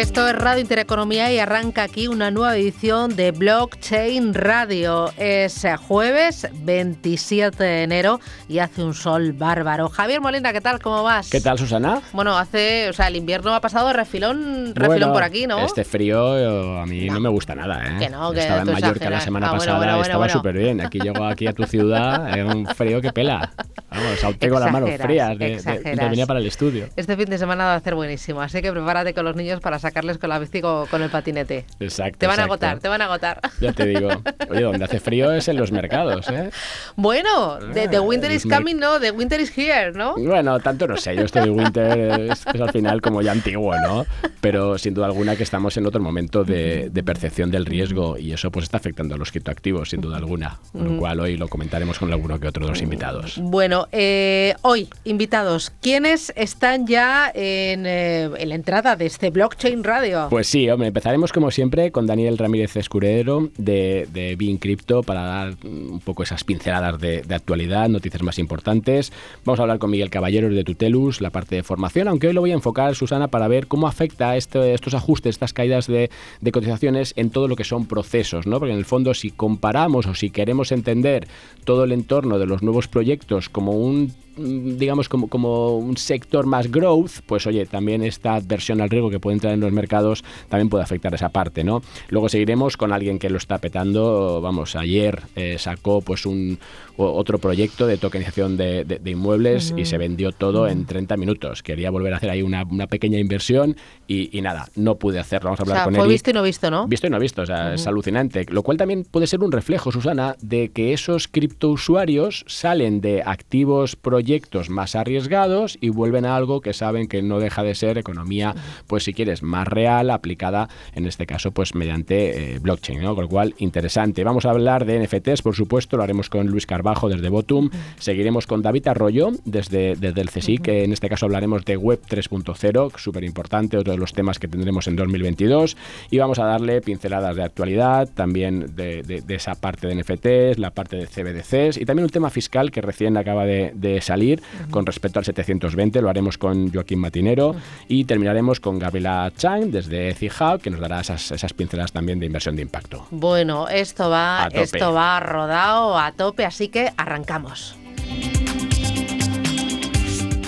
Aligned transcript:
Esto 0.00 0.26
es 0.26 0.34
Radio 0.34 0.62
Intereconomía 0.62 1.30
y 1.30 1.38
arranca 1.38 1.82
aquí 1.82 2.08
una 2.08 2.30
nueva 2.30 2.56
edición 2.56 3.14
de 3.16 3.32
Blockchain 3.32 4.32
Radio. 4.32 5.12
Es 5.18 5.66
jueves 5.86 6.48
27 6.54 7.62
de 7.62 7.82
enero 7.82 8.18
y 8.48 8.60
hace 8.60 8.82
un 8.82 8.94
sol 8.94 9.34
bárbaro. 9.34 9.90
Javier 9.90 10.22
Molina, 10.22 10.54
¿qué 10.54 10.62
tal? 10.62 10.80
¿Cómo 10.80 11.02
vas? 11.02 11.28
¿Qué 11.28 11.42
tal, 11.42 11.58
Susana? 11.58 12.00
Bueno, 12.14 12.38
hace, 12.38 12.88
o 12.88 12.94
sea, 12.94 13.08
el 13.08 13.16
invierno 13.16 13.54
ha 13.54 13.60
pasado 13.60 13.92
refilón, 13.92 14.74
refilón 14.74 15.12
por 15.12 15.22
aquí, 15.22 15.46
¿no? 15.46 15.58
Este 15.66 15.84
frío 15.84 16.80
a 16.80 16.86
mí 16.86 17.08
no, 17.10 17.20
me 17.20 17.28
gusta 17.28 17.54
nada, 17.54 17.84
¿eh? 17.84 17.96
Que 17.98 18.08
no, 18.08 18.32
que 18.32 18.40
estaba 18.40 18.62
en 18.62 18.72
Mallorca 18.72 19.10
la 19.10 19.20
semana 19.20 19.50
ah, 19.50 19.52
pasada, 19.52 19.76
bueno, 19.76 19.92
bueno, 19.92 20.02
estaba 20.04 20.28
súper 20.30 20.56
bien. 20.56 20.80
Aquí 20.80 20.98
llego 20.98 21.26
aquí 21.26 21.46
a 21.46 21.52
tu 21.52 21.64
ciudad, 21.64 22.38
es 22.38 22.42
un 22.42 22.66
frío 22.68 23.02
que 23.02 23.12
pela. 23.12 23.52
Vamos, 23.90 24.24
aún 24.24 24.38
tengo 24.38 24.58
las 24.58 24.72
manos 24.72 24.90
frías 24.98 25.36
de, 25.36 25.60
de- 25.60 25.78
de 25.96 26.08
venir 26.08 26.26
para 26.26 26.40
el 26.40 26.46
estudio. 26.46 26.88
Este 26.96 27.16
fin 27.16 27.26
de 27.26 27.36
semana 27.36 27.66
va 27.66 27.74
a 27.74 27.80
ser 27.80 27.94
buenísimo, 27.94 28.40
así 28.40 28.62
que 28.62 28.72
prepárate 28.72 29.12
con 29.12 29.26
los 29.26 29.36
niños 29.36 29.60
para 29.60 29.78
sacarles 29.90 30.18
con 30.18 30.30
la 30.30 30.38
bici 30.38 30.60
o 30.62 30.86
con 30.90 31.02
el 31.02 31.10
patinete. 31.10 31.66
Exacto. 31.80 32.18
Te 32.18 32.26
van 32.26 32.40
a 32.40 32.44
agotar, 32.44 32.78
te 32.78 32.88
van 32.88 33.02
a 33.02 33.06
agotar. 33.06 33.40
Ya 33.60 33.72
te 33.72 33.86
digo. 33.86 34.08
Oye, 34.50 34.62
donde 34.62 34.84
hace 34.84 35.00
frío 35.00 35.32
es 35.32 35.48
en 35.48 35.56
los 35.56 35.72
mercados, 35.72 36.28
¿eh? 36.28 36.50
Bueno, 36.96 37.58
the, 37.74 37.88
the 37.88 38.00
winter 38.00 38.30
is 38.30 38.44
coming, 38.44 38.76
no, 38.76 39.00
the 39.00 39.10
winter 39.10 39.40
is 39.40 39.56
here, 39.56 39.92
¿no? 39.92 40.14
Bueno, 40.16 40.60
tanto 40.60 40.86
no 40.86 40.96
sé, 40.96 41.16
yo 41.16 41.22
estoy 41.22 41.42
de 41.42 41.50
Winter 41.50 41.98
es, 42.20 42.44
es 42.52 42.60
al 42.60 42.70
final 42.70 43.00
como 43.00 43.22
ya 43.22 43.32
antiguo, 43.32 43.74
¿no? 43.80 44.06
Pero 44.40 44.78
sin 44.78 44.94
duda 44.94 45.06
alguna 45.06 45.36
que 45.36 45.42
estamos 45.42 45.76
en 45.76 45.86
otro 45.86 46.00
momento 46.00 46.44
de, 46.44 46.90
de 46.90 47.02
percepción 47.02 47.50
del 47.50 47.66
riesgo 47.66 48.16
y 48.18 48.32
eso 48.32 48.50
pues 48.50 48.64
está 48.64 48.76
afectando 48.76 49.14
a 49.14 49.18
los 49.18 49.30
criptoactivos, 49.30 49.90
sin 49.90 50.00
duda 50.00 50.16
alguna. 50.16 50.58
Con 50.72 50.94
lo 50.94 50.98
cual 50.98 51.20
hoy 51.20 51.36
lo 51.36 51.48
comentaremos 51.48 51.98
con 51.98 52.12
alguno 52.12 52.38
que 52.38 52.48
otro 52.48 52.64
de 52.64 52.70
los 52.70 52.82
invitados. 52.82 53.38
Bueno, 53.40 53.88
eh, 53.92 54.54
hoy, 54.62 54.88
invitados, 55.04 55.72
¿quiénes 55.80 56.32
están 56.36 56.86
ya 56.86 57.30
en, 57.34 57.86
eh, 57.86 58.30
en 58.36 58.48
la 58.48 58.54
entrada 58.54 58.96
de 58.96 59.06
este 59.06 59.30
Blockchain 59.30 59.79
Radio? 59.84 60.26
Pues 60.30 60.46
sí, 60.46 60.68
hombre, 60.70 60.88
empezaremos 60.88 61.32
como 61.32 61.50
siempre 61.50 61.90
con 61.92 62.06
Daniel 62.06 62.38
Ramírez 62.38 62.76
Escudero 62.76 63.50
de, 63.56 64.08
de 64.12 64.36
Bean 64.36 64.58
Crypto 64.58 65.02
para 65.02 65.22
dar 65.22 65.54
un 65.64 66.00
poco 66.00 66.22
esas 66.22 66.44
pinceladas 66.44 66.98
de, 67.00 67.22
de 67.22 67.34
actualidad, 67.34 67.88
noticias 67.88 68.22
más 68.22 68.38
importantes. 68.38 69.12
Vamos 69.44 69.58
a 69.60 69.62
hablar 69.62 69.78
con 69.78 69.90
Miguel 69.90 70.10
Caballero 70.10 70.48
de 70.48 70.64
Tutelus, 70.64 71.20
la 71.20 71.30
parte 71.30 71.56
de 71.56 71.62
formación, 71.62 72.08
aunque 72.08 72.28
hoy 72.28 72.32
lo 72.32 72.40
voy 72.40 72.50
a 72.50 72.54
enfocar, 72.54 72.94
Susana, 72.94 73.28
para 73.28 73.48
ver 73.48 73.66
cómo 73.66 73.86
afecta 73.86 74.36
este- 74.36 74.74
estos 74.74 74.94
ajustes, 74.94 75.30
estas 75.36 75.52
caídas 75.52 75.86
de, 75.86 76.10
de 76.40 76.52
cotizaciones 76.52 77.12
en 77.16 77.30
todo 77.30 77.48
lo 77.48 77.56
que 77.56 77.64
son 77.64 77.86
procesos, 77.86 78.46
¿no? 78.46 78.58
Porque 78.58 78.72
en 78.72 78.78
el 78.78 78.84
fondo, 78.84 79.14
si 79.14 79.30
comparamos 79.30 80.06
o 80.06 80.14
si 80.14 80.30
queremos 80.30 80.72
entender 80.72 81.26
todo 81.64 81.84
el 81.84 81.92
entorno 81.92 82.38
de 82.38 82.46
los 82.46 82.62
nuevos 82.62 82.88
proyectos 82.88 83.48
como 83.48 83.72
un 83.72 84.12
digamos, 84.40 85.08
como, 85.08 85.28
como 85.28 85.76
un 85.76 85.96
sector 85.96 86.46
más 86.46 86.70
growth, 86.70 87.20
pues 87.26 87.46
oye, 87.46 87.66
también 87.66 88.02
esta 88.02 88.34
adversión 88.34 88.80
al 88.80 88.90
riesgo 88.90 89.10
que 89.10 89.20
puede 89.20 89.34
entrar 89.34 89.54
en 89.54 89.60
los 89.60 89.72
mercados 89.72 90.24
también 90.48 90.68
puede 90.68 90.84
afectar 90.84 91.14
esa 91.14 91.28
parte, 91.28 91.64
¿no? 91.64 91.82
Luego 92.08 92.28
seguiremos 92.28 92.76
con 92.76 92.92
alguien 92.92 93.18
que 93.18 93.30
lo 93.30 93.38
está 93.38 93.58
petando, 93.58 94.40
vamos, 94.40 94.76
ayer 94.76 95.22
eh, 95.36 95.56
sacó 95.58 96.00
pues 96.00 96.26
un 96.26 96.58
otro 97.02 97.38
proyecto 97.38 97.86
de 97.86 97.96
tokenización 97.96 98.56
de, 98.56 98.84
de- 98.84 98.98
de 98.98 99.10
inmuebles 99.10 99.72
y 99.76 99.84
se 99.84 99.98
vendió 99.98 100.32
todo 100.32 100.68
en 100.68 100.86
30 100.86 101.16
minutos. 101.16 101.62
Quería 101.62 101.90
volver 101.90 102.12
a 102.12 102.16
hacer 102.16 102.30
ahí 102.30 102.42
una, 102.42 102.64
una 102.64 102.86
pequeña 102.86 103.18
inversión 103.18 103.76
y, 104.06 104.36
y 104.36 104.40
nada, 104.42 104.68
no 104.76 104.96
pude 104.96 105.18
hacerlo. 105.18 105.48
Vamos 105.48 105.60
a 105.60 105.62
o 105.62 105.64
hablar 105.64 105.76
sea, 105.78 105.84
con 105.84 105.94
fue 105.94 106.04
él. 106.04 106.10
visto 106.10 106.30
y 106.30 106.32
no 106.32 106.42
visto, 106.42 106.70
¿no? 106.70 106.86
Visto 106.86 107.06
y 107.06 107.10
no 107.10 107.18
visto, 107.18 107.42
o 107.42 107.46
sea, 107.46 107.74
es 107.74 107.86
alucinante. 107.86 108.46
Lo 108.50 108.62
cual 108.62 108.76
también 108.76 109.04
puede 109.04 109.26
ser 109.26 109.40
un 109.40 109.52
reflejo, 109.52 109.92
Susana, 109.92 110.36
de 110.40 110.70
que 110.70 110.92
esos 110.92 111.28
criptousuarios 111.28 112.44
salen 112.48 113.00
de 113.00 113.22
activos 113.24 113.96
proyectos 113.96 114.70
más 114.70 114.94
arriesgados 114.96 115.78
y 115.80 115.90
vuelven 115.90 116.24
a 116.24 116.36
algo 116.36 116.60
que 116.60 116.72
saben 116.72 117.06
que 117.06 117.22
no 117.22 117.38
deja 117.38 117.62
de 117.62 117.74
ser 117.74 117.98
economía, 117.98 118.54
pues 118.86 119.04
si 119.04 119.12
quieres, 119.14 119.42
más 119.42 119.68
real, 119.68 120.10
aplicada, 120.10 120.68
en 120.94 121.06
este 121.06 121.26
caso, 121.26 121.50
pues 121.52 121.74
mediante 121.74 122.54
eh, 122.54 122.58
blockchain, 122.58 123.00
¿no? 123.02 123.14
Con 123.14 123.24
lo 123.24 123.28
cual, 123.30 123.54
interesante. 123.58 124.24
Vamos 124.24 124.46
a 124.46 124.50
hablar 124.50 124.84
de 124.84 124.98
NFTs, 125.06 125.42
por 125.42 125.54
supuesto, 125.54 125.96
lo 125.96 126.02
haremos 126.02 126.28
con 126.28 126.46
Luis 126.46 126.66
Desde 127.08 127.28
Botum, 127.28 127.70
seguiremos 127.98 128.46
con 128.46 128.62
David 128.62 128.88
Arroyo 128.88 129.30
desde, 129.44 129.94
desde 129.96 130.20
el 130.20 130.28
CSIC, 130.30 130.62
que 130.62 130.84
en 130.84 130.92
este 130.92 131.08
caso 131.08 131.26
hablaremos 131.26 131.64
de 131.64 131.76
Web 131.76 132.00
3.0, 132.08 132.96
súper 132.98 133.24
importante, 133.24 133.76
otro 133.76 133.92
de 133.92 133.98
los 133.98 134.12
temas 134.12 134.38
que 134.38 134.48
tendremos 134.48 134.86
en 134.88 134.96
2022, 134.96 135.76
y 136.10 136.18
vamos 136.18 136.38
a 136.38 136.44
darle 136.44 136.80
pinceladas 136.80 137.36
de 137.36 137.42
actualidad, 137.44 138.08
también 138.14 138.74
de, 138.76 139.02
de- 139.02 139.20
de 139.22 139.34
esa 139.34 139.54
parte 139.54 139.86
de 139.86 139.94
NFTs, 139.94 140.58
la 140.58 140.70
parte 140.70 140.96
de 140.96 141.06
CBDCs, 141.06 141.76
y 141.78 141.84
también 141.84 142.04
un 142.04 142.10
tema 142.10 142.30
fiscal 142.30 142.70
que 142.70 142.80
recién 142.80 143.16
acaba 143.16 143.44
de, 143.44 143.72
de 143.74 144.00
salir 144.00 144.42
con 144.70 144.84
respecto 144.86 145.18
al 145.18 145.24
720, 145.24 146.00
lo 146.02 146.08
haremos 146.10 146.38
con 146.38 146.72
Joaquín 146.72 146.98
Matinero, 146.98 147.54
y 147.88 148.04
terminaremos 148.04 148.60
con 148.60 148.78
Gabriela 148.78 149.30
Chang 149.36 149.70
desde 149.70 150.10
Hub, 150.20 150.60
que 150.60 150.70
nos 150.70 150.80
dará 150.80 151.00
esas, 151.00 151.30
esas 151.32 151.52
pinceladas 151.52 151.92
también 151.92 152.18
de 152.18 152.26
inversión 152.26 152.56
de 152.56 152.62
impacto. 152.62 153.06
Bueno, 153.10 153.68
esto 153.68 154.08
va, 154.10 154.48
esto 154.52 154.92
va 154.92 155.20
rodado 155.20 155.98
a 155.98 156.12
tope, 156.12 156.44
así 156.44 156.68
que 156.68 156.79
arrancamos. 156.96 157.76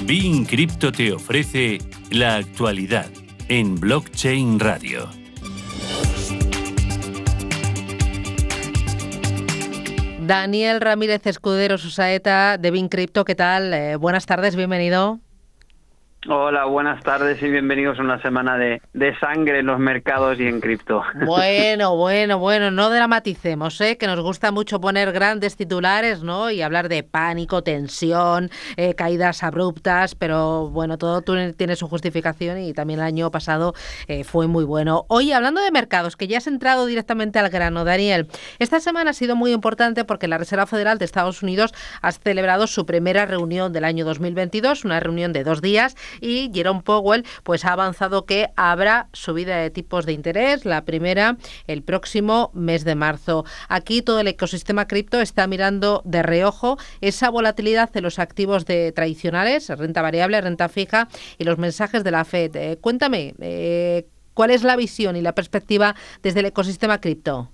Bean 0.04 0.44
Crypto 0.44 0.92
te 0.92 1.12
ofrece 1.12 1.78
la 2.10 2.36
actualidad 2.36 3.06
en 3.48 3.78
Blockchain 3.78 4.60
Radio. 4.60 5.08
Daniel 10.20 10.80
Ramírez 10.80 11.26
Escudero 11.26 11.78
Susaeta 11.78 12.58
de 12.58 12.70
Bin 12.70 12.88
Crypto, 12.88 13.24
¿qué 13.24 13.34
tal? 13.34 13.74
Eh, 13.74 13.96
buenas 13.96 14.26
tardes, 14.26 14.54
bienvenido. 14.54 15.21
Hola, 16.28 16.66
buenas 16.66 17.02
tardes 17.02 17.42
y 17.42 17.50
bienvenidos 17.50 17.98
a 17.98 18.02
una 18.02 18.22
semana 18.22 18.56
de, 18.56 18.80
de 18.92 19.18
sangre 19.18 19.58
en 19.58 19.66
los 19.66 19.80
mercados 19.80 20.38
y 20.38 20.46
en 20.46 20.60
cripto. 20.60 21.02
Bueno, 21.26 21.96
bueno, 21.96 22.38
bueno, 22.38 22.70
no 22.70 22.90
dramaticemos, 22.90 23.80
¿eh? 23.80 23.96
que 23.98 24.06
nos 24.06 24.20
gusta 24.20 24.52
mucho 24.52 24.80
poner 24.80 25.10
grandes 25.10 25.56
titulares, 25.56 26.22
¿no? 26.22 26.52
Y 26.52 26.62
hablar 26.62 26.88
de 26.88 27.02
pánico, 27.02 27.64
tensión, 27.64 28.50
eh, 28.76 28.94
caídas 28.94 29.42
abruptas, 29.42 30.14
pero 30.14 30.70
bueno, 30.70 30.96
todo 30.96 31.22
tiene 31.22 31.74
su 31.74 31.88
justificación 31.88 32.58
y 32.60 32.72
también 32.72 33.00
el 33.00 33.06
año 33.06 33.32
pasado 33.32 33.74
eh, 34.06 34.22
fue 34.22 34.46
muy 34.46 34.62
bueno. 34.62 35.06
Hoy, 35.08 35.32
hablando 35.32 35.60
de 35.60 35.72
mercados, 35.72 36.16
que 36.16 36.28
ya 36.28 36.38
has 36.38 36.46
entrado 36.46 36.86
directamente 36.86 37.40
al 37.40 37.50
grano, 37.50 37.84
Daniel, 37.84 38.28
esta 38.60 38.78
semana 38.78 39.10
ha 39.10 39.14
sido 39.14 39.34
muy 39.34 39.50
importante 39.50 40.04
porque 40.04 40.28
la 40.28 40.38
Reserva 40.38 40.66
Federal 40.66 40.98
de 40.98 41.04
Estados 41.04 41.42
Unidos 41.42 41.74
ha 42.00 42.12
celebrado 42.12 42.68
su 42.68 42.86
primera 42.86 43.26
reunión 43.26 43.72
del 43.72 43.82
año 43.84 44.04
2022, 44.04 44.84
una 44.84 45.00
reunión 45.00 45.32
de 45.32 45.42
dos 45.42 45.60
días, 45.60 45.96
y 46.20 46.50
Jerome 46.52 46.82
Powell 46.82 47.24
pues 47.42 47.64
ha 47.64 47.72
avanzado 47.72 48.26
que 48.26 48.48
habrá 48.56 49.08
subida 49.12 49.56
de 49.56 49.70
tipos 49.70 50.06
de 50.06 50.12
interés, 50.12 50.64
la 50.64 50.84
primera 50.84 51.36
el 51.66 51.82
próximo 51.82 52.50
mes 52.54 52.84
de 52.84 52.94
marzo. 52.94 53.44
Aquí 53.68 54.02
todo 54.02 54.20
el 54.20 54.28
ecosistema 54.28 54.86
cripto 54.86 55.20
está 55.20 55.46
mirando 55.46 56.02
de 56.04 56.22
reojo 56.22 56.78
esa 57.00 57.30
volatilidad 57.30 57.90
de 57.92 58.00
los 58.00 58.18
activos 58.18 58.66
de 58.66 58.92
tradicionales, 58.92 59.68
renta 59.68 60.02
variable, 60.02 60.40
renta 60.40 60.68
fija 60.68 61.08
y 61.38 61.44
los 61.44 61.58
mensajes 61.58 62.04
de 62.04 62.10
la 62.10 62.24
Fed. 62.24 62.54
Eh, 62.56 62.78
cuéntame, 62.80 63.34
eh, 63.40 64.06
¿cuál 64.34 64.50
es 64.50 64.64
la 64.64 64.76
visión 64.76 65.16
y 65.16 65.22
la 65.22 65.34
perspectiva 65.34 65.94
desde 66.22 66.40
el 66.40 66.46
ecosistema 66.46 67.00
cripto? 67.00 67.50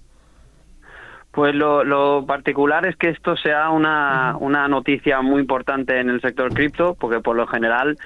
Pues 1.31 1.55
lo, 1.55 1.84
lo 1.84 2.25
particular 2.26 2.87
es 2.87 2.96
que 2.96 3.10
esto 3.10 3.37
sea 3.37 3.70
una, 3.70 4.37
una 4.40 4.66
noticia 4.66 5.20
muy 5.20 5.40
importante 5.40 6.00
en 6.00 6.08
el 6.08 6.20
sector 6.20 6.52
cripto, 6.52 6.96
porque 6.99 7.20
por 7.20 7.37
lo 7.37 7.46
general 7.46 7.96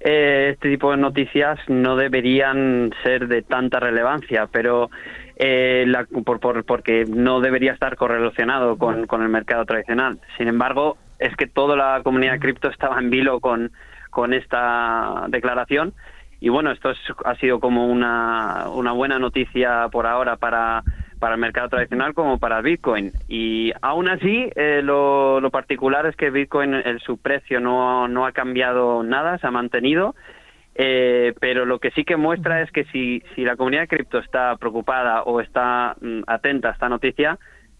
eh, 0.00 0.50
este 0.54 0.70
tipo 0.70 0.90
de 0.92 0.96
noticias 0.98 1.58
no 1.68 1.96
deberían 1.96 2.92
ser 3.02 3.28
de 3.28 3.42
tanta 3.42 3.80
relevancia, 3.80 4.48
pero 4.50 4.90
eh, 5.36 5.84
la- 5.86 6.06
por, 6.24 6.40
por- 6.40 6.64
porque 6.64 7.04
no 7.08 7.40
debería 7.40 7.72
estar 7.72 7.96
correlacionado 7.96 8.76
con, 8.76 9.06
con 9.06 9.22
el 9.22 9.28
mercado 9.28 9.64
tradicional. 9.64 10.18
Sin 10.36 10.48
embargo, 10.48 10.96
es 11.18 11.34
que 11.36 11.46
toda 11.46 11.76
la 11.76 12.00
comunidad 12.04 12.38
cripto 12.38 12.68
estaba 12.70 12.98
en 12.98 13.10
vilo 13.10 13.40
con, 13.40 13.72
con 14.10 14.32
esta 14.34 15.26
declaración. 15.28 15.94
Y 16.40 16.48
bueno, 16.50 16.70
esto 16.70 16.90
es- 16.90 16.98
ha 17.24 17.34
sido 17.36 17.58
como 17.58 17.86
una, 17.88 18.68
una 18.72 18.92
buena 18.92 19.18
noticia 19.18 19.88
por 19.90 20.06
ahora 20.06 20.36
para, 20.36 20.84
para 21.18 21.34
el 21.34 21.40
mercado 21.40 21.68
tradicional 21.68 22.14
como 22.14 22.38
para 22.38 22.60
Bitcoin. 22.60 23.12
Y 23.28 23.72
aún 23.82 24.08
así, 24.08 24.50
eh, 24.54 24.80
lo, 24.82 25.40
lo 25.40 25.50
particular 25.50 26.06
es 26.06 26.16
que 26.16 26.30
Bitcoin, 26.30 26.74
el, 26.74 27.00
su 27.00 27.18
precio 27.18 27.60
no, 27.60 28.08
no 28.08 28.26
ha 28.26 28.32
cambiado 28.32 29.02
nada, 29.02 29.38
se 29.38 29.46
ha 29.46 29.50
mantenido. 29.50 30.14
Eh, 30.80 31.34
pero 31.40 31.64
lo 31.64 31.80
que 31.80 31.90
sí 31.90 32.04
que 32.04 32.16
muestra 32.16 32.62
es 32.62 32.70
que 32.70 32.84
si, 32.84 33.20
si 33.34 33.42
la 33.42 33.56
comunidad 33.56 33.82
de 33.82 33.88
cripto 33.88 34.18
está 34.18 34.56
preocupada 34.56 35.24
o 35.24 35.40
está 35.40 35.96
mm, 36.00 36.20
atenta 36.28 36.68
a 36.68 36.72
esta 36.72 36.88
noticia, 36.88 37.36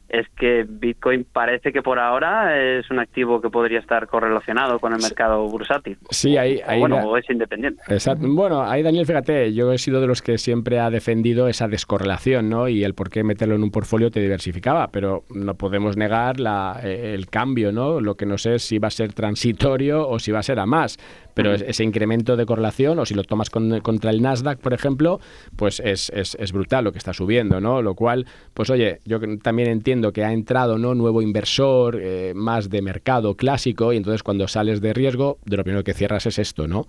es 0.08 0.26
que 0.38 0.64
Bitcoin 0.68 1.26
parece 1.30 1.72
que 1.72 1.82
por 1.82 1.98
ahora 1.98 2.58
es 2.58 2.90
un 2.90 2.98
activo 2.98 3.40
que 3.40 3.50
podría 3.50 3.78
estar 3.78 4.06
correlacionado 4.06 4.78
con 4.78 4.92
el 4.94 5.02
mercado 5.02 5.46
bursátil. 5.48 5.98
Sí, 6.10 6.36
ahí, 6.36 6.60
ahí 6.66 6.80
bueno, 6.80 7.16
es 7.16 7.28
independiente. 7.28 7.82
Exacto. 7.88 8.26
Bueno, 8.28 8.62
ahí 8.62 8.82
Daniel, 8.82 9.06
fíjate, 9.06 9.52
yo 9.52 9.72
he 9.72 9.78
sido 9.78 10.00
de 10.00 10.06
los 10.06 10.22
que 10.22 10.38
siempre 10.38 10.80
ha 10.80 10.90
defendido 10.90 11.48
esa 11.48 11.68
descorrelación, 11.68 12.48
¿no? 12.48 12.68
Y 12.68 12.84
el 12.84 12.94
por 12.94 13.10
qué 13.10 13.22
meterlo 13.22 13.54
en 13.54 13.62
un 13.62 13.70
portfolio 13.70 14.10
te 14.10 14.20
diversificaba, 14.20 14.88
pero 14.88 15.24
no 15.34 15.54
podemos 15.54 15.96
negar 15.96 16.40
la, 16.40 16.80
eh, 16.82 17.14
el 17.14 17.28
cambio, 17.28 17.70
¿no? 17.72 18.00
Lo 18.00 18.16
que 18.16 18.24
no 18.24 18.38
sé 18.38 18.54
es 18.54 18.62
si 18.62 18.78
va 18.78 18.88
a 18.88 18.92
ser 18.92 19.12
transitorio 19.12 20.08
o 20.08 20.18
si 20.18 20.32
va 20.32 20.38
a 20.38 20.42
ser 20.42 20.58
a 20.58 20.66
más 20.66 20.98
pero 21.38 21.54
ese 21.54 21.84
incremento 21.84 22.36
de 22.36 22.44
correlación, 22.46 22.98
o 22.98 23.06
si 23.06 23.14
lo 23.14 23.22
tomas 23.22 23.48
contra 23.48 24.10
el 24.10 24.20
Nasdaq, 24.20 24.58
por 24.58 24.74
ejemplo, 24.74 25.20
pues 25.54 25.78
es, 25.78 26.10
es, 26.10 26.34
es, 26.34 26.50
brutal 26.50 26.82
lo 26.82 26.90
que 26.90 26.98
está 26.98 27.12
subiendo, 27.12 27.60
¿no? 27.60 27.80
Lo 27.80 27.94
cual, 27.94 28.26
pues 28.54 28.70
oye, 28.70 28.98
yo 29.04 29.20
también 29.40 29.68
entiendo 29.68 29.97
que 30.12 30.24
ha 30.24 30.32
entrado, 30.32 30.78
¿no? 30.78 30.94
Nuevo 30.94 31.22
inversor, 31.22 31.98
eh, 32.00 32.32
más 32.34 32.70
de 32.70 32.82
mercado 32.82 33.34
clásico, 33.34 33.92
y 33.92 33.96
entonces 33.96 34.22
cuando 34.22 34.48
sales 34.48 34.80
de 34.80 34.92
riesgo, 34.92 35.38
de 35.44 35.56
lo 35.56 35.64
primero 35.64 35.84
que 35.84 35.94
cierras 35.94 36.26
es 36.26 36.38
esto, 36.38 36.66
¿no? 36.68 36.86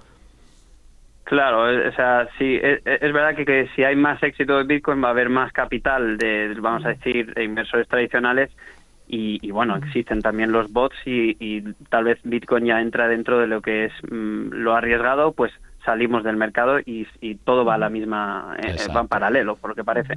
Claro, 1.25 1.87
o 1.87 1.91
sea, 1.91 2.27
sí, 2.39 2.59
es, 2.61 2.81
es 2.85 3.13
verdad 3.13 3.35
que, 3.35 3.45
que, 3.45 3.69
si 3.75 3.83
hay 3.83 3.95
más 3.95 4.21
éxito 4.23 4.57
de 4.57 4.63
Bitcoin 4.63 5.03
va 5.03 5.09
a 5.09 5.11
haber 5.11 5.29
más 5.29 5.51
capital 5.51 6.17
de, 6.17 6.55
vamos 6.59 6.83
a 6.85 6.89
decir, 6.89 7.33
de 7.35 7.43
inversores 7.43 7.87
tradicionales 7.87 8.49
y, 9.11 9.49
bueno, 9.49 9.75
existen 9.75 10.21
también 10.21 10.51
los 10.51 10.71
bots 10.71 10.95
y, 11.03 11.61
tal 11.89 12.03
vez 12.03 12.19
Bitcoin 12.23 12.65
ya 12.65 12.79
entra 12.79 13.07
dentro 13.07 13.39
de 13.39 13.47
lo 13.47 13.59
que 13.61 13.85
es 13.85 13.93
mm, 14.09 14.51
lo 14.51 14.75
arriesgado, 14.75 15.31
pues 15.31 15.51
salimos 15.83 16.23
del 16.23 16.37
mercado 16.37 16.79
y, 16.85 17.07
todo 17.43 17.65
va 17.65 17.75
a 17.75 17.79
la 17.79 17.89
misma, 17.89 18.55
eh, 18.61 18.75
va 18.95 19.01
en 19.01 19.07
paralelo, 19.07 19.55
por 19.55 19.71
lo 19.71 19.75
que 19.75 19.83
parece. 19.83 20.13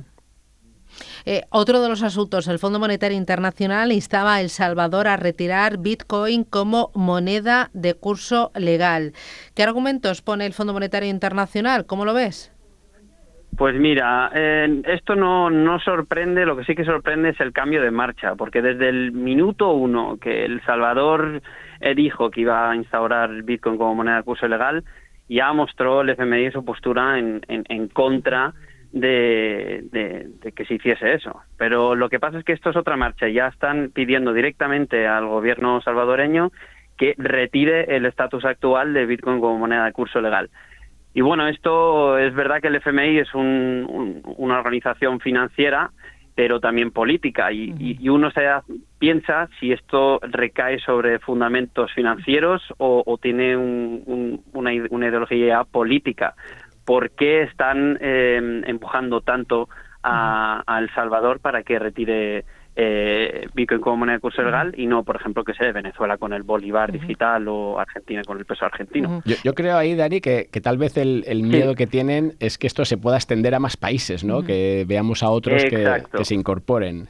Eh, 1.24 1.42
otro 1.50 1.80
de 1.80 1.88
los 1.88 2.02
asuntos, 2.02 2.48
el 2.48 2.58
Fondo 2.58 2.78
Monetario 2.78 3.16
Internacional 3.16 3.92
instaba 3.92 4.34
a 4.34 4.40
El 4.40 4.48
Salvador 4.48 5.08
a 5.08 5.16
retirar 5.16 5.78
Bitcoin 5.78 6.44
como 6.44 6.90
moneda 6.94 7.70
de 7.72 7.94
curso 7.94 8.50
legal. 8.54 9.12
¿Qué 9.54 9.62
argumentos 9.62 10.22
pone 10.22 10.46
el 10.46 10.52
Fondo 10.52 10.72
Monetario 10.72 11.08
Internacional? 11.08 11.86
¿Cómo 11.86 12.04
lo 12.04 12.14
ves? 12.14 12.52
Pues 13.56 13.74
mira, 13.78 14.30
esto 14.86 15.14
no, 15.14 15.50
no 15.50 15.78
sorprende, 15.80 16.46
lo 16.46 16.56
que 16.56 16.64
sí 16.64 16.74
que 16.74 16.86
sorprende 16.86 17.30
es 17.30 17.40
el 17.40 17.52
cambio 17.52 17.82
de 17.82 17.90
marcha, 17.90 18.34
porque 18.34 18.62
desde 18.62 18.88
el 18.88 19.12
minuto 19.12 19.72
uno 19.72 20.16
que 20.19 20.46
El 20.46 20.62
Salvador 20.64 21.42
eh, 21.80 21.94
dijo 21.94 22.30
que 22.30 22.40
iba 22.40 22.70
a 22.70 22.76
instaurar 22.76 23.42
Bitcoin 23.42 23.76
como 23.76 23.94
moneda 23.94 24.16
de 24.16 24.22
curso 24.22 24.48
legal, 24.48 24.84
ya 25.28 25.52
mostró 25.52 26.00
el 26.00 26.10
FMI 26.10 26.50
su 26.50 26.64
postura 26.64 27.19
en, 27.19 27.42
en, 27.46 27.88
contra 27.88 28.54
de, 28.92 29.84
de, 29.90 30.52
que 30.52 30.64
se 30.64 30.74
hiciese 30.74 31.14
eso. 31.14 31.40
Pero 31.56 31.94
lo 31.94 32.08
que 32.08 32.20
pasa 32.20 32.38
es 32.38 32.44
que 32.44 32.52
esto 32.52 32.70
es 32.70 32.76
otra 32.76 32.96
marcha, 32.96 33.28
ya 33.28 33.48
están 33.48 33.90
pidiendo 33.92 34.32
directamente 34.32 35.06
al 35.06 35.26
gobierno 35.26 35.80
salvadoreño 35.80 36.52
que 36.96 37.14
retire 37.18 37.96
el 37.96 38.06
estatus 38.06 38.44
actual 38.44 38.92
de 38.92 39.06
Bitcoin 39.06 39.40
como 39.40 39.58
moneda 39.58 39.86
de 39.86 39.92
curso 39.92 40.20
legal. 40.20 40.50
Y 41.14 41.20
bueno, 41.20 41.46
esto 41.48 42.18
es 42.18 42.34
verdad 42.34 42.60
que 42.60 42.68
el 42.68 42.76
FMI 42.76 43.18
es 43.18 43.34
una 43.34 44.58
organización 44.58 45.20
financiera, 45.20 45.90
pero 46.34 46.60
también 46.60 46.90
política. 46.90 47.52
Y, 47.52 48.08
uno 48.08 48.30
se 48.30 48.48
piensa 48.98 49.48
si 49.60 49.72
esto 49.72 50.20
recae 50.22 50.78
sobre 50.80 51.18
fundamentos 51.18 51.92
financieros 51.92 52.62
o, 52.78 53.18
tiene 53.20 53.56
una, 53.56 54.72
ideología 54.72 55.64
política. 55.64 56.34
¿Por 56.84 57.11
qué 57.11 57.43
están 57.43 57.99
eh, 58.00 58.62
empujando 58.67 59.20
tanto 59.20 59.69
a, 60.02 60.62
a 60.67 60.79
El 60.79 60.93
Salvador 60.94 61.40
para 61.40 61.62
que 61.62 61.79
retire 61.79 62.44
eh, 62.75 63.46
Bitcoin 63.55 63.81
como 63.81 63.99
moneda 63.99 64.14
de 64.14 64.20
curso 64.20 64.43
legal 64.43 64.73
y 64.76 64.87
no, 64.87 65.02
por 65.02 65.17
ejemplo, 65.17 65.44
que 65.44 65.52
sea 65.52 65.70
Venezuela 65.73 66.17
con 66.17 66.32
el 66.32 66.43
bolívar 66.43 66.90
digital 66.90 67.46
o 67.49 67.79
Argentina 67.79 68.23
con 68.25 68.38
el 68.38 68.46
peso 68.46 68.64
argentino. 68.64 69.23
yo, 69.44 69.55
creo 69.55 69.76
ahí, 69.76 69.94
Dani, 69.94 70.20
que, 70.20 70.49
tal 70.62 70.79
vez 70.79 70.96
el, 70.96 71.43
miedo 71.43 71.75
que 71.75 71.87
tienen 71.87 72.32
es 72.40 72.56
que 72.56 72.67
esto 72.67 72.84
se 72.84 72.96
pueda 72.96 73.17
extender 73.17 73.55
a 73.55 73.61
más 73.61 73.76
países, 73.76 74.25
¿no? 74.25 74.43
Que 74.43 74.84
veamos 74.88 75.23
a 75.23 75.31
otros 75.31 75.62
que, 75.64 76.25
se 76.25 76.34
incorporen. 76.34 77.08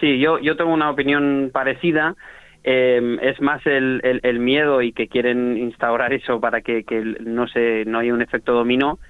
Sí, 0.00 0.18
yo, 0.18 0.40
yo 0.40 0.56
tengo 0.56 0.72
una 0.72 0.90
opinión 0.90 1.50
parecida. 1.52 2.16
Em, 2.64 3.18
es 3.20 3.40
más 3.40 3.64
el, 3.66 4.20
el, 4.22 4.38
miedo 4.38 4.82
y 4.82 4.92
que 4.92 5.08
quieren 5.08 5.56
instaurar 5.56 6.12
eso 6.12 6.40
para 6.40 6.60
que, 6.60 6.84
que 6.84 7.16
no 7.20 7.48
se 7.48 7.84
no 7.86 7.98
haya 7.98 8.14
un 8.14 8.22
efecto 8.22 8.52
dominó 8.52 9.00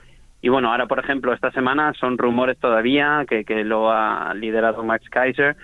y 0.43 0.49
bueno, 0.49 0.70
ahora 0.70 0.87
por 0.87 0.99
ejemplo, 0.99 1.32
esta 1.32 1.52
semana 1.52 1.94
son 1.94 2.19
rumores 2.19 2.58
todavía 2.58 3.25
que, 3.28 3.44
que 3.44 3.62
lo 3.62 3.93
ha 3.93 4.34
liderado 4.34 4.82
Max 4.82 5.08
Kaiser, 5.08 5.56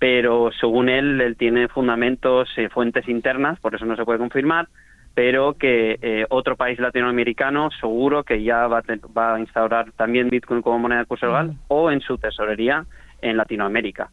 pero 0.00 0.50
según 0.60 0.88
él, 0.88 1.20
él 1.20 1.36
tiene 1.36 1.68
fundamentos, 1.68 2.48
y 2.56 2.62
eh, 2.62 2.68
fuentes 2.68 3.08
internas, 3.08 3.60
por 3.60 3.76
eso 3.76 3.86
no 3.86 3.94
se 3.94 4.04
puede 4.04 4.18
confirmar, 4.18 4.66
pero 5.14 5.54
que 5.54 5.98
eh, 6.02 6.26
otro 6.30 6.56
país 6.56 6.80
latinoamericano 6.80 7.70
seguro 7.78 8.24
que 8.24 8.42
ya 8.42 8.66
va 8.66 8.78
a, 8.78 8.82
va 9.16 9.36
a 9.36 9.40
instaurar 9.40 9.92
también 9.92 10.28
Bitcoin 10.30 10.62
como 10.62 10.80
moneda 10.80 10.98
de 11.00 11.06
curso 11.06 11.26
legal 11.26 11.54
o 11.68 11.92
en 11.92 12.00
su 12.00 12.18
tesorería 12.18 12.84
en 13.22 13.36
Latinoamérica. 13.36 14.10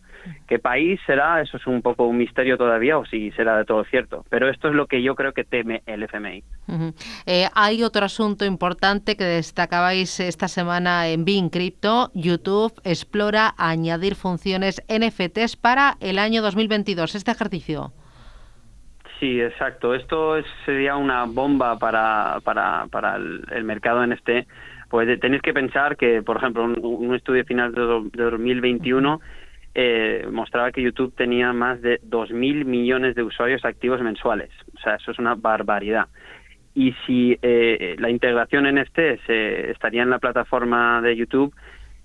¿Qué 0.47 0.59
país 0.59 0.99
será? 1.05 1.41
Eso 1.41 1.57
es 1.57 1.67
un 1.67 1.81
poco 1.81 2.05
un 2.05 2.17
misterio 2.17 2.57
todavía 2.57 2.97
o 2.97 3.05
si 3.05 3.31
será 3.31 3.57
de 3.57 3.65
todo 3.65 3.83
cierto. 3.85 4.25
Pero 4.29 4.49
esto 4.49 4.69
es 4.69 4.75
lo 4.75 4.87
que 4.87 5.01
yo 5.01 5.15
creo 5.15 5.33
que 5.33 5.43
teme 5.43 5.81
el 5.85 6.03
FMI. 6.03 6.43
Eh, 7.25 7.47
hay 7.53 7.83
otro 7.83 8.05
asunto 8.05 8.45
importante 8.45 9.15
que 9.15 9.23
destacabais 9.23 10.19
esta 10.19 10.47
semana 10.47 11.07
en 11.07 11.25
Bean 11.25 11.49
Crypto. 11.49 12.11
YouTube 12.13 12.73
explora 12.83 13.53
añadir 13.57 14.15
funciones 14.15 14.81
NFTs 14.87 15.55
para 15.55 15.97
el 15.99 16.19
año 16.19 16.41
2022. 16.41 17.15
Este 17.15 17.31
ejercicio. 17.31 17.91
Sí, 19.19 19.39
exacto. 19.39 19.93
Esto 19.93 20.41
sería 20.65 20.95
una 20.95 21.25
bomba 21.25 21.77
para, 21.77 22.39
para, 22.43 22.87
para 22.89 23.17
el, 23.17 23.63
mercado 23.63 24.05
NFT. 24.05 24.29
Pues 24.89 25.19
tenéis 25.19 25.43
que 25.43 25.53
pensar 25.53 25.95
que, 25.95 26.23
por 26.23 26.37
ejemplo, 26.37 26.63
un, 26.63 27.15
estudio 27.15 27.45
final 27.45 27.73
de, 27.73 28.09
de 28.11 28.31
2021 28.31 29.21
eh, 29.73 30.27
mostraba 30.29 30.71
que 30.71 30.81
YouTube 30.81 31.15
tenía 31.15 31.53
más 31.53 31.81
de 31.81 32.01
2.000 32.01 32.65
millones 32.65 33.15
de 33.15 33.23
usuarios 33.23 33.63
activos 33.63 34.01
mensuales. 34.01 34.49
O 34.75 34.79
sea, 34.79 34.95
eso 34.95 35.11
es 35.11 35.19
una 35.19 35.35
barbaridad. 35.35 36.07
Y 36.73 36.93
si 37.05 37.37
eh, 37.41 37.95
la 37.99 38.09
integración 38.09 38.65
en 38.65 38.77
este 38.77 39.19
se 39.25 39.71
estaría 39.71 40.03
en 40.03 40.09
la 40.09 40.19
plataforma 40.19 41.01
de 41.01 41.15
YouTube, 41.15 41.53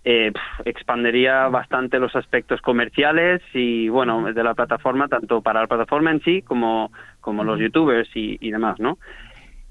eh, 0.05 0.33
expandería 0.65 1.49
bastante 1.49 1.99
los 1.99 2.15
aspectos 2.15 2.61
comerciales 2.61 3.43
y, 3.53 3.89
bueno, 3.89 4.32
de 4.32 4.43
la 4.44 4.55
plataforma, 4.55 5.08
tanto 5.08 5.43
para 5.43 5.63
la 5.63 5.67
plataforma 5.67 6.13
en 6.13 6.20
sí 6.20 6.43
como, 6.43 6.93
como 7.20 7.43
los 7.43 7.58
youtubers 7.58 8.08
y, 8.15 8.39
y 8.41 8.53
demás, 8.53 8.79
¿no? 8.79 8.99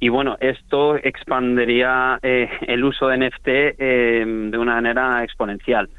Y 0.01 0.09
bueno, 0.09 0.35
esto 0.41 0.97
expandería 0.97 2.19
eh, 2.21 2.49
el 2.67 2.83
uso 2.83 3.07
de 3.07 3.17
NFT 3.17 3.47
de 3.47 4.57
una 4.57 4.75
manera 4.75 5.23
exponencial. 5.23 5.89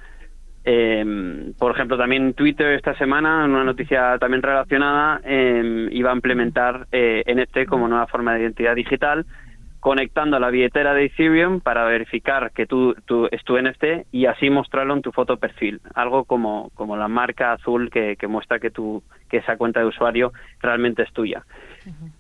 Eh, 0.69 1.53
por 1.61 1.73
ejemplo, 1.73 1.97
también 1.97 2.35
Twitter 2.35 2.73
esta 2.73 2.99
semana, 2.99 3.45
en 3.45 3.53
una 3.53 3.63
noticia 3.63 4.19
también 4.19 4.43
relacionada, 4.43 5.21
eh, 5.23 5.89
iba 5.93 6.11
a 6.11 6.15
implementar 6.15 6.89
eh, 6.91 7.23
NFT 7.25 7.69
como 7.69 7.87
nueva 7.87 8.09
forma 8.09 8.35
de 8.35 8.41
identidad 8.41 8.75
digital, 8.75 9.25
conectando 9.79 10.41
la 10.41 10.51
billetera 10.51 10.93
de 10.93 11.05
Ethereum 11.05 11.61
para 11.61 11.85
verificar 11.85 12.51
que 12.51 12.67
tú, 12.67 12.97
tú 13.05 13.29
es 13.31 13.45
tu 13.45 13.57
NFT 13.57 14.09
y 14.11 14.27
así 14.27 14.51
mostrarlo 14.51 14.95
en 14.95 15.03
tu 15.03 15.13
foto 15.13 15.37
perfil. 15.37 15.81
Algo 15.95 16.25
como, 16.25 16.71
como 16.75 16.97
la 16.97 17.07
marca 17.07 17.53
azul 17.53 17.89
que, 17.89 18.17
que 18.17 18.27
muestra 18.27 18.59
que, 18.59 18.73
tu, 18.73 19.05
que 19.31 19.37
esa 19.37 19.57
cuenta 19.57 19.79
de 19.79 19.87
usuario 19.87 20.33
realmente 20.61 21.05
es 21.05 21.13
tuya. 21.13 21.45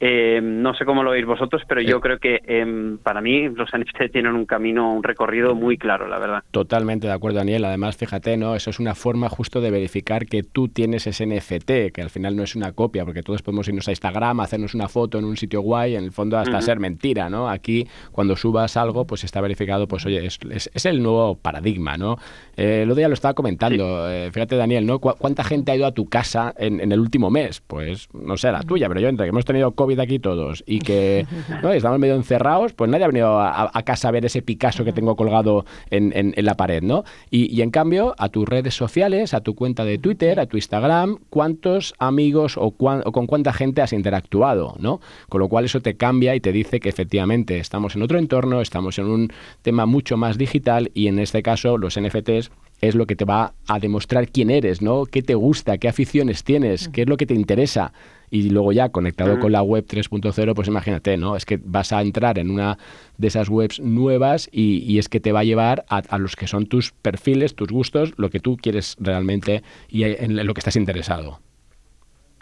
Eh, 0.00 0.40
no 0.42 0.74
sé 0.74 0.84
cómo 0.84 1.02
lo 1.02 1.10
veis 1.10 1.26
vosotros, 1.26 1.62
pero 1.66 1.80
yo 1.80 2.00
creo 2.00 2.18
que 2.18 2.40
em, 2.46 2.98
para 2.98 3.20
mí 3.20 3.48
los 3.48 3.70
NFT 3.70 4.12
tienen 4.12 4.34
un 4.34 4.46
camino, 4.46 4.92
un 4.92 5.02
recorrido 5.02 5.54
muy 5.54 5.78
claro, 5.78 6.06
la 6.08 6.18
verdad. 6.18 6.42
Totalmente 6.50 7.06
de 7.06 7.12
acuerdo, 7.12 7.38
Daniel. 7.38 7.64
Además, 7.64 7.96
fíjate, 7.96 8.36
¿no? 8.36 8.54
Eso 8.54 8.70
es 8.70 8.78
una 8.78 8.94
forma 8.94 9.28
justo 9.28 9.60
de 9.60 9.70
verificar 9.70 10.26
que 10.26 10.42
tú 10.42 10.68
tienes 10.68 11.06
ese 11.06 11.26
NFT, 11.26 11.92
que 11.92 12.02
al 12.02 12.10
final 12.10 12.36
no 12.36 12.42
es 12.42 12.54
una 12.54 12.72
copia, 12.72 13.04
porque 13.04 13.22
todos 13.22 13.42
podemos 13.42 13.66
irnos 13.68 13.88
a 13.88 13.92
Instagram, 13.92 14.40
hacernos 14.40 14.74
una 14.74 14.88
foto 14.88 15.18
en 15.18 15.24
un 15.24 15.36
sitio 15.36 15.60
guay, 15.60 15.96
en 15.96 16.04
el 16.04 16.12
fondo 16.12 16.38
hasta 16.38 16.60
ser 16.60 16.78
mentira, 16.78 17.30
¿no? 17.30 17.48
Aquí, 17.48 17.86
cuando 18.12 18.36
subas 18.36 18.76
algo, 18.76 19.06
pues 19.06 19.24
está 19.24 19.40
verificado, 19.40 19.88
pues 19.88 20.04
oye, 20.06 20.26
es, 20.26 20.38
es, 20.50 20.86
el 20.86 21.02
nuevo 21.02 21.36
paradigma, 21.36 21.96
¿no? 21.96 22.16
Eh, 22.56 22.84
lo 22.86 22.94
de 22.94 23.02
ya 23.02 23.08
lo 23.08 23.14
estaba 23.14 23.34
comentando. 23.34 24.10
Eh, 24.10 24.30
fíjate, 24.32 24.56
Daniel, 24.56 24.86
¿no? 24.86 24.98
¿Cuánta 24.98 25.44
gente 25.44 25.72
ha 25.72 25.76
ido 25.76 25.86
a 25.86 25.92
tu 25.92 26.06
casa 26.06 26.54
en, 26.56 26.80
en, 26.80 26.92
el 26.92 27.00
último 27.00 27.30
mes? 27.30 27.62
Pues 27.66 28.08
no 28.12 28.36
sé, 28.36 28.50
la 28.52 28.62
tuya, 28.62 28.88
pero 28.88 29.00
yo 29.00 29.08
entre 29.08 29.26
que 29.26 29.30
hemos 29.30 29.44
tenido 29.44 29.55
COVID 29.62 29.98
aquí 30.00 30.18
todos 30.18 30.64
y 30.66 30.80
que 30.80 31.26
estamos 31.74 31.98
medio 31.98 32.14
encerrados, 32.14 32.72
pues 32.72 32.90
nadie 32.90 33.04
ha 33.04 33.08
venido 33.08 33.40
a, 33.40 33.82
casa 33.84 34.08
a 34.08 34.10
ver 34.10 34.24
ese 34.24 34.42
Picasso 34.42 34.84
que 34.84 34.92
tengo 34.92 35.16
colgado 35.16 35.64
en, 35.90 36.34
la 36.36 36.54
pared, 36.54 36.82
¿no? 36.82 37.04
Y, 37.30 37.60
en 37.62 37.70
cambio, 37.70 38.14
a 38.18 38.28
tus 38.28 38.48
redes 38.48 38.74
sociales, 38.74 39.34
a 39.34 39.40
tu 39.40 39.54
cuenta 39.54 39.84
de 39.84 39.98
Twitter, 39.98 40.40
a 40.40 40.46
tu 40.46 40.56
Instagram, 40.56 41.18
¿cuántos 41.30 41.94
amigos 41.98 42.56
o, 42.56 42.72
con 42.72 43.26
cuánta 43.26 43.52
gente 43.52 43.82
has 43.82 43.92
interactuado, 43.92 44.74
¿no? 44.78 45.00
Con 45.28 45.40
lo 45.40 45.48
cual 45.48 45.64
eso 45.64 45.80
te 45.80 45.96
cambia 45.96 46.34
y 46.34 46.40
te 46.40 46.52
dice 46.52 46.80
que 46.80 46.88
efectivamente 46.88 47.58
estamos 47.58 47.96
en 47.96 48.02
otro 48.02 48.18
entorno, 48.18 48.60
estamos 48.60 48.98
en 48.98 49.06
un 49.06 49.32
tema 49.62 49.86
mucho 49.86 50.16
más 50.16 50.38
digital 50.38 50.90
y 50.94 51.08
en 51.08 51.18
este 51.18 51.42
caso 51.42 51.78
los 51.78 51.98
NFTs 51.98 52.50
es 52.80 52.94
lo 52.94 53.06
que 53.06 53.16
te 53.16 53.24
va 53.24 53.54
a 53.66 53.78
demostrar 53.78 54.28
quién 54.28 54.50
eres, 54.50 54.82
¿no? 54.82 55.06
¿Qué 55.06 55.22
te 55.22 55.34
gusta? 55.34 55.78
¿Qué 55.78 55.88
aficiones 55.88 56.44
tienes? 56.44 56.88
¿Qué 56.88 57.02
es 57.02 57.08
lo 57.08 57.16
que 57.16 57.26
te 57.26 57.34
interesa? 57.34 57.92
Y 58.30 58.50
luego 58.50 58.72
ya 58.72 58.88
conectado 58.88 59.38
con 59.38 59.52
la 59.52 59.62
web 59.62 59.84
3.0, 59.86 60.54
pues 60.54 60.68
imagínate, 60.68 61.16
¿no? 61.16 61.36
Es 61.36 61.44
que 61.44 61.60
vas 61.62 61.92
a 61.92 62.02
entrar 62.02 62.38
en 62.38 62.50
una 62.50 62.76
de 63.18 63.28
esas 63.28 63.48
webs 63.48 63.80
nuevas 63.80 64.48
y, 64.52 64.98
es 64.98 65.08
que 65.08 65.20
te 65.20 65.32
va 65.32 65.40
a 65.40 65.44
llevar 65.44 65.84
a, 65.88 66.18
los 66.18 66.36
que 66.36 66.46
son 66.46 66.66
tus 66.66 66.92
perfiles, 66.92 67.54
tus 67.54 67.68
gustos, 67.68 68.14
lo 68.16 68.30
que 68.30 68.40
tú 68.40 68.56
quieres 68.56 68.96
realmente 68.98 69.62
y 69.88 70.04
en 70.04 70.44
lo 70.44 70.54
que 70.54 70.60
estás 70.60 70.76
interesado. 70.76 71.40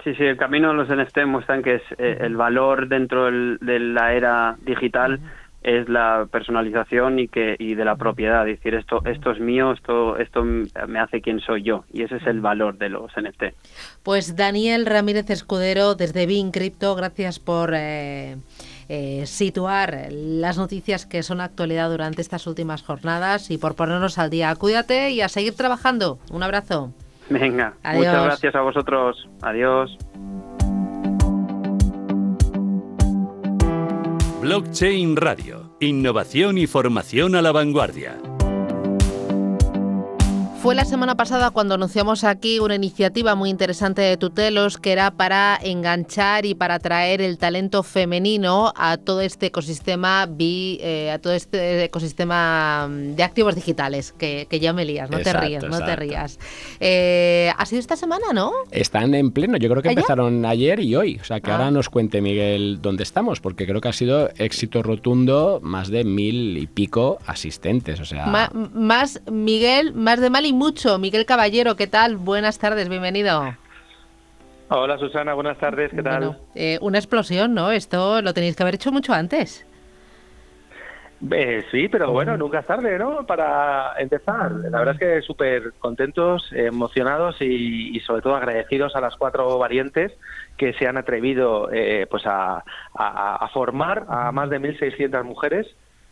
Sí, 0.04 0.14
sí, 0.16 0.24
el 0.24 0.36
camino 0.36 0.68
de 0.68 0.74
los 0.74 0.88
NFT 0.88 1.24
muestran 1.26 1.62
que 1.62 1.76
es 1.76 1.82
eh, 1.96 2.18
el 2.20 2.36
valor 2.36 2.88
dentro 2.88 3.24
de 3.24 3.78
la 3.78 4.12
era 4.12 4.56
digital 4.60 5.18
es 5.64 5.88
la 5.88 6.28
personalización 6.30 7.18
y 7.18 7.28
que 7.28 7.56
y 7.58 7.74
de 7.74 7.84
la 7.84 7.96
propiedad, 7.96 8.46
es 8.46 8.58
decir, 8.58 8.74
esto 8.74 9.02
esto 9.06 9.32
es 9.32 9.40
mío, 9.40 9.72
esto 9.72 10.18
esto 10.18 10.44
me 10.44 11.00
hace 11.00 11.20
quien 11.20 11.40
soy 11.40 11.62
yo 11.62 11.84
y 11.92 12.02
ese 12.02 12.16
es 12.16 12.26
el 12.26 12.40
valor 12.40 12.76
de 12.76 12.90
los 12.90 13.10
NFT. 13.16 13.54
Pues 14.02 14.36
Daniel 14.36 14.86
Ramírez 14.86 15.30
Escudero 15.30 15.94
desde 15.94 16.26
Bin 16.26 16.50
Crypto, 16.50 16.94
gracias 16.94 17.38
por 17.38 17.72
eh, 17.74 18.36
eh, 18.90 19.24
situar 19.24 20.08
las 20.10 20.58
noticias 20.58 21.06
que 21.06 21.22
son 21.22 21.40
actualidad 21.40 21.90
durante 21.90 22.20
estas 22.20 22.46
últimas 22.46 22.82
jornadas 22.82 23.50
y 23.50 23.56
por 23.56 23.74
ponernos 23.74 24.18
al 24.18 24.28
día. 24.28 24.54
Cuídate 24.56 25.10
y 25.10 25.22
a 25.22 25.28
seguir 25.28 25.56
trabajando. 25.56 26.18
Un 26.30 26.42
abrazo. 26.42 26.92
Venga, 27.30 27.72
muchas 27.82 28.24
gracias 28.24 28.54
a 28.54 28.60
vosotros. 28.60 29.28
Adiós. 29.40 29.96
Blockchain 34.44 35.16
Radio. 35.16 35.74
Innovación 35.80 36.58
y 36.58 36.66
formación 36.66 37.34
a 37.34 37.40
la 37.40 37.50
vanguardia. 37.50 38.20
Fue 40.64 40.74
la 40.74 40.86
semana 40.86 41.14
pasada 41.14 41.50
cuando 41.50 41.74
anunciamos 41.74 42.24
aquí 42.24 42.58
una 42.58 42.74
iniciativa 42.74 43.34
muy 43.34 43.50
interesante 43.50 44.00
de 44.00 44.16
Tutelos 44.16 44.78
que 44.78 44.92
era 44.92 45.10
para 45.10 45.58
enganchar 45.62 46.46
y 46.46 46.54
para 46.54 46.76
atraer 46.76 47.20
el 47.20 47.36
talento 47.36 47.82
femenino 47.82 48.72
a 48.74 48.96
todo 48.96 49.20
este 49.20 49.44
ecosistema 49.48 50.26
eh, 50.38 51.10
a 51.12 51.18
todo 51.18 51.34
este 51.34 51.84
ecosistema 51.84 52.88
mm, 52.88 53.14
de 53.14 53.22
activos 53.22 53.56
digitales 53.56 54.14
que, 54.16 54.48
ya 54.58 54.72
me 54.72 54.86
lías, 54.86 55.10
no 55.10 55.18
te 55.18 55.34
rías, 55.34 55.64
no 55.64 55.84
te 55.84 55.96
rías. 55.96 56.38
Eh, 56.80 57.52
ha 57.58 57.66
sido 57.66 57.80
esta 57.80 57.96
semana, 57.96 58.32
¿no? 58.32 58.50
Están 58.70 59.14
en 59.14 59.32
pleno, 59.32 59.58
yo 59.58 59.68
creo 59.68 59.82
que 59.82 59.90
empezaron 59.90 60.46
ayer 60.46 60.80
y 60.80 60.96
hoy, 60.96 61.18
o 61.20 61.24
sea 61.24 61.40
que 61.40 61.50
ahora 61.50 61.66
ah. 61.66 61.72
nos 61.72 61.90
cuente 61.90 62.22
Miguel 62.22 62.78
dónde 62.80 63.02
estamos, 63.02 63.38
porque 63.40 63.66
creo 63.66 63.82
que 63.82 63.88
ha 63.88 63.92
sido 63.92 64.30
éxito 64.38 64.82
rotundo, 64.82 65.60
más 65.62 65.90
de 65.90 66.04
mil 66.04 66.56
y 66.56 66.66
pico 66.68 67.18
asistentes, 67.26 68.00
o 68.00 68.06
sea... 68.06 68.50
más, 68.72 69.20
Miguel, 69.30 69.92
más 69.92 70.20
de 70.22 70.30
mal 70.30 70.46
y 70.46 70.53
mucho. 70.54 70.98
Miguel 70.98 71.26
Caballero, 71.26 71.76
¿qué 71.76 71.86
tal? 71.86 72.16
Buenas 72.16 72.58
tardes, 72.58 72.88
bienvenido. 72.88 73.54
Hola 74.68 74.98
Susana, 74.98 75.34
buenas 75.34 75.58
tardes, 75.58 75.90
¿qué 75.90 76.02
tal? 76.02 76.38
Eh, 76.54 76.78
una 76.80 76.98
explosión, 76.98 77.54
¿no? 77.54 77.70
Esto 77.70 78.22
lo 78.22 78.32
tenéis 78.32 78.56
que 78.56 78.62
haber 78.62 78.76
hecho 78.76 78.90
mucho 78.90 79.12
antes. 79.12 79.66
Eh, 81.30 81.64
sí, 81.70 81.88
pero 81.88 82.10
bueno, 82.10 82.36
nunca 82.36 82.60
es 82.60 82.66
tarde, 82.66 82.98
¿no? 82.98 83.24
Para 83.26 83.94
empezar. 83.98 84.52
La 84.52 84.78
verdad 84.78 84.94
es 84.94 85.00
que 85.00 85.22
súper 85.22 85.72
contentos, 85.78 86.50
emocionados 86.52 87.36
y, 87.40 87.98
sobre 88.00 88.22
todo 88.22 88.36
agradecidos 88.36 88.94
a 88.96 89.00
las 89.00 89.16
cuatro 89.16 89.58
variantes 89.58 90.12
que 90.56 90.72
se 90.74 90.86
han 90.86 90.96
atrevido 90.96 91.70
eh, 91.72 92.06
pues 92.10 92.24
a, 92.26 92.64
a, 92.94 93.48
formar 93.52 94.04
a 94.08 94.32
más 94.32 94.50
de 94.50 94.60
1.600 94.60 95.24
mujeres 95.24 95.66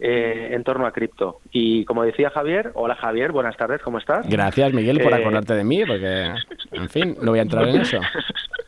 eh, 0.05 0.49
en 0.53 0.65
torno 0.65 0.85
a 0.85 0.91
cripto. 0.91 1.39
Y 1.53 1.85
como 1.85 2.03
decía 2.03 2.29
Javier, 2.31 2.73
hola 2.75 2.97
Javier, 2.97 3.31
buenas 3.31 3.57
tardes, 3.57 3.81
¿cómo 3.83 3.99
estás? 3.99 4.29
Gracias 4.29 4.73
Miguel 4.73 5.01
por 5.01 5.13
eh, 5.13 5.17
acordarte 5.17 5.55
de 5.55 5.63
mí, 5.63 5.85
porque, 5.87 6.33
en 6.73 6.89
fin, 6.89 7.17
no 7.23 7.31
voy 7.31 7.39
a 7.39 7.43
entrar 7.43 7.69
en 7.69 7.83
eso. 7.83 8.01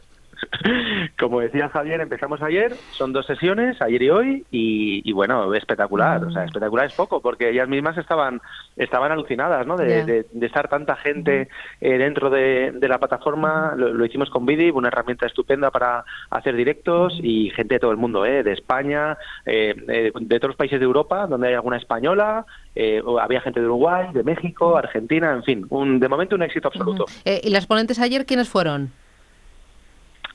Como 1.19 1.41
decía 1.41 1.69
Javier, 1.69 2.01
empezamos 2.01 2.43
ayer, 2.43 2.75
son 2.93 3.13
dos 3.13 3.27
sesiones, 3.27 3.81
ayer 3.81 4.03
y 4.03 4.11
hoy, 4.11 4.47
y, 4.51 5.13
bueno, 5.13 5.53
espectacular, 5.55 6.25
o 6.25 6.31
sea, 6.31 6.45
espectacular 6.45 6.87
es 6.87 6.95
poco, 6.95 7.21
porque 7.21 7.51
ellas 7.51 7.69
mismas 7.69 7.97
estaban 7.99 8.41
estaban 8.77 9.13
alucinadas, 9.13 9.67
¿no? 9.67 9.77
De, 9.77 10.27
estar 10.41 10.69
tanta 10.69 10.97
gente 10.97 11.49
eh, 11.81 11.99
dentro 11.99 12.29
de, 12.29 12.73
la 12.81 12.99
plataforma, 12.99 13.75
lo, 13.77 14.05
hicimos 14.05 14.31
con 14.31 14.47
Vidi, 14.47 14.71
una 14.71 14.89
herramienta 14.89 15.27
estupenda 15.27 15.71
para 15.71 16.05
hacer 16.31 16.57
directos, 16.57 17.19
y 17.23 17.51
gente 17.51 17.75
de 17.75 17.81
todo 17.81 17.93
el 17.93 17.97
mundo, 17.97 18.27
¿eh? 18.27 18.43
De 18.43 18.53
España, 18.53 19.17
eh, 19.47 20.11
de 20.21 20.39
todos 20.39 20.51
los 20.51 20.57
países 20.57 20.79
de 20.81 20.85
Europa, 20.85 21.27
donde 21.27 21.49
hay 21.49 21.55
alguna 21.55 21.77
española, 21.77 22.45
había 23.21 23.41
gente 23.41 23.61
de 23.61 23.67
Uruguay, 23.67 24.09
de 24.13 24.25
México, 24.25 24.77
Argentina, 24.77 25.33
en 25.33 25.45
fin, 25.45 25.67
un, 25.71 26.01
de 26.01 26.09
momento 26.09 26.35
un 26.35 26.43
éxito 26.43 26.69
absoluto. 26.69 27.07
¿Y 27.25 27.51
las 27.51 27.67
ponentes 27.67 27.99
ayer 28.01 28.27
quiénes 28.27 28.49
fueron? 28.49 28.91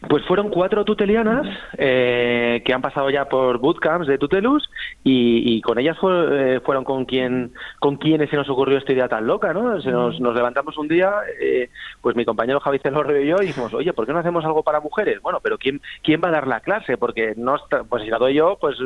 Pues 0.07 0.25
fueron 0.25 0.49
cuatro 0.49 0.85
tutelianas 0.85 1.45
eh, 1.77 2.61
que 2.63 2.73
han 2.73 2.81
pasado 2.81 3.09
ya 3.09 3.25
por 3.25 3.57
bootcamps 3.57 4.07
de 4.07 4.17
Tutelus 4.17 4.69
y, 5.03 5.59
con 5.61 5.77
ellas 5.77 5.97
eh, 6.01 6.61
fueron 6.63 6.85
con 6.85 7.03
quien 7.03 7.51
con 7.79 7.97
quienes 7.97 8.29
se 8.29 8.37
nos 8.37 8.49
ocurrió 8.49 8.77
esta 8.77 8.93
idea 8.93 9.09
tan 9.09 9.27
loca, 9.27 9.53
¿no? 9.53 9.81
Se 9.81 9.91
nos, 9.91 10.17
levantamos 10.19 10.77
un 10.77 10.87
día, 10.87 11.11
eh, 11.41 11.69
pues 12.01 12.15
mi 12.15 12.23
compañero 12.23 12.61
Javi 12.61 12.79
Celorrio 12.79 13.21
y 13.21 13.27
yo 13.27 13.35
y 13.41 13.47
dijimos, 13.47 13.73
oye, 13.73 13.91
¿por 13.91 14.05
qué 14.05 14.13
no 14.13 14.19
hacemos 14.19 14.45
algo 14.45 14.63
para 14.63 14.79
mujeres? 14.79 15.21
Bueno, 15.21 15.41
pero 15.43 15.57
¿quién 15.57 15.81
quién 16.01 16.21
va 16.23 16.29
a 16.29 16.31
dar 16.31 16.47
la 16.47 16.61
clase? 16.61 16.97
Porque 16.97 17.33
no 17.35 17.57
pues 17.89 18.03
si 18.03 18.09
la 18.09 18.19
doy 18.19 18.35
yo, 18.35 18.57
pues 18.59 18.77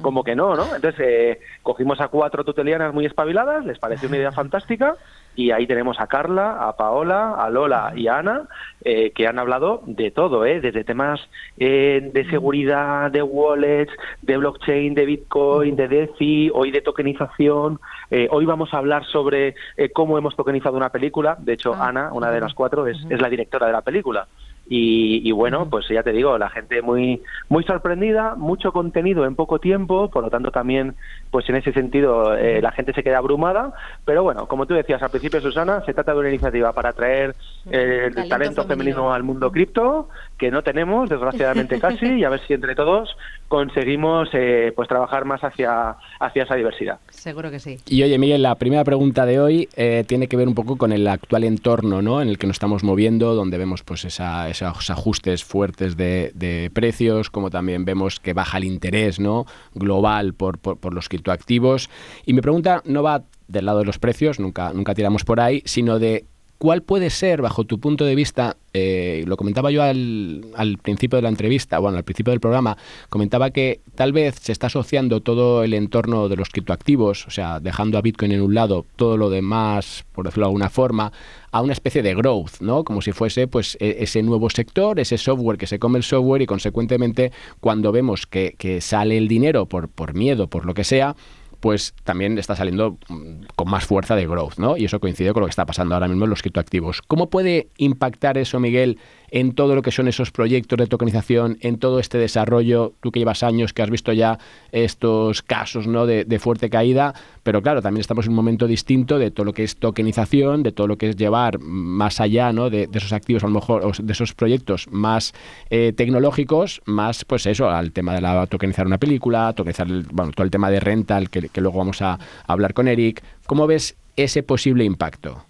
como 0.00 0.24
que 0.24 0.34
no, 0.34 0.54
¿no? 0.54 0.74
Entonces 0.74 1.36
cogimos 1.62 2.00
a 2.00 2.08
cuatro 2.08 2.44
tutelianas 2.44 2.94
muy 2.94 3.04
espabiladas, 3.04 3.66
les 3.66 3.78
pareció 3.78 4.08
una 4.08 4.16
idea 4.16 4.32
fantástica 4.32 4.96
y 5.34 5.50
ahí 5.50 5.66
tenemos 5.66 5.98
a 5.98 6.06
Carla, 6.06 6.68
a 6.68 6.76
Paola, 6.76 7.34
a 7.34 7.48
Lola 7.48 7.92
y 7.96 8.06
a 8.08 8.18
Ana, 8.18 8.48
eh, 8.84 9.12
que 9.12 9.26
han 9.26 9.38
hablado 9.38 9.82
de 9.86 10.10
todo, 10.10 10.44
¿eh? 10.44 10.60
Desde 10.62 10.84
temas 10.84 11.20
eh, 11.58 12.10
de 12.12 12.30
seguridad, 12.30 13.10
de 13.10 13.22
wallets, 13.22 13.92
de 14.22 14.36
blockchain, 14.38 14.94
de 14.94 15.04
Bitcoin, 15.04 15.76
de 15.76 15.88
DeFi, 15.88 16.50
hoy 16.54 16.70
de 16.70 16.80
tokenización. 16.80 17.80
Eh, 18.10 18.28
hoy 18.30 18.46
vamos 18.46 18.72
a 18.72 18.78
hablar 18.78 19.04
sobre 19.04 19.54
cómo 19.92 20.16
hemos 20.16 20.36
tokenizado 20.36 20.76
una 20.76 20.90
película. 20.90 21.36
De 21.38 21.54
hecho, 21.54 21.74
ah, 21.74 21.88
Ana, 21.88 22.12
una 22.12 22.30
de 22.30 22.40
las 22.40 22.54
cuatro, 22.54 22.86
es, 22.86 22.96
es 23.10 23.20
la 23.20 23.28
directora 23.28 23.66
de 23.66 23.72
la 23.72 23.82
película. 23.82 24.26
Y, 24.68 25.30
bueno, 25.32 25.68
pues 25.68 25.86
ya 25.88 26.02
te 26.02 26.12
digo, 26.12 26.38
la 26.38 26.48
gente 26.48 26.80
muy 26.80 27.20
muy 27.48 27.64
sorprendida, 27.64 28.36
mucho 28.36 28.72
contenido 28.72 29.26
en 29.26 29.34
poco 29.34 29.58
tiempo, 29.58 30.08
por 30.08 30.22
lo 30.24 30.30
tanto 30.30 30.50
también, 30.50 30.94
pues 31.32 31.48
en 31.48 31.56
ese 31.56 31.72
sentido, 31.72 32.36
eh, 32.36 32.60
la 32.60 32.70
gente 32.72 32.92
se 32.92 33.02
queda 33.02 33.18
abrumada. 33.18 33.72
Pero 34.04 34.22
bueno, 34.22 34.46
como 34.46 34.66
tú 34.66 34.74
decías 34.74 35.02
al 35.02 35.10
principio, 35.10 35.40
Susana, 35.40 35.82
se 35.84 35.94
trata 35.94 36.12
de 36.12 36.20
una 36.20 36.28
iniciativa 36.28 36.72
para 36.72 36.90
atraer 36.90 37.34
eh, 37.70 38.10
el 38.14 38.28
talento, 38.28 38.64
femenino. 38.64 39.12
al 39.12 39.22
mundo 39.22 39.50
cripto, 39.50 40.10
que 40.38 40.50
no 40.50 40.62
tenemos, 40.62 41.08
desgraciadamente 41.08 41.80
casi, 41.80 42.06
y 42.06 42.24
a 42.24 42.28
ver 42.28 42.40
si 42.46 42.52
entre 42.52 42.74
todos 42.74 43.16
conseguimos 43.48 44.28
eh, 44.34 44.72
pues 44.76 44.88
trabajar 44.88 45.24
más 45.24 45.42
hacia, 45.42 45.96
hacia 46.20 46.42
esa 46.42 46.54
diversidad. 46.54 46.98
Seguro 47.08 47.50
que 47.50 47.58
sí. 47.58 47.78
Y 47.86 48.02
oye, 48.02 48.18
Miguel, 48.18 48.42
la 48.42 48.54
primera 48.56 48.84
pregunta 48.84 49.26
de 49.26 49.40
hoy 49.40 49.68
tiene 50.06 50.28
que 50.28 50.36
ver 50.36 50.48
un 50.48 50.54
poco 50.54 50.76
con 50.76 50.92
el 50.92 51.06
actual 51.06 51.44
entorno 51.44 52.02
¿no? 52.02 52.20
en 52.20 52.28
el 52.28 52.38
que 52.38 52.46
nos 52.46 52.56
estamos 52.56 52.84
moviendo, 52.84 53.34
donde 53.34 53.58
vemos 53.58 53.82
pues 53.82 54.04
esa 54.04 54.48
esos 54.48 54.90
ajustes 54.90 55.44
fuertes 55.44 55.96
de, 55.96 56.70
precios, 56.72 57.30
como 57.30 57.50
también 57.50 57.84
vemos 57.84 58.20
que 58.20 58.32
baja 58.32 58.58
el 58.58 58.64
interés 58.64 59.18
¿no? 59.18 59.46
global 59.74 60.34
por, 60.34 60.58
por, 60.58 60.94
los 60.94 61.08
criptoactivos. 61.22 61.88
Y 62.26 62.32
mi 62.32 62.40
pregunta 62.40 62.82
no 62.84 63.02
va 63.02 63.22
del 63.48 63.66
lado 63.66 63.80
de 63.80 63.84
los 63.84 63.98
precios, 63.98 64.40
nunca, 64.40 64.72
nunca 64.72 64.94
tiramos 64.94 65.24
por 65.24 65.40
ahí, 65.40 65.62
sino 65.64 65.98
de 65.98 66.24
¿Cuál 66.62 66.82
puede 66.82 67.10
ser, 67.10 67.42
bajo 67.42 67.64
tu 67.64 67.80
punto 67.80 68.04
de 68.04 68.14
vista, 68.14 68.56
eh, 68.72 69.24
lo 69.26 69.36
comentaba 69.36 69.72
yo 69.72 69.82
al, 69.82 70.44
al, 70.54 70.78
principio 70.78 71.16
de 71.16 71.22
la 71.22 71.28
entrevista, 71.28 71.80
bueno, 71.80 71.98
al 71.98 72.04
principio 72.04 72.30
del 72.30 72.38
programa, 72.38 72.78
comentaba 73.08 73.50
que 73.50 73.80
tal 73.96 74.12
vez 74.12 74.36
se 74.40 74.52
está 74.52 74.68
asociando 74.68 75.20
todo 75.22 75.64
el 75.64 75.74
entorno 75.74 76.28
de 76.28 76.36
los 76.36 76.50
criptoactivos, 76.50 77.26
o 77.26 77.30
sea, 77.32 77.58
dejando 77.58 77.98
a 77.98 78.00
Bitcoin 78.00 78.30
en 78.30 78.42
un 78.42 78.54
lado, 78.54 78.86
todo 78.94 79.16
lo 79.16 79.28
demás, 79.28 80.04
por 80.12 80.24
decirlo 80.24 80.44
de 80.44 80.50
alguna 80.50 80.70
forma, 80.70 81.12
a 81.52 81.60
una 81.60 81.74
especie 81.74 82.02
de 82.02 82.14
growth, 82.14 82.60
¿no? 82.60 82.82
Como 82.82 83.02
si 83.02 83.12
fuese 83.12 83.46
pues 83.46 83.76
e, 83.78 83.98
ese 84.00 84.22
nuevo 84.22 84.50
sector, 84.50 84.98
ese 84.98 85.18
software 85.18 85.58
que 85.58 85.66
se 85.66 85.78
come 85.78 85.98
el 85.98 86.02
software 86.02 86.42
y 86.42 86.46
consecuentemente 86.46 87.30
cuando 87.60 87.92
vemos 87.92 88.26
que, 88.26 88.56
sale 88.80 89.18
el 89.18 89.28
dinero 89.28 89.66
por, 89.66 89.88
por 89.88 90.14
miedo, 90.14 90.48
por 90.48 90.64
lo 90.64 90.74
que 90.74 90.82
sea, 90.82 91.14
pues 91.60 91.94
también 92.02 92.38
está 92.38 92.56
saliendo 92.56 92.98
mm, 93.08 93.44
con 93.54 93.70
más 93.70 93.84
fuerza 93.84 94.16
de 94.16 94.26
growth, 94.26 94.56
¿no? 94.56 94.76
Y 94.76 94.86
eso 94.86 94.98
coincide 94.98 95.32
con 95.32 95.42
lo 95.42 95.46
que 95.46 95.50
está 95.50 95.66
pasando 95.66 95.94
ahora 95.94 96.08
mismo 96.08 96.24
en 96.24 96.30
los 96.30 96.42
criptoactivos. 96.42 97.02
¿Cómo 97.02 97.30
puede 97.30 97.68
impactar 97.76 98.36
eso, 98.38 98.58
Miguel, 98.58 98.98
en 99.32 99.54
todo 99.54 99.74
lo 99.74 99.80
que 99.80 99.90
son 99.90 100.08
esos 100.08 100.30
proyectos 100.30 100.76
de 100.76 100.86
tokenización, 100.86 101.56
en 101.62 101.78
todo 101.78 101.98
este 101.98 102.18
desarrollo, 102.18 102.92
tú 103.00 103.10
que 103.10 103.18
llevas 103.18 103.42
años, 103.42 103.72
que 103.72 103.80
has 103.80 103.88
visto 103.88 104.12
ya 104.12 104.38
estos 104.72 105.40
casos 105.40 105.86
¿no? 105.86 106.04
de, 106.04 106.38
fuerte 106.38 106.68
caída, 106.68 107.14
pero 107.42 107.62
claro, 107.62 107.80
también 107.80 108.02
estamos 108.02 108.26
en 108.26 108.32
un 108.32 108.36
momento 108.36 108.66
distinto 108.66 109.18
de 109.18 109.30
todo 109.30 109.46
lo 109.46 109.54
que 109.54 109.64
es 109.64 109.76
tokenización, 109.76 110.62
de 110.62 110.72
todo 110.72 110.86
lo 110.86 110.98
que 110.98 111.08
es 111.08 111.16
llevar 111.16 111.58
más 111.60 112.20
allá 112.20 112.52
¿no? 112.52 112.68
de, 112.68 112.90
esos 112.92 113.14
activos, 113.14 113.42
a 113.42 113.46
lo 113.46 113.54
mejor, 113.54 113.86
o 113.86 113.92
de 114.00 114.12
esos 114.12 114.34
proyectos 114.34 114.86
más 114.90 115.32
eh, 115.70 115.94
tecnológicos, 115.96 116.82
más 116.84 117.24
pues 117.24 117.46
eso, 117.46 117.70
al 117.70 117.92
tema 117.92 118.14
de 118.14 118.20
la 118.20 118.46
tokenizar 118.46 118.86
una 118.86 118.98
película, 118.98 119.54
tokenizar 119.54 119.88
bueno, 120.12 120.32
todo 120.32 120.44
el 120.44 120.50
tema 120.50 120.70
de 120.70 120.78
rental, 120.78 121.30
que, 121.30 121.48
que 121.48 121.60
luego 121.62 121.78
vamos 121.78 122.02
a 122.02 122.18
hablar 122.46 122.74
con 122.74 122.86
Eric. 122.86 123.22
¿Cómo 123.46 123.66
ves 123.66 123.96
ese 124.14 124.42
posible 124.42 124.84
impacto? 124.84 125.42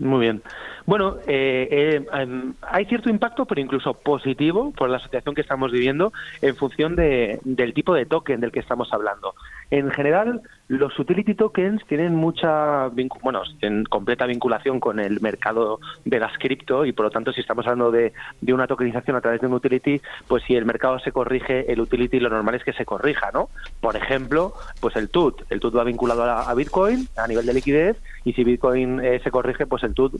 Muy 0.00 0.20
bien. 0.22 0.42
Bueno, 0.86 1.16
eh, 1.26 1.68
eh, 1.70 2.06
em, 2.12 2.54
hay 2.62 2.84
cierto 2.86 3.08
impacto, 3.08 3.44
pero 3.44 3.60
incluso 3.60 3.94
positivo 3.94 4.72
por 4.72 4.90
la 4.90 4.98
situación 4.98 5.34
que 5.34 5.40
estamos 5.40 5.70
viviendo 5.70 6.12
en 6.40 6.56
función 6.56 6.96
de, 6.96 7.38
del 7.44 7.74
tipo 7.74 7.94
de 7.94 8.06
token 8.06 8.40
del 8.40 8.52
que 8.52 8.60
estamos 8.60 8.92
hablando. 8.92 9.34
En 9.70 9.90
general, 9.90 10.42
los 10.68 10.98
utility 10.98 11.34
tokens 11.34 11.84
tienen 11.86 12.14
mucha, 12.14 12.88
bueno, 13.22 13.42
tienen 13.60 13.84
completa 13.84 14.26
vinculación 14.26 14.80
con 14.80 15.00
el 15.00 15.20
mercado 15.20 15.80
de 16.04 16.18
las 16.18 16.36
cripto 16.38 16.84
y 16.84 16.92
por 16.92 17.06
lo 17.06 17.10
tanto, 17.10 17.32
si 17.32 17.40
estamos 17.40 17.66
hablando 17.66 17.90
de, 17.90 18.12
de, 18.40 18.52
una 18.52 18.66
tokenización 18.66 19.16
a 19.16 19.20
través 19.20 19.40
de 19.40 19.46
un 19.46 19.54
utility, 19.54 20.00
pues 20.28 20.42
si 20.44 20.56
el 20.56 20.64
mercado 20.64 20.98
se 20.98 21.12
corrige, 21.12 21.70
el 21.72 21.80
utility 21.80 22.20
lo 22.20 22.28
normal 22.28 22.54
es 22.54 22.64
que 22.64 22.72
se 22.72 22.84
corrija, 22.84 23.30
¿no? 23.32 23.48
Por 23.80 23.96
ejemplo, 23.96 24.54
pues 24.80 24.96
el 24.96 25.08
TUT, 25.08 25.42
el 25.50 25.60
TUT 25.60 25.76
va 25.76 25.84
vinculado 25.84 26.24
a, 26.24 26.52
Bitcoin 26.54 27.08
a 27.16 27.26
nivel 27.26 27.46
de 27.46 27.54
liquidez 27.54 27.96
y 28.24 28.32
si 28.34 28.44
Bitcoin 28.44 29.00
eh, 29.00 29.20
se 29.22 29.30
corrige, 29.30 29.66
pues 29.66 29.82
el 29.84 29.94
TUT, 29.94 30.14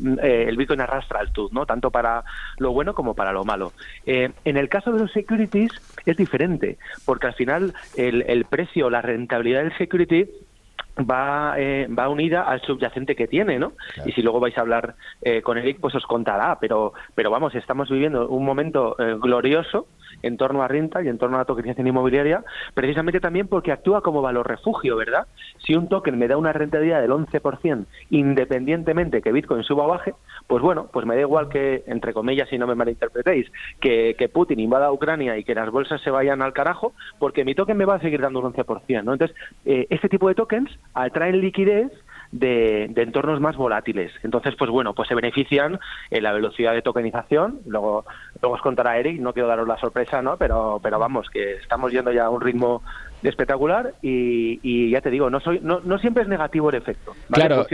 el 0.52 0.59
Bitcoin 0.59 0.80
arrastra 0.80 1.21
al 1.21 1.32
TUT, 1.32 1.52
¿no? 1.52 1.66
Tanto 1.66 1.90
para 1.90 2.25
lo 2.59 2.73
bueno 2.73 2.94
como 2.94 3.14
para 3.14 3.32
lo 3.32 3.44
malo. 3.44 3.73
Eh, 4.06 4.30
en 4.44 4.56
el 4.56 4.68
caso 4.68 4.92
de 4.92 5.00
los 5.00 5.12
securities 5.12 5.73
es 6.06 6.16
diferente, 6.16 6.78
porque 7.04 7.26
al 7.26 7.35
final 7.35 7.75
el, 7.97 8.23
el 8.28 8.44
precio, 8.44 8.90
la 8.90 9.02
rentabilidad 9.02 9.62
del 9.62 9.76
security 9.76 10.28
va, 10.99 11.54
eh, 11.56 11.88
va 11.88 12.09
unida 12.09 12.42
al 12.42 12.61
subyacente 12.61 13.16
que 13.16 13.26
tiene, 13.26 13.59
¿no? 13.59 13.73
Y 14.04 14.12
si 14.12 14.23
luego 14.23 14.40
vais 14.40 14.56
a 14.59 14.61
hablar 14.61 14.94
eh, 15.23 15.42
con 15.42 15.59
Eric, 15.59 15.78
pues 15.80 15.94
os 15.94 16.06
contará, 16.06 16.59
pero, 16.61 16.92
pero 17.14 17.30
vamos, 17.30 17.54
estamos 17.54 17.88
viviendo 17.88 18.28
un 18.28 18.44
momento 18.44 18.97
eh, 18.99 19.16
glorioso 19.18 19.87
en 20.23 20.37
torno 20.37 20.62
a 20.62 20.69
renta 20.69 21.02
y 21.02 21.09
en 21.09 21.19
torno 21.19 21.37
a 21.37 21.41
la 21.41 21.45
tokenización 21.45 21.87
inmobiliaria, 21.87 22.45
precisamente 22.75 23.21
también 23.21 23.49
porque 23.49 23.73
actúa 23.73 24.02
como 24.02 24.23
valor 24.23 24.49
refugio, 24.49 24.97
¿verdad? 24.97 25.26
Si 25.59 25.75
un 25.75 25.88
token 25.88 26.19
me 26.19 26.29
da 26.29 26.37
una 26.37 26.52
rentabilidad 26.52 27.00
del 27.00 27.11
11%, 27.11 27.87
independientemente 28.11 29.23
que 29.23 29.33
Bitcoin 29.33 29.62
suba 29.62 29.85
o 29.85 29.88
baje, 29.88 30.14
pues 30.47 30.62
bueno, 30.62 30.88
pues 30.93 31.07
me 31.07 31.14
da 31.14 31.23
igual 31.23 31.49
que, 31.49 31.85
entre 31.87 32.12
comillas, 32.12 32.49
si 32.49 32.59
no 32.59 32.67
me 32.67 32.75
malinterpretéis, 32.75 33.50
que, 33.81 34.14
que 34.19 34.29
Putin 34.29 34.61
invada 34.61 34.93
Ucrania 34.93 35.37
y 35.37 35.45
que 35.45 35.55
las 35.55 35.71
bolsas 35.71 36.00
se 36.02 36.11
vayan 36.11 36.43
al 36.43 36.52
carajo, 36.52 36.93
porque 37.19 37.45
mi 37.45 37.55
token 37.55 37.76
me 37.76 37.85
va 37.85 37.97
a 37.97 38.00
seguir 38.00 38.21
dando 38.21 38.41
un 38.41 38.52
11%, 38.52 39.05
¿no? 39.05 39.12
Entonces, 39.12 39.37
este 39.64 40.09
tipo 40.09 40.29
de 40.29 40.35
tokens 40.35 40.71
atraen 40.95 41.41
liquidez 41.41 41.93
de, 42.33 42.85
entornos 42.97 43.41
más 43.41 43.57
volátiles. 43.57 44.12
Entonces, 44.25 44.55
pues 44.59 44.71
bueno, 44.71 44.95
pues 44.95 45.09
se 45.09 45.15
benefician 45.15 45.79
en 46.11 46.23
la 46.23 46.33
velocidad 46.33 46.73
de 46.73 46.83
tokenización. 46.83 47.61
Luego, 47.67 48.05
luego 48.41 48.57
os 48.57 48.62
contará 48.62 48.99
Eric, 48.99 49.21
no 49.21 49.33
quiero 49.33 49.49
daros 49.49 49.69
la 49.69 49.79
sorpresa, 49.79 50.23
¿no? 50.23 50.37
Pero, 50.37 50.81
pero 50.83 50.99
vamos, 50.99 51.29
que 51.31 51.55
estamos 51.55 51.93
yendo 51.93 52.11
ya 52.11 52.25
a 52.25 52.31
un 52.31 52.41
ritmo 52.41 52.83
espectacular 53.29 53.95
y, 54.02 54.91
ya 54.91 55.00
te 55.00 55.11
digo, 55.11 55.31
no 55.31 55.41
soy 55.41 55.61
no, 55.62 55.81
no 55.81 55.99
siempre 55.99 56.23
es 56.23 56.29
negativo 56.29 56.71
el 56.71 56.76
efecto. 56.76 57.14
Claro, 57.31 57.67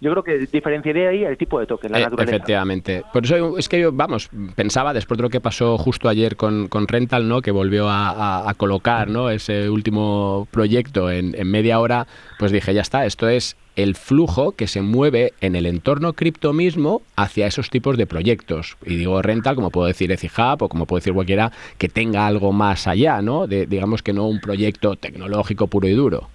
yo 0.00 0.10
creo 0.10 0.22
que 0.22 0.38
diferenciaría 0.38 1.08
ahí 1.08 1.24
el 1.24 1.36
tipo 1.36 1.60
de 1.60 1.66
token, 1.66 1.92
la 1.92 1.98
eh, 1.98 2.02
naturaleza. 2.02 2.36
Efectivamente. 2.36 3.02
Por 3.12 3.24
eso 3.24 3.58
es 3.58 3.68
que 3.68 3.80
yo, 3.80 3.92
vamos, 3.92 4.30
pensaba 4.54 4.92
después 4.92 5.18
de 5.18 5.22
lo 5.22 5.30
que 5.30 5.40
pasó 5.40 5.78
justo 5.78 6.08
ayer 6.08 6.36
con, 6.36 6.68
con 6.68 6.86
Rental, 6.88 7.28
¿no? 7.28 7.42
Que 7.42 7.50
volvió 7.50 7.86
a, 7.88 8.52
colocar, 8.56 9.08
¿no? 9.08 9.30
Ese 9.30 9.70
último 9.70 10.46
proyecto 10.50 11.10
en, 11.10 11.34
en 11.34 11.50
media 11.50 11.80
hora, 11.80 12.06
pues 12.38 12.52
dije, 12.52 12.74
ya 12.74 12.82
está, 12.82 13.06
esto 13.06 13.28
es 13.28 13.56
el 13.76 13.94
flujo 13.94 14.52
que 14.52 14.66
se 14.66 14.82
mueve 14.82 15.32
en 15.40 15.56
el 15.56 15.66
entorno 15.66 16.12
cripto 16.12 16.52
mismo 16.52 17.02
hacia 17.16 17.46
esos 17.46 17.70
tipos 17.70 17.96
de 17.96 18.06
proyectos. 18.06 18.76
Y 18.84 18.96
digo 18.96 19.22
rental, 19.22 19.54
como 19.54 19.70
puedo 19.70 19.86
decir 19.86 20.12
EthiHub 20.12 20.62
o 20.62 20.68
como 20.68 20.86
puedo 20.86 20.98
decir 20.98 21.14
cualquiera 21.14 21.52
que 21.78 21.88
tenga 21.88 22.26
algo 22.26 22.52
más 22.52 22.86
allá, 22.86 23.22
¿no? 23.22 23.46
De, 23.46 23.66
digamos 23.66 24.02
que 24.02 24.12
no 24.12 24.26
un 24.26 24.40
proyecto 24.40 24.89
tecnológico 24.96 25.66
puro 25.66 25.88
y 25.88 25.92
duro. 25.92 26.28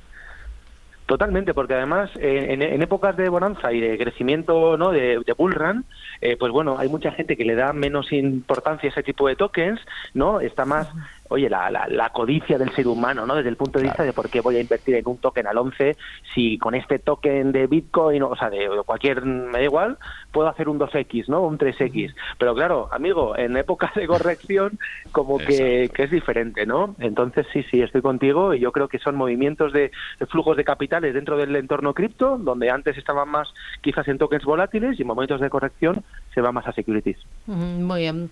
Totalmente, 1.05 1.53
porque 1.53 1.75
además 1.75 2.09
eh, 2.19 2.47
en, 2.49 2.81
épocas 2.81 3.15
de 3.15 3.29
bonanza 3.29 3.71
y 3.71 3.79
de 3.79 3.95
crecimiento 3.95 4.75
no 4.75 4.91
de, 4.91 5.21
de 5.23 5.33
bull 5.33 5.53
run, 5.53 5.85
eh, 6.19 6.35
pues 6.35 6.51
bueno, 6.51 6.79
hay 6.79 6.89
mucha 6.89 7.11
gente 7.11 7.37
que 7.37 7.45
le 7.45 7.53
da 7.53 7.73
menos 7.73 8.11
importancia 8.11 8.89
a 8.89 8.91
ese 8.91 9.03
tipo 9.03 9.27
de 9.27 9.35
tokens, 9.35 9.79
¿no? 10.15 10.39
Está 10.39 10.65
más 10.65 10.89
oye, 11.29 11.49
la, 11.49 11.69
la, 11.69 12.09
codicia 12.09 12.57
del 12.57 12.71
ser 12.75 12.87
humano, 12.87 13.25
¿no? 13.25 13.35
Desde 13.35 13.49
el 13.49 13.55
punto 13.55 13.79
de 13.79 13.85
vista 13.85 14.03
de 14.03 14.13
por 14.13 14.29
qué 14.29 14.41
voy 14.41 14.57
a 14.57 14.61
invertir 14.61 14.95
en 14.95 15.07
un 15.07 15.17
token 15.17 15.47
al 15.47 15.57
11 15.57 15.97
si 16.33 16.57
con 16.57 16.75
este 16.75 16.99
token 16.99 17.51
de 17.51 17.67
Bitcoin, 17.67 18.23
o 18.23 18.35
sea, 18.35 18.49
de 18.49 18.69
cualquier, 18.85 19.23
me 19.25 19.59
da 19.59 19.63
igual, 19.63 19.97
puedo 20.31 20.47
hacer 20.47 20.69
un 20.69 20.79
2X, 20.79 21.27
¿no? 21.27 21.41
Un 21.41 21.57
3X. 21.57 22.13
Pero 22.37 22.53
claro, 22.53 22.89
amigo, 22.91 23.37
en 23.37 23.57
época 23.57 23.91
de 23.95 24.07
corrección 24.07 24.77
como 25.11 25.37
que, 25.37 25.89
que, 25.93 26.03
es 26.03 26.11
diferente, 26.11 26.65
¿no? 26.65 26.95
Entonces 26.99 27.47
sí, 27.51 27.63
sí, 27.71 27.81
estoy 27.81 28.01
contigo 28.01 28.53
y 28.53 28.59
yo 28.59 28.71
creo 28.71 28.87
que 28.87 28.99
son 28.99 29.15
movimientos 29.15 29.73
de, 29.73 29.91
flujos 30.29 30.57
de 30.57 30.63
capitales 30.63 31.13
dentro 31.13 31.37
del 31.37 31.55
entorno 31.55 31.93
cripto, 31.93 32.37
donde 32.37 32.69
antes 32.69 32.97
estaban 32.97 33.29
más 33.29 33.53
quizás 33.81 34.07
en 34.07 34.17
tokens 34.17 34.45
volátiles 34.45 34.99
y 34.99 35.01
en 35.01 35.07
momentos 35.07 35.41
de 35.41 35.49
corrección 35.49 36.03
se 36.35 36.41
va 36.41 36.51
más 36.51 36.67
a 36.67 36.73
securities. 36.73 37.17
Muy 37.47 38.01
bien. 38.01 38.29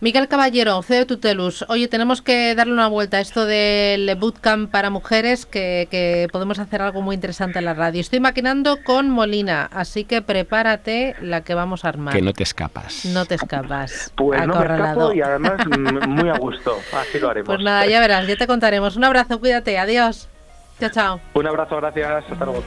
Miguel 0.00 0.28
Caballero, 0.28 0.82
CEO 0.82 1.06
Tutelus. 1.06 1.64
Oye, 1.68 1.88
tenemos 1.88 2.20
que 2.20 2.54
darle 2.54 2.74
una 2.74 2.88
vuelta 2.88 3.18
a 3.18 3.20
esto 3.20 3.46
del 3.46 4.14
bootcamp 4.16 4.70
para 4.70 4.90
mujeres, 4.90 5.46
que, 5.46 6.28
podemos 6.30 6.58
hacer 6.58 6.82
algo 6.82 7.00
muy 7.00 7.14
interesante 7.14 7.60
en 7.60 7.64
la 7.64 7.74
radio. 7.74 8.00
Estoy 8.00 8.20
maquinando 8.20 8.82
con 8.84 9.08
Molina, 9.08 9.70
así 9.72 10.04
que 10.04 10.20
prepárate 10.20 11.14
la 11.22 11.42
que 11.42 11.54
vamos 11.54 11.84
a 11.84 11.88
armar. 11.88 12.12
Que 12.12 12.20
no 12.20 12.32
te 12.32 12.42
escapas. 12.42 13.06
No 13.06 13.24
te 13.24 13.36
escapas. 13.36 14.12
Pues 14.16 14.46
no 14.46 14.58
me 14.58 14.66
escapo 14.66 15.12
y 15.14 15.22
además 15.22 15.66
muy 16.08 16.28
a 16.28 16.38
gusto. 16.38 16.76
Así 16.92 17.18
lo 17.18 17.30
haremos. 17.30 17.46
Pues 17.46 17.60
nada, 17.60 17.86
ya 17.86 18.00
verás, 18.00 18.26
ya 18.26 18.36
te 18.36 18.46
contaremos. 18.46 18.96
Un 18.96 19.04
abrazo, 19.04 19.38
cuídate, 19.38 19.78
adiós. 19.78 20.28
Chao, 20.80 20.90
chao. 20.90 21.20
Un 21.34 21.46
abrazo, 21.46 21.76
gracias. 21.76 22.24
Hasta 22.30 22.44
luego. 22.44 22.64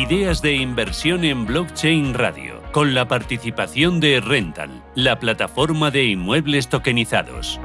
Ideas 0.00 0.40
de 0.40 0.54
inversión 0.54 1.24
en 1.24 1.44
blockchain 1.44 2.14
radio, 2.14 2.62
con 2.72 2.94
la 2.94 3.06
participación 3.06 4.00
de 4.00 4.22
Rental, 4.22 4.82
la 4.94 5.20
plataforma 5.20 5.90
de 5.90 6.04
inmuebles 6.04 6.70
tokenizados. 6.70 7.60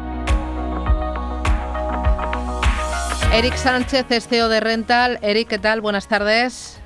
Eric 3.34 3.56
Sánchez, 3.56 4.28
CEO 4.28 4.50
de 4.50 4.60
Rental. 4.60 5.18
Eric, 5.22 5.48
¿qué 5.48 5.60
tal? 5.60 5.80
Buenas 5.80 6.10
tardes. 6.10 6.82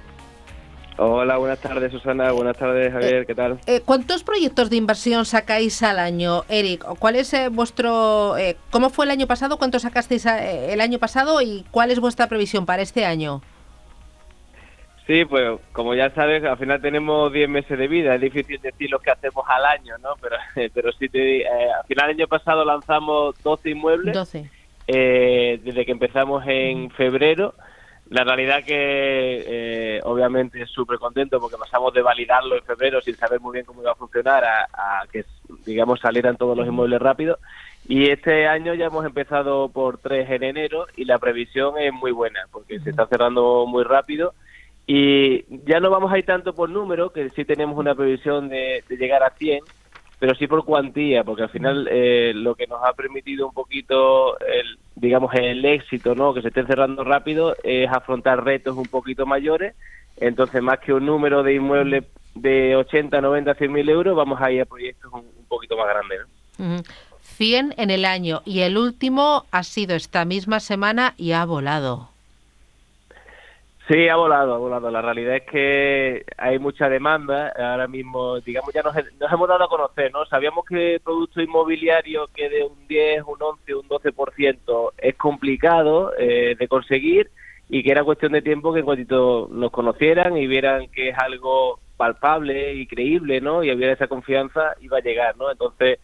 Hola, 0.97 1.37
buenas 1.37 1.57
tardes 1.57 1.91
Susana, 1.93 2.31
buenas 2.31 2.55
tardes 2.55 2.93
Javier, 2.93 3.25
¿qué 3.25 3.33
tal? 3.33 3.59
Eh, 3.65 3.81
¿Cuántos 3.83 4.23
proyectos 4.23 4.69
de 4.69 4.75
inversión 4.75 5.25
sacáis 5.25 5.81
al 5.81 5.97
año, 5.97 6.43
Eric? 6.47 6.85
¿Cuál 6.99 7.15
es 7.15 7.33
eh, 7.33 7.49
vuestro, 7.49 8.37
eh, 8.37 8.55
cómo 8.69 8.91
fue 8.91 9.05
el 9.05 9.11
año 9.11 9.25
pasado, 9.25 9.57
cuántos 9.57 9.81
sacasteis 9.81 10.27
el 10.27 10.79
año 10.79 10.99
pasado 10.99 11.41
y 11.41 11.65
cuál 11.71 11.89
es 11.89 11.99
vuestra 11.99 12.27
previsión 12.27 12.67
para 12.67 12.83
este 12.83 13.03
año? 13.05 13.41
Sí, 15.09 15.25
pues 15.25 15.59
como 15.71 15.95
ya 15.95 16.11
sabes, 16.11 16.43
al 16.43 16.59
final 16.59 16.79
tenemos 16.79 17.33
10 17.33 17.49
meses 17.49 17.79
de 17.79 17.87
vida, 17.87 18.13
es 18.13 18.21
difícil 18.21 18.61
decir 18.61 18.91
lo 18.91 18.99
que 18.99 19.09
hacemos 19.09 19.43
al 19.47 19.65
año, 19.65 19.97
¿no? 20.03 20.09
Pero, 20.21 20.35
pero 20.71 20.91
sí, 20.91 21.09
te, 21.09 21.41
eh, 21.41 21.47
al 21.47 21.83
final 21.87 22.09
del 22.09 22.17
año 22.17 22.27
pasado 22.27 22.63
lanzamos 22.63 23.33
12 23.41 23.71
inmuebles. 23.71 24.13
12. 24.13 24.47
Eh, 24.85 25.59
desde 25.63 25.83
que 25.83 25.93
empezamos 25.93 26.43
en 26.45 26.91
febrero. 26.91 27.55
La 28.11 28.23
realidad 28.23 28.63
que 28.63 29.43
eh, 29.47 29.99
obviamente 30.03 30.63
súper 30.67 30.99
contento 30.99 31.39
porque 31.39 31.57
pasamos 31.57 31.91
de 31.91 32.03
validarlo 32.03 32.55
en 32.55 32.63
febrero 32.63 33.01
sin 33.01 33.15
saber 33.15 33.39
muy 33.39 33.53
bien 33.53 33.65
cómo 33.65 33.81
iba 33.81 33.93
a 33.93 33.95
funcionar 33.95 34.43
a, 34.43 34.67
a 34.73 35.07
que, 35.11 35.25
digamos, 35.65 35.99
salieran 36.01 36.37
todos 36.37 36.55
los 36.55 36.67
inmuebles 36.67 36.99
rápido. 37.01 37.39
Y 37.87 38.11
este 38.11 38.47
año 38.47 38.75
ya 38.75 38.85
hemos 38.85 39.05
empezado 39.07 39.69
por 39.69 39.97
3 39.97 40.29
en 40.29 40.43
enero 40.43 40.85
y 40.95 41.05
la 41.05 41.17
previsión 41.17 41.79
es 41.79 41.93
muy 41.93 42.11
buena 42.11 42.41
porque 42.51 42.79
se 42.79 42.91
está 42.91 43.07
cerrando 43.07 43.65
muy 43.65 43.83
rápido 43.83 44.35
y 44.91 45.45
ya 45.67 45.79
no 45.79 45.91
vamos 45.91 46.11
a 46.11 46.17
ir 46.17 46.25
tanto 46.25 46.55
por 46.55 46.67
número, 46.67 47.11
que 47.11 47.29
sí 47.29 47.45
tenemos 47.45 47.77
una 47.77 47.93
previsión 47.93 48.49
de, 48.49 48.83
llegar 48.89 49.21
a 49.21 49.29
100, 49.29 49.59
pero 50.17 50.33
sí 50.33 50.47
por 50.47 50.65
cuantía, 50.65 51.23
porque 51.23 51.43
al 51.43 51.51
final 51.51 51.87
eh, 51.91 52.31
lo 52.33 52.55
que 52.55 52.65
nos 52.65 52.83
ha 52.83 52.93
permitido 52.93 53.45
un 53.45 53.53
poquito, 53.53 54.39
el, 54.39 54.79
digamos, 54.95 55.31
el 55.35 55.63
éxito, 55.63 56.15
¿no? 56.15 56.33
que 56.33 56.41
se 56.41 56.47
esté 56.47 56.65
cerrando 56.65 57.03
rápido, 57.03 57.55
es 57.63 57.87
afrontar 57.87 58.43
retos 58.43 58.75
un 58.77 58.87
poquito 58.87 59.27
mayores. 59.27 59.75
Entonces, 60.17 60.59
más 60.63 60.79
que 60.79 60.91
un 60.91 61.05
número 61.05 61.43
de 61.43 61.53
inmuebles 61.53 62.05
de 62.33 62.75
80, 62.75 63.21
90, 63.21 63.53
100 63.53 63.71
mil 63.71 63.87
euros, 63.89 64.15
vamos 64.15 64.41
a 64.41 64.51
ir 64.51 64.61
a 64.61 64.65
proyectos 64.65 65.13
un, 65.13 65.23
poquito 65.47 65.77
más 65.77 65.85
grandes. 65.87 66.19
¿no? 66.57 66.83
100 67.21 67.75
en 67.77 67.91
el 67.91 68.05
año 68.05 68.41
y 68.43 68.61
el 68.61 68.75
último 68.75 69.45
ha 69.51 69.61
sido 69.61 69.95
esta 69.95 70.25
misma 70.25 70.59
semana 70.59 71.13
y 71.15 71.33
ha 71.33 71.45
volado. 71.45 72.09
Sí, 73.89 74.07
ha 74.07 74.17
volado, 74.17 74.53
ha 74.53 74.57
volado. 74.59 74.91
La 74.91 75.01
realidad 75.01 75.37
es 75.37 75.43
que 75.45 76.23
hay 76.37 76.59
mucha 76.59 76.87
demanda. 76.89 77.51
Ahora 77.57 77.87
mismo, 77.87 78.39
digamos, 78.39 78.71
ya 78.71 78.83
nos, 78.83 78.95
hemos 78.95 79.49
dado 79.49 79.63
a 79.63 79.67
conocer, 79.67 80.11
¿no? 80.13 80.25
Sabíamos 80.27 80.63
que 80.65 80.95
el 80.95 80.99
producto 80.99 81.41
inmobiliario 81.41 82.27
que 82.27 82.49
de 82.49 82.63
un 82.65 82.87
10, 82.87 83.23
un 83.23 83.41
11, 83.41 83.73
un 83.73 83.89
12% 83.89 84.91
es 84.95 85.15
complicado 85.15 86.13
eh, 86.19 86.55
de 86.59 86.67
conseguir 86.67 87.31
y 87.67 87.81
que 87.81 87.89
era 87.91 88.03
cuestión 88.03 88.33
de 88.33 88.43
tiempo 88.43 88.73
que 88.73 88.81
en 88.81 88.85
cuanto 88.85 89.47
nos 89.51 89.71
conocieran 89.71 90.37
y 90.37 90.45
vieran 90.45 90.87
que 90.89 91.09
es 91.09 91.17
algo 91.17 91.79
palpable 91.97 92.75
y 92.75 92.85
creíble, 92.85 93.41
¿no? 93.41 93.63
Y 93.63 93.71
hubiera 93.71 93.93
esa 93.93 94.07
confianza, 94.07 94.75
iba 94.81 94.99
a 94.99 95.01
llegar, 95.01 95.35
¿no? 95.35 95.49
Entonces, 95.49 95.97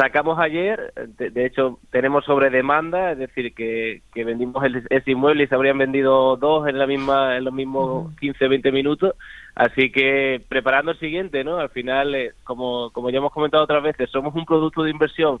sacamos 0.00 0.38
ayer, 0.38 0.94
de, 1.18 1.44
hecho 1.44 1.78
tenemos 1.90 2.24
sobre 2.24 2.48
demanda, 2.48 3.12
es 3.12 3.18
decir, 3.18 3.54
que, 3.54 4.00
que 4.14 4.24
vendimos 4.24 4.64
el, 4.64 4.86
ese 4.88 5.10
inmueble 5.10 5.44
y 5.44 5.46
se 5.46 5.54
habrían 5.54 5.76
vendido 5.76 6.36
dos 6.36 6.66
en 6.66 6.78
la 6.78 6.86
misma 6.86 7.36
en 7.36 7.44
los 7.44 7.52
mismos 7.52 8.16
15 8.18 8.48
20 8.48 8.72
minutos, 8.72 9.14
así 9.54 9.92
que 9.92 10.42
preparando 10.48 10.92
el 10.92 10.98
siguiente, 10.98 11.44
¿no? 11.44 11.58
Al 11.58 11.68
final, 11.68 12.14
eh, 12.14 12.32
como, 12.44 12.90
como 12.92 13.10
ya 13.10 13.18
hemos 13.18 13.32
comentado 13.32 13.62
otras 13.62 13.82
veces, 13.82 14.08
somos 14.08 14.34
un 14.34 14.46
producto 14.46 14.82
de 14.82 14.90
inversión 14.90 15.38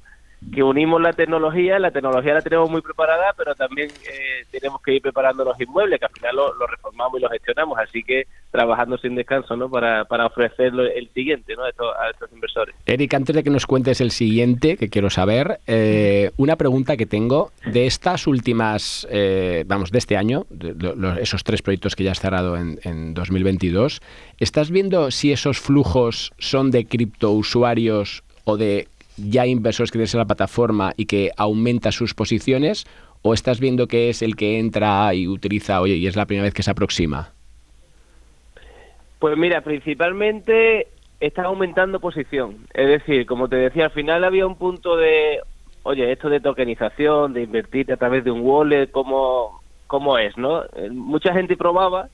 que 0.52 0.62
unimos 0.62 1.00
la 1.00 1.12
tecnología, 1.12 1.78
la 1.78 1.90
tecnología 1.90 2.34
la 2.34 2.40
tenemos 2.40 2.70
muy 2.70 2.80
preparada, 2.80 3.34
pero 3.36 3.54
también 3.54 3.90
eh, 3.90 4.44
tenemos 4.50 4.80
que 4.82 4.94
ir 4.94 5.02
preparando 5.02 5.44
los 5.44 5.60
inmuebles, 5.60 6.00
que 6.00 6.06
al 6.06 6.12
final 6.12 6.36
los 6.36 6.56
lo 6.56 6.66
reformamos 6.66 7.18
y 7.18 7.22
los 7.22 7.30
gestionamos, 7.30 7.78
así 7.78 8.02
que 8.02 8.26
trabajando 8.50 8.96
sin 8.98 9.14
descanso 9.14 9.56
¿no? 9.56 9.70
para, 9.70 10.04
para 10.06 10.26
ofrecer 10.26 10.72
el 10.94 11.08
siguiente 11.10 11.54
¿no? 11.54 11.64
a, 11.64 11.68
estos, 11.68 12.32
inversores. 12.32 12.74
Eric, 12.86 13.14
antes 13.14 13.36
de 13.36 13.42
que 13.42 13.50
nos 13.50 13.66
cuentes 13.66 14.00
el 14.00 14.10
siguiente, 14.10 14.76
que 14.76 14.88
quiero 14.88 15.10
saber, 15.10 15.60
eh, 15.66 16.30
una 16.36 16.56
pregunta 16.56 16.96
que 16.96 17.06
tengo 17.06 17.52
de 17.66 17.86
estas 17.86 18.26
últimas, 18.26 19.06
eh, 19.10 19.64
vamos, 19.66 19.90
de 19.90 19.98
este 19.98 20.16
año, 20.16 20.46
esos 21.20 21.44
tres 21.44 21.62
proyectos 21.62 21.94
que 21.94 22.04
ya 22.04 22.12
has 22.12 22.20
cerrado 22.20 22.56
en, 22.56 22.80
en 22.82 23.14
2022, 23.14 24.00
¿estás 24.38 24.70
viendo 24.70 25.10
si 25.10 25.32
esos 25.32 25.60
flujos 25.60 26.32
son 26.38 26.70
de 26.70 26.86
criptousuarios 26.86 28.24
o 28.44 28.56
de 28.56 28.88
ya 29.16 29.46
inversores 29.46 29.90
que 29.90 29.98
tienes 29.98 30.14
en 30.14 30.18
la 30.18 30.26
plataforma 30.26 30.92
y 30.96 31.06
que 31.06 31.30
aumenta 31.36 31.92
sus 31.92 32.14
posiciones? 32.14 32.86
¿O 33.22 33.34
estás 33.34 33.60
viendo 33.60 33.86
que 33.86 34.08
es 34.08 34.22
el 34.22 34.34
que 34.36 34.58
entra 34.58 35.12
y 35.14 35.28
utiliza, 35.28 35.80
oye, 35.80 35.96
y 35.96 36.06
es 36.06 36.16
la 36.16 36.26
primera 36.26 36.44
vez 36.44 36.54
que 36.54 36.62
se 36.62 36.70
aproxima? 36.70 37.32
Pues 39.18 39.36
mira, 39.36 39.60
principalmente 39.60 40.88
está 41.20 41.44
aumentando 41.44 42.00
posición. 42.00 42.66
Es 42.72 42.88
decir, 42.88 43.26
como 43.26 43.48
te 43.48 43.56
decía, 43.56 43.84
al 43.84 43.90
final 43.90 44.24
había 44.24 44.46
un 44.46 44.56
punto 44.56 44.96
de, 44.96 45.40
oye, 45.82 46.10
esto 46.10 46.30
de 46.30 46.40
tokenización, 46.40 47.34
de 47.34 47.42
invertir 47.42 47.92
a 47.92 47.98
través 47.98 48.24
de 48.24 48.30
un 48.30 48.40
wallet, 48.40 48.90
¿cómo, 48.90 49.60
cómo 49.86 50.16
es? 50.16 50.36
no 50.38 50.64
eh, 50.64 50.88
Mucha 50.90 51.34
gente 51.34 51.56
probaba 51.58 52.08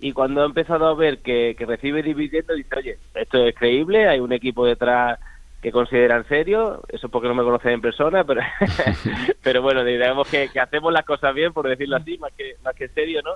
y 0.00 0.12
cuando 0.12 0.42
ha 0.42 0.46
empezado 0.46 0.86
a 0.86 0.94
ver 0.94 1.18
que, 1.18 1.54
que 1.56 1.66
recibe 1.66 2.02
dividendos, 2.02 2.56
dice, 2.56 2.76
oye, 2.76 2.98
esto 3.14 3.44
es 3.46 3.54
creíble, 3.54 4.08
hay 4.08 4.20
un 4.20 4.32
equipo 4.32 4.66
detrás 4.66 5.18
que 5.62 5.72
consideran 5.72 6.26
serio, 6.28 6.82
eso 6.88 7.08
porque 7.08 7.28
no 7.28 7.34
me 7.34 7.42
conocen 7.42 7.72
en 7.72 7.80
persona, 7.80 8.24
pero, 8.24 8.42
pero 9.42 9.62
bueno, 9.62 9.84
digamos 9.84 10.28
que, 10.28 10.48
hacemos 10.60 10.92
las 10.92 11.04
cosas 11.04 11.34
bien, 11.34 11.52
por 11.52 11.68
decirlo 11.68 11.96
así, 11.96 12.16
más 12.18 12.32
que, 12.32 12.56
más 12.62 12.74
que 12.74 12.88
serio, 12.88 13.22
¿no? 13.22 13.32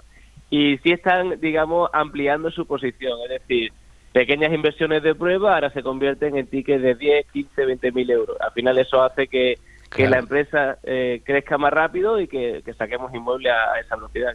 Y 0.48 0.78
sí 0.78 0.92
están, 0.92 1.40
digamos, 1.40 1.90
ampliando 1.92 2.50
su 2.50 2.66
posición, 2.66 3.18
es 3.24 3.40
decir, 3.40 3.72
pequeñas 4.12 4.52
inversiones 4.52 5.02
de 5.02 5.14
prueba 5.14 5.54
ahora 5.54 5.70
se 5.70 5.82
convierten 5.82 6.36
en 6.36 6.46
tickets 6.46 6.82
de 6.82 6.94
10, 6.94 7.26
15, 7.32 7.66
20 7.66 7.92
mil 7.92 8.10
euros. 8.10 8.36
Al 8.40 8.52
final 8.52 8.78
eso 8.78 9.02
hace 9.02 9.26
que, 9.26 9.58
que 9.90 10.08
la 10.08 10.18
empresa 10.18 10.78
eh, 10.82 11.22
crezca 11.24 11.58
más 11.58 11.72
rápido 11.72 12.20
y 12.20 12.28
que, 12.28 12.62
saquemos 12.76 13.12
inmueble 13.14 13.50
a, 13.50 13.80
esa 13.80 13.96
velocidad. 13.96 14.34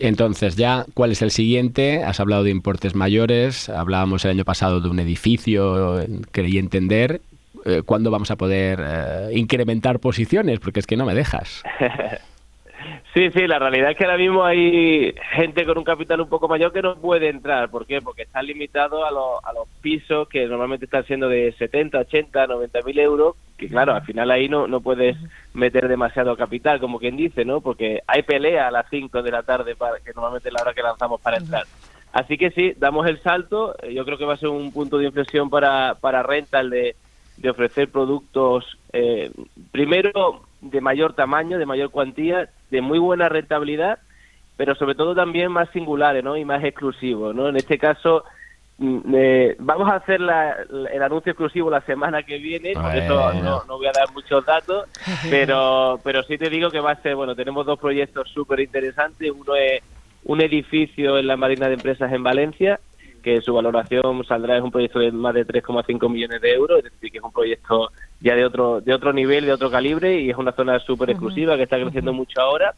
Entonces, 0.00 0.56
ya, 0.56 0.86
¿cuál 0.94 1.12
es 1.12 1.20
el 1.20 1.30
siguiente? 1.30 2.02
Has 2.02 2.20
hablado 2.20 2.42
de 2.42 2.50
importes 2.50 2.94
mayores, 2.94 3.68
hablábamos 3.68 4.24
el 4.24 4.32
año 4.32 4.44
pasado 4.44 4.80
de 4.80 4.88
un 4.88 4.98
edificio, 4.98 6.02
creí 6.32 6.58
entender. 6.58 7.20
Eh, 7.66 7.82
¿Cuándo 7.84 8.10
vamos 8.10 8.30
a 8.30 8.36
poder 8.36 8.82
eh, 8.82 9.28
incrementar 9.34 10.00
posiciones? 10.00 10.58
Porque 10.58 10.80
es 10.80 10.86
que 10.86 10.96
no 10.96 11.04
me 11.04 11.14
dejas. 11.14 11.62
Sí, 13.12 13.28
sí, 13.32 13.48
la 13.48 13.58
realidad 13.58 13.90
es 13.90 13.96
que 13.96 14.04
ahora 14.04 14.16
mismo 14.16 14.44
hay 14.44 15.12
gente 15.32 15.66
con 15.66 15.76
un 15.78 15.84
capital 15.84 16.20
un 16.20 16.28
poco 16.28 16.46
mayor 16.46 16.72
que 16.72 16.80
no 16.80 16.94
puede 16.94 17.28
entrar. 17.28 17.68
¿Por 17.68 17.84
qué? 17.84 18.00
Porque 18.00 18.22
está 18.22 18.40
limitado 18.40 19.04
a, 19.04 19.10
los, 19.10 19.44
a 19.44 19.52
los 19.52 19.66
pisos 19.80 20.28
que 20.28 20.46
normalmente 20.46 20.84
están 20.84 21.04
siendo 21.06 21.28
de 21.28 21.52
70, 21.58 21.98
80, 21.98 22.46
90 22.46 22.78
mil 22.82 22.98
euros. 23.00 23.34
Que 23.58 23.68
claro, 23.68 23.94
al 23.94 24.04
final 24.04 24.30
ahí 24.30 24.48
no, 24.48 24.68
no 24.68 24.80
puedes 24.80 25.16
meter 25.54 25.88
demasiado 25.88 26.36
capital, 26.36 26.78
como 26.78 27.00
quien 27.00 27.16
dice, 27.16 27.44
¿no? 27.44 27.60
Porque 27.60 28.00
hay 28.06 28.22
pelea 28.22 28.68
a 28.68 28.70
las 28.70 28.86
5 28.90 29.22
de 29.22 29.30
la 29.32 29.42
tarde, 29.42 29.74
para, 29.74 29.98
que 29.98 30.12
normalmente 30.14 30.48
es 30.48 30.54
la 30.54 30.62
hora 30.62 30.74
que 30.74 30.82
lanzamos 30.82 31.20
para 31.20 31.38
entrar. 31.38 31.64
Así 32.12 32.38
que 32.38 32.52
sí, 32.52 32.74
damos 32.76 33.08
el 33.08 33.20
salto. 33.22 33.74
Yo 33.88 34.04
creo 34.04 34.18
que 34.18 34.24
va 34.24 34.34
a 34.34 34.38
ser 34.38 34.50
un 34.50 34.72
punto 34.72 34.98
de 34.98 35.06
inflexión 35.06 35.50
para, 35.50 35.96
para 36.00 36.22
Rental 36.22 36.70
de, 36.70 36.94
de 37.38 37.50
ofrecer 37.50 37.90
productos, 37.90 38.78
eh, 38.92 39.32
primero 39.72 40.42
de 40.60 40.80
mayor 40.80 41.14
tamaño, 41.14 41.58
de 41.58 41.66
mayor 41.66 41.90
cuantía, 41.90 42.48
de 42.70 42.80
muy 42.80 42.98
buena 42.98 43.28
rentabilidad, 43.28 43.98
pero 44.56 44.74
sobre 44.74 44.94
todo 44.94 45.14
también 45.14 45.50
más 45.50 45.70
singulares 45.70 46.22
¿no? 46.22 46.36
y 46.36 46.44
más 46.44 46.62
exclusivos. 46.64 47.34
¿no? 47.34 47.48
En 47.48 47.56
este 47.56 47.78
caso, 47.78 48.24
mm, 48.78 49.14
eh, 49.14 49.56
vamos 49.58 49.90
a 49.90 49.96
hacer 49.96 50.20
el 50.20 51.02
anuncio 51.02 51.32
exclusivo 51.32 51.70
la 51.70 51.80
semana 51.82 52.22
que 52.22 52.38
viene, 52.38 52.74
por 52.74 52.94
eso 52.94 53.32
no, 53.34 53.64
no, 53.64 53.78
voy 53.78 53.86
a 53.86 53.92
dar 53.92 54.12
muchos 54.12 54.44
datos, 54.44 54.86
pero, 55.30 55.98
pero 56.04 56.22
sí 56.24 56.36
te 56.36 56.50
digo 56.50 56.70
que 56.70 56.80
va 56.80 56.92
a 56.92 57.02
ser, 57.02 57.16
bueno, 57.16 57.34
tenemos 57.34 57.64
dos 57.64 57.78
proyectos 57.78 58.28
súper 58.30 58.60
interesantes. 58.60 59.30
Uno 59.30 59.54
es 59.56 59.82
un 60.24 60.40
edificio 60.40 61.18
en 61.18 61.26
la 61.26 61.36
Marina 61.36 61.68
de 61.68 61.74
Empresas 61.74 62.12
en 62.12 62.22
Valencia, 62.22 62.78
que 63.20 63.40
su 63.40 63.54
valoración 63.54 64.24
saldrá, 64.24 64.56
es 64.56 64.62
un 64.62 64.70
proyecto 64.70 64.98
de 64.98 65.12
más 65.12 65.34
de 65.34 65.46
3,5 65.46 66.10
millones 66.10 66.40
de 66.40 66.52
euros, 66.52 66.78
es 66.78 66.84
decir, 66.84 67.10
que 67.10 67.18
es 67.18 67.24
un 67.24 67.32
proyecto 67.32 67.90
ya 68.20 68.34
de 68.34 68.44
otro, 68.44 68.80
de 68.80 68.94
otro 68.94 69.12
nivel, 69.12 69.46
de 69.46 69.52
otro 69.52 69.70
calibre, 69.70 70.20
y 70.20 70.30
es 70.30 70.36
una 70.36 70.52
zona 70.52 70.78
súper 70.80 71.10
exclusiva 71.10 71.56
que 71.56 71.64
está 71.64 71.80
creciendo 71.80 72.12
mucho 72.12 72.40
ahora. 72.40 72.74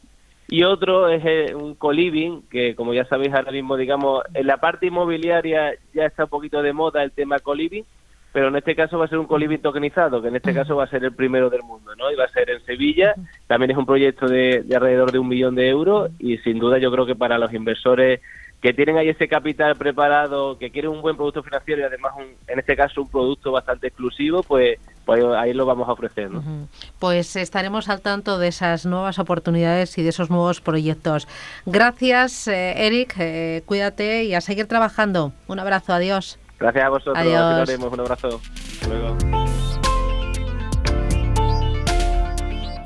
Y 0.48 0.64
otro 0.64 1.08
es 1.08 1.22
eh, 1.24 1.54
un 1.54 1.74
coliving, 1.74 2.42
que 2.50 2.74
como 2.74 2.92
ya 2.92 3.04
sabéis 3.06 3.32
ahora 3.32 3.52
mismo, 3.52 3.76
digamos, 3.76 4.22
en 4.34 4.46
la 4.46 4.58
parte 4.58 4.86
inmobiliaria 4.86 5.72
ya 5.94 6.04
está 6.04 6.24
un 6.24 6.30
poquito 6.30 6.62
de 6.62 6.72
moda 6.72 7.02
el 7.02 7.12
tema 7.12 7.38
coliving, 7.38 7.84
pero 8.32 8.48
en 8.48 8.56
este 8.56 8.74
caso 8.74 8.98
va 8.98 9.04
a 9.04 9.08
ser 9.08 9.18
un 9.18 9.26
coliving 9.26 9.60
tokenizado, 9.60 10.20
que 10.20 10.28
en 10.28 10.36
este 10.36 10.54
caso 10.54 10.76
va 10.76 10.84
a 10.84 10.90
ser 10.90 11.04
el 11.04 11.14
primero 11.14 11.50
del 11.50 11.62
mundo, 11.62 11.94
¿no? 11.96 12.10
Y 12.10 12.16
va 12.16 12.24
a 12.24 12.28
ser 12.28 12.50
en 12.50 12.64
Sevilla, 12.64 13.14
también 13.46 13.70
es 13.70 13.76
un 13.76 13.86
proyecto 13.86 14.26
de, 14.26 14.62
de 14.62 14.76
alrededor 14.76 15.12
de 15.12 15.18
un 15.18 15.28
millón 15.28 15.54
de 15.54 15.68
euros, 15.68 16.10
y 16.18 16.38
sin 16.38 16.58
duda 16.58 16.78
yo 16.78 16.90
creo 16.90 17.06
que 17.06 17.14
para 17.14 17.38
los 17.38 17.52
inversores 17.52 18.20
que 18.62 18.72
tienen 18.72 18.96
ahí 18.96 19.08
ese 19.08 19.26
capital 19.26 19.74
preparado, 19.74 20.56
que 20.56 20.70
quieren 20.70 20.92
un 20.92 21.02
buen 21.02 21.16
producto 21.16 21.42
financiero 21.42 21.82
y 21.82 21.84
además, 21.84 22.12
en 22.46 22.58
este 22.60 22.76
caso, 22.76 23.02
un 23.02 23.08
producto 23.08 23.50
bastante 23.50 23.88
exclusivo, 23.88 24.44
pues, 24.44 24.78
pues 25.04 25.24
ahí 25.36 25.52
lo 25.52 25.66
vamos 25.66 25.88
a 25.88 25.92
ofrecer. 25.92 26.30
¿no? 26.30 26.68
Pues 27.00 27.34
estaremos 27.34 27.88
al 27.88 28.00
tanto 28.02 28.38
de 28.38 28.46
esas 28.46 28.86
nuevas 28.86 29.18
oportunidades 29.18 29.98
y 29.98 30.04
de 30.04 30.10
esos 30.10 30.30
nuevos 30.30 30.60
proyectos. 30.60 31.26
Gracias, 31.66 32.46
eh, 32.46 32.86
Eric. 32.86 33.16
Eh, 33.18 33.62
cuídate 33.66 34.24
y 34.24 34.34
a 34.34 34.40
seguir 34.40 34.66
trabajando. 34.68 35.32
Un 35.48 35.58
abrazo. 35.58 35.92
Adiós. 35.92 36.38
Gracias 36.60 36.84
a 36.84 36.88
vosotros. 36.88 37.18
Adiós. 37.18 37.68
Un 37.68 38.00
abrazo. 38.00 38.40
luego. 38.88 39.16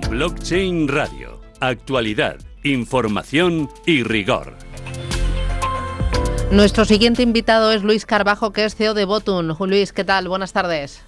Blockchain 0.09 0.89
Radio. 0.89 1.39
Actualidad, 1.61 2.37
información 2.63 3.69
y 3.85 4.03
rigor. 4.05 4.66
Nuestro 6.51 6.85
siguiente 6.85 7.23
invitado 7.23 7.73
es 7.73 7.83
Luis 7.83 8.07
Carbajo, 8.07 8.53
que 8.53 8.65
es 8.65 8.77
CEO 8.77 8.95
de 8.95 9.05
Botun. 9.05 9.55
Luis, 9.59 9.93
¿qué 9.93 10.05
tal? 10.05 10.29
Buenas 10.29 10.53
tardes. 10.53 11.05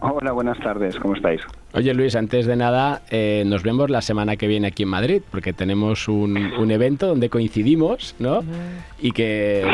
Hola, 0.00 0.32
buenas 0.32 0.58
tardes, 0.58 0.96
¿cómo 0.98 1.14
estáis? 1.14 1.40
Oye 1.74 1.94
Luis, 1.94 2.14
antes 2.14 2.46
de 2.46 2.56
nada, 2.56 3.02
eh, 3.10 3.42
nos 3.46 3.62
vemos 3.62 3.88
la 3.90 4.02
semana 4.02 4.36
que 4.36 4.46
viene 4.46 4.68
aquí 4.68 4.82
en 4.82 4.90
Madrid, 4.90 5.22
porque 5.30 5.52
tenemos 5.52 6.08
un, 6.08 6.36
evento 6.70 7.06
donde 7.06 7.30
coincidimos, 7.30 8.14
¿no? 8.18 8.44
Y 9.00 9.12
que 9.12 9.64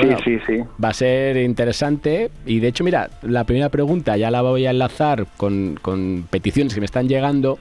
va 0.82 0.88
a 0.88 0.94
ser 0.94 1.36
interesante. 1.38 2.30
Y 2.46 2.60
de 2.60 2.68
hecho, 2.68 2.84
mira, 2.84 3.10
la 3.22 3.44
primera 3.44 3.68
pregunta 3.68 4.16
ya 4.16 4.30
la 4.30 4.42
voy 4.42 4.66
a 4.66 4.70
enlazar 4.70 5.26
con, 5.36 5.78
con 5.82 6.26
peticiones 6.30 6.74
que 6.74 6.80
me 6.80 6.86
están 6.86 7.08
llegando 7.08 7.58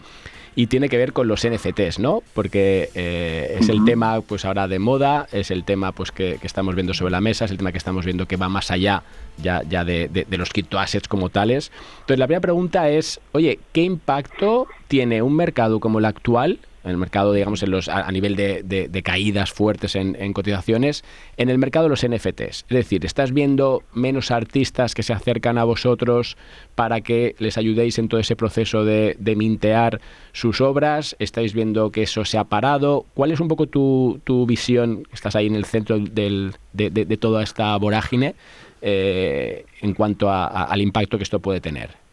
y 0.57 0.65
tiene 0.65 0.89
que 0.89 0.97
ver 0.97 1.13
con 1.13 1.27
los 1.27 1.47
NFTs, 1.47 1.99
¿no? 1.99 2.23
Porque 2.33 2.89
eh, 2.95 3.57
es 3.59 3.69
el 3.69 3.85
tema, 3.85 4.21
pues 4.21 4.43
ahora 4.43 4.67
de 4.67 4.79
moda, 4.79 5.27
es 5.31 5.51
el 5.51 5.63
tema, 5.63 5.91
pues 5.91 6.11
que, 6.11 6.39
estamos 6.41 6.73
viendo 6.73 6.95
sobre 6.95 7.11
la 7.11 7.21
mesa, 7.21 7.45
es 7.45 7.51
el 7.51 7.57
tema 7.57 7.71
que 7.71 7.77
estamos 7.77 8.05
viendo 8.05 8.27
que 8.27 8.37
va 8.37 8.49
más 8.49 8.71
allá 8.71 9.03
ya, 9.37 9.61
ya 9.69 9.85
de, 9.85 10.07
de, 10.07 10.37
los 10.37 10.49
criptoassets 10.49 11.07
como 11.07 11.29
tales. 11.29 11.71
Entonces, 11.99 12.17
la 12.17 12.25
primera 12.25 12.41
pregunta 12.41 12.89
es, 12.89 13.19
oye, 13.33 13.59
¿qué 13.71 13.83
impacto 13.83 14.65
tiene 14.87 15.21
un 15.21 15.35
mercado 15.35 15.79
como 15.79 15.99
el 15.99 16.05
actual 16.05 16.57
en 16.87 16.91
el 16.91 16.97
mercado, 16.97 17.33
digamos, 17.33 17.61
en 17.63 17.71
los, 17.71 17.89
a, 17.89 18.09
nivel 18.11 18.35
de, 18.35 19.01
caídas 19.03 19.51
fuertes 19.51 19.95
en, 19.95 20.33
cotizaciones, 20.33 21.03
en 21.37 21.49
el 21.49 21.57
mercado 21.57 21.85
de 21.85 21.89
los 21.89 22.05
NFTs. 22.05 22.65
Es 22.67 22.67
decir, 22.69 23.05
¿estás 23.05 23.33
viendo 23.33 23.83
menos 23.93 24.31
artistas 24.31 24.95
que 24.95 25.03
se 25.03 25.13
acercan 25.13 25.57
a 25.57 25.63
vosotros 25.63 26.37
para 26.75 27.01
que 27.01 27.35
les 27.39 27.57
ayudéis 27.57 27.99
en 27.99 28.07
todo 28.07 28.19
ese 28.19 28.35
proceso 28.35 28.85
de, 28.85 29.17
mintear 29.35 30.01
sus 30.31 30.61
obras? 30.61 31.15
¿Estáis 31.19 31.53
viendo 31.53 31.91
que 31.91 32.03
eso 32.03 32.25
se 32.25 32.37
ha 32.37 32.45
parado? 32.45 33.05
¿Cuál 33.13 33.31
es 33.31 33.39
un 33.39 33.47
poco 33.47 33.67
tu, 33.67 34.45
visión? 34.47 35.07
Estás 35.11 35.35
ahí 35.35 35.47
en 35.47 35.55
el 35.55 35.65
centro 35.65 35.99
del, 35.99 36.53
de, 36.73 37.17
toda 37.17 37.43
esta 37.43 37.75
vorágine 37.77 38.35
eh, 38.81 39.65
en 39.81 39.93
cuanto 39.93 40.31
al 40.31 40.81
impacto 40.81 41.17
que 41.17 41.23
esto 41.23 41.39
puede 41.39 41.59
tener. 41.59 42.06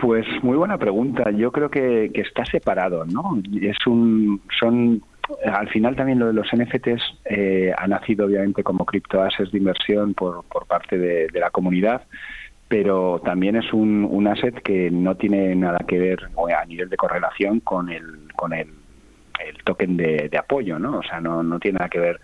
Pues 0.00 0.26
muy 0.42 0.56
buena 0.56 0.78
pregunta. 0.78 1.30
Yo 1.30 1.52
creo 1.52 1.70
que, 1.70 2.10
está 2.14 2.44
separado, 2.46 3.04
¿no? 3.04 3.38
Es 3.60 3.76
un, 3.86 4.40
son, 4.58 5.02
al 5.44 5.68
final 5.68 5.94
también 5.94 6.18
lo 6.18 6.28
de 6.28 6.32
los 6.32 6.48
NFTs 6.52 7.02
eh, 7.26 7.72
ha 7.76 7.86
nacido 7.86 8.24
obviamente 8.24 8.62
como 8.62 8.86
criptoases 8.86 9.52
de 9.52 9.58
inversión 9.58 10.14
por, 10.14 10.44
por 10.44 10.66
parte 10.66 10.96
de, 10.96 11.28
la 11.34 11.50
comunidad, 11.50 12.02
pero 12.66 13.20
también 13.22 13.56
es 13.56 13.72
un, 13.74 14.06
un 14.10 14.26
asset 14.26 14.62
que 14.62 14.90
no 14.90 15.16
tiene 15.16 15.54
nada 15.54 15.80
que 15.86 15.98
ver 15.98 16.30
a 16.56 16.64
nivel 16.64 16.88
de 16.88 16.96
correlación 16.96 17.60
con 17.60 17.90
el, 17.90 18.32
con 18.34 18.54
el, 18.54 18.68
el 19.46 19.62
token 19.64 19.98
de, 19.98 20.28
de 20.30 20.38
apoyo, 20.38 20.78
¿no? 20.78 21.00
O 21.00 21.02
sea, 21.02 21.20
no, 21.20 21.42
no 21.42 21.58
tiene 21.58 21.78
nada 21.78 21.90
que 21.90 22.00
ver 22.00 22.20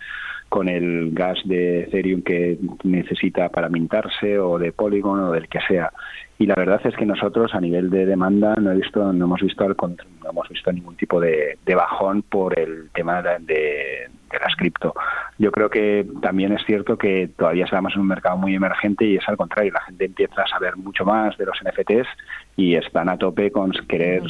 con 0.49 0.69
el 0.69 1.11
gas 1.11 1.37
de 1.45 1.81
Ethereum 1.81 2.21
que 2.21 2.57
necesita 2.83 3.49
para 3.49 3.69
mintarse 3.69 4.39
o 4.39 4.57
de 4.57 4.71
Polygon 4.71 5.19
o 5.19 5.31
del 5.31 5.47
que 5.47 5.59
sea. 5.67 5.91
Y 6.39 6.45
la 6.45 6.55
verdad 6.55 6.81
es 6.83 6.95
que 6.95 7.05
nosotros 7.05 7.55
a 7.55 7.61
nivel 7.61 7.89
de 7.89 8.05
demanda 8.05 8.55
no 8.55 8.71
he 8.71 8.75
visto, 8.75 9.11
no 9.11 9.25
hemos 9.25 9.41
visto 9.41 9.67
no 9.67 10.29
hemos 10.29 10.49
visto 10.49 10.71
ningún 10.71 10.95
tipo 10.95 11.19
de, 11.19 11.57
bajón 11.65 12.21
por 12.21 12.57
el 12.59 12.89
tema 12.93 13.21
de, 13.21 13.39
de, 13.39 14.09
las 14.39 14.55
cripto. 14.55 14.93
Yo 15.39 15.51
creo 15.51 15.69
que 15.69 16.05
también 16.21 16.51
es 16.51 16.63
cierto 16.65 16.97
que 16.97 17.29
todavía 17.35 17.65
estamos 17.65 17.93
en 17.95 18.01
un 18.01 18.07
mercado 18.07 18.37
muy 18.37 18.53
emergente 18.53 19.05
y 19.05 19.15
es 19.15 19.27
al 19.27 19.37
contrario, 19.37 19.71
la 19.73 19.81
gente 19.81 20.05
empieza 20.05 20.43
a 20.43 20.47
saber 20.47 20.77
mucho 20.77 21.05
más 21.05 21.35
de 21.37 21.45
los 21.45 21.57
NFTs 21.63 22.07
y 22.55 22.75
están 22.75 23.09
a 23.09 23.17
tope 23.17 23.51
con 23.51 23.71
querer 23.87 24.21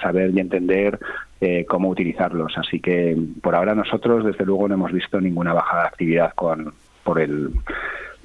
saber 0.00 0.30
y 0.30 0.40
entender 0.40 1.00
eh, 1.40 1.64
cómo 1.68 1.88
utilizarlos. 1.88 2.56
Así 2.58 2.80
que 2.80 3.16
por 3.42 3.56
ahora 3.56 3.74
nosotros, 3.74 4.24
desde 4.24 4.44
luego, 4.44 4.68
no 4.68 4.74
hemos 4.74 4.92
visto 4.92 5.20
ninguna 5.20 5.52
bajada 5.52 5.82
de 5.82 5.88
actividad 5.88 6.34
con 6.34 6.72
por 7.06 7.20
el 7.20 7.50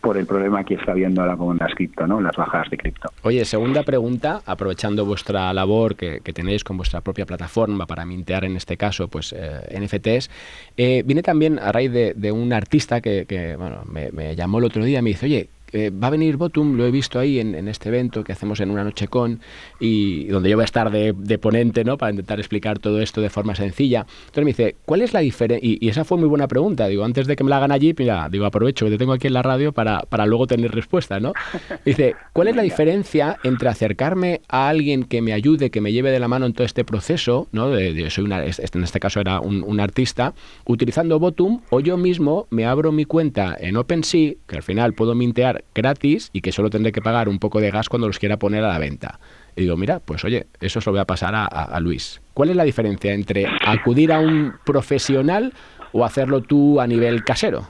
por 0.02 0.18
el 0.18 0.26
problema 0.26 0.64
que 0.64 0.76
está 0.76 0.92
habiendo 0.92 1.22
ahora 1.22 1.38
con 1.38 1.58
las 1.58 1.74
cripto, 1.76 2.08
¿no? 2.08 2.20
las 2.20 2.36
bajadas 2.36 2.70
de 2.70 2.78
cripto. 2.78 3.10
Oye, 3.24 3.46
segunda 3.46 3.84
pregunta, 3.84 4.42
aprovechando 4.46 5.06
vuestra 5.06 5.54
labor 5.54 5.96
que, 5.96 6.20
tenéis 6.32 6.64
con 6.64 6.78
vuestra 6.78 7.02
propia 7.02 7.26
plataforma 7.26 7.86
para 7.86 8.06
mintear 8.06 8.46
en 8.46 8.56
este 8.56 8.78
caso 8.78 9.08
pues 9.10 9.34
eh, 9.38 9.80
NFTs, 9.80 10.30
eh, 10.78 11.04
viene 11.06 11.22
también 11.22 11.60
a 11.60 11.72
raíz 11.72 11.92
de, 11.92 12.32
un 12.32 12.54
artista 12.54 13.02
que, 13.02 13.56
bueno, 13.58 13.84
me, 13.92 14.12
me, 14.12 14.36
llamó 14.36 14.60
el 14.60 14.66
otro 14.66 14.84
día 14.86 15.00
y 15.00 15.02
me 15.02 15.10
dice, 15.10 15.26
oye, 15.26 15.50
eh, 15.74 15.90
va 15.90 16.08
a 16.08 16.10
venir 16.10 16.38
Botum, 16.38 16.76
lo 16.76 16.86
he 16.86 16.92
visto 16.92 17.20
ahí 17.20 17.40
en, 17.40 17.68
este 17.68 17.90
evento 17.90 18.24
que 18.24 18.34
hacemos 18.34 18.60
en 18.60 18.72
una 18.72 18.84
noche 18.84 19.08
con, 19.08 19.40
y 19.80 20.26
donde 20.26 20.50
yo 20.50 20.58
voy 20.58 20.64
a 20.64 20.66
estar 20.66 20.92
de, 20.92 21.38
ponente, 21.38 21.84
¿no? 21.84 21.98
Para 21.98 22.12
intentar 22.12 22.40
explicar 22.40 22.80
todo 22.80 23.02
esto 23.02 23.22
de 23.22 23.30
forma 23.30 23.56
sencilla. 23.56 24.06
Entonces 24.26 24.44
me 24.44 24.52
dice, 24.52 24.76
¿cuál 24.86 25.02
es 25.02 25.14
la 25.14 25.22
diferencia? 25.22 25.68
Y, 25.68 25.88
esa 25.88 26.06
fue 26.06 26.18
muy 26.18 26.28
buena 26.28 26.48
pregunta. 26.48 26.88
Digo, 26.88 27.04
antes 27.04 27.28
de 27.28 27.36
que 27.36 27.44
me 27.44 27.50
la 27.50 27.58
hagan 27.58 27.72
allí, 27.72 27.94
mira, 27.98 28.30
digo, 28.30 28.46
aprovecho 28.46 28.86
que 28.86 28.92
te 28.92 28.98
tengo 28.98 29.14
aquí 29.14 29.28
en 29.28 29.34
la 29.34 29.42
radio 29.42 29.72
para, 29.72 30.02
para 30.02 30.26
luego 30.26 30.48
tener 30.48 30.72
respuesta, 30.72 31.20
¿no? 31.20 31.34
Dice, 31.86 32.16
¿cuál 32.34 32.48
es 32.48 32.56
la 32.56 32.62
diferencia 32.62 33.38
entre 33.44 33.70
acercarme 33.70 34.42
a 34.48 34.70
alguien 34.70 35.04
que 35.04 35.22
me 35.22 35.34
ayude, 35.34 35.70
que 35.70 35.82
me 35.82 35.92
lleve 35.92 36.12
de 36.12 36.20
la 36.20 36.28
mano 36.28 36.46
en 36.46 36.54
todo 36.54 36.66
este 36.66 36.84
proceso, 36.84 37.48
¿no? 37.52 37.70
De, 37.70 38.10
soy 38.10 38.24
una, 38.24 38.44
en 38.44 38.84
este 38.84 39.00
caso 39.00 39.20
era 39.20 39.40
un, 39.40 39.64
un 39.64 39.80
artista, 39.80 40.34
utilizando 40.66 41.20
Botum, 41.20 41.62
o 41.70 41.80
yo 41.80 41.98
mismo 41.98 42.48
me 42.50 42.66
abro 42.66 42.92
mi 42.92 43.06
cuenta 43.06 43.56
en 43.60 43.78
OpenSea, 43.78 44.34
que 44.48 44.56
al 44.56 44.64
final 44.64 44.94
puedo 44.94 45.16
mintear 45.16 45.61
gratis 45.74 46.30
y 46.34 46.42
que 46.42 46.52
solo 46.52 46.70
tendré 46.70 46.92
que 46.92 47.02
pagar 47.02 47.30
un 47.30 47.40
poco 47.40 47.60
de 47.62 47.72
gas 47.72 47.90
cuando 47.90 48.08
los 48.08 48.20
quiera 48.20 48.38
poner 48.38 48.64
a 48.64 48.70
la 48.70 48.80
venta. 48.80 49.20
Y 49.56 49.62
digo, 49.62 49.78
mira, 49.78 50.00
pues 50.00 50.24
oye, 50.24 50.48
eso 50.60 50.82
se 50.82 50.90
lo 50.90 50.94
voy 50.94 51.02
a 51.02 51.06
pasar 51.06 51.34
a, 51.36 51.80
Luis. 51.80 52.22
¿Cuál 52.34 52.52
es 52.52 52.56
la 52.56 52.64
diferencia 52.64 53.14
entre 53.14 53.46
acudir 53.66 54.12
a 54.12 54.20
un 54.20 54.54
profesional 54.66 55.54
o 55.92 56.06
hacerlo 56.06 56.42
tú 56.42 56.80
a 56.80 56.88
nivel 56.88 57.24
casero? 57.24 57.68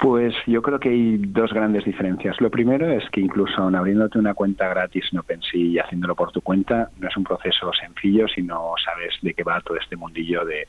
Pues 0.00 0.32
yo 0.46 0.62
creo 0.62 0.78
que 0.78 0.90
hay 0.90 1.16
dos 1.18 1.52
grandes 1.52 1.84
diferencias. 1.84 2.40
Lo 2.40 2.50
primero 2.50 2.88
es 2.88 3.02
que 3.10 3.20
incluso 3.20 3.62
abriéndote 3.62 4.20
una 4.20 4.32
cuenta 4.32 4.68
gratis 4.68 5.04
en 5.10 5.18
OpenSea 5.18 5.60
y 5.60 5.78
haciéndolo 5.78 6.14
por 6.14 6.30
tu 6.30 6.40
cuenta, 6.40 6.88
no 7.00 7.08
es 7.08 7.16
un 7.16 7.24
proceso 7.24 7.72
sencillo 7.72 8.28
si 8.28 8.42
no 8.42 8.74
sabes 8.84 9.14
de 9.22 9.34
qué 9.34 9.42
va 9.42 9.60
todo 9.60 9.76
este 9.76 9.96
mundillo 9.96 10.44
de, 10.44 10.68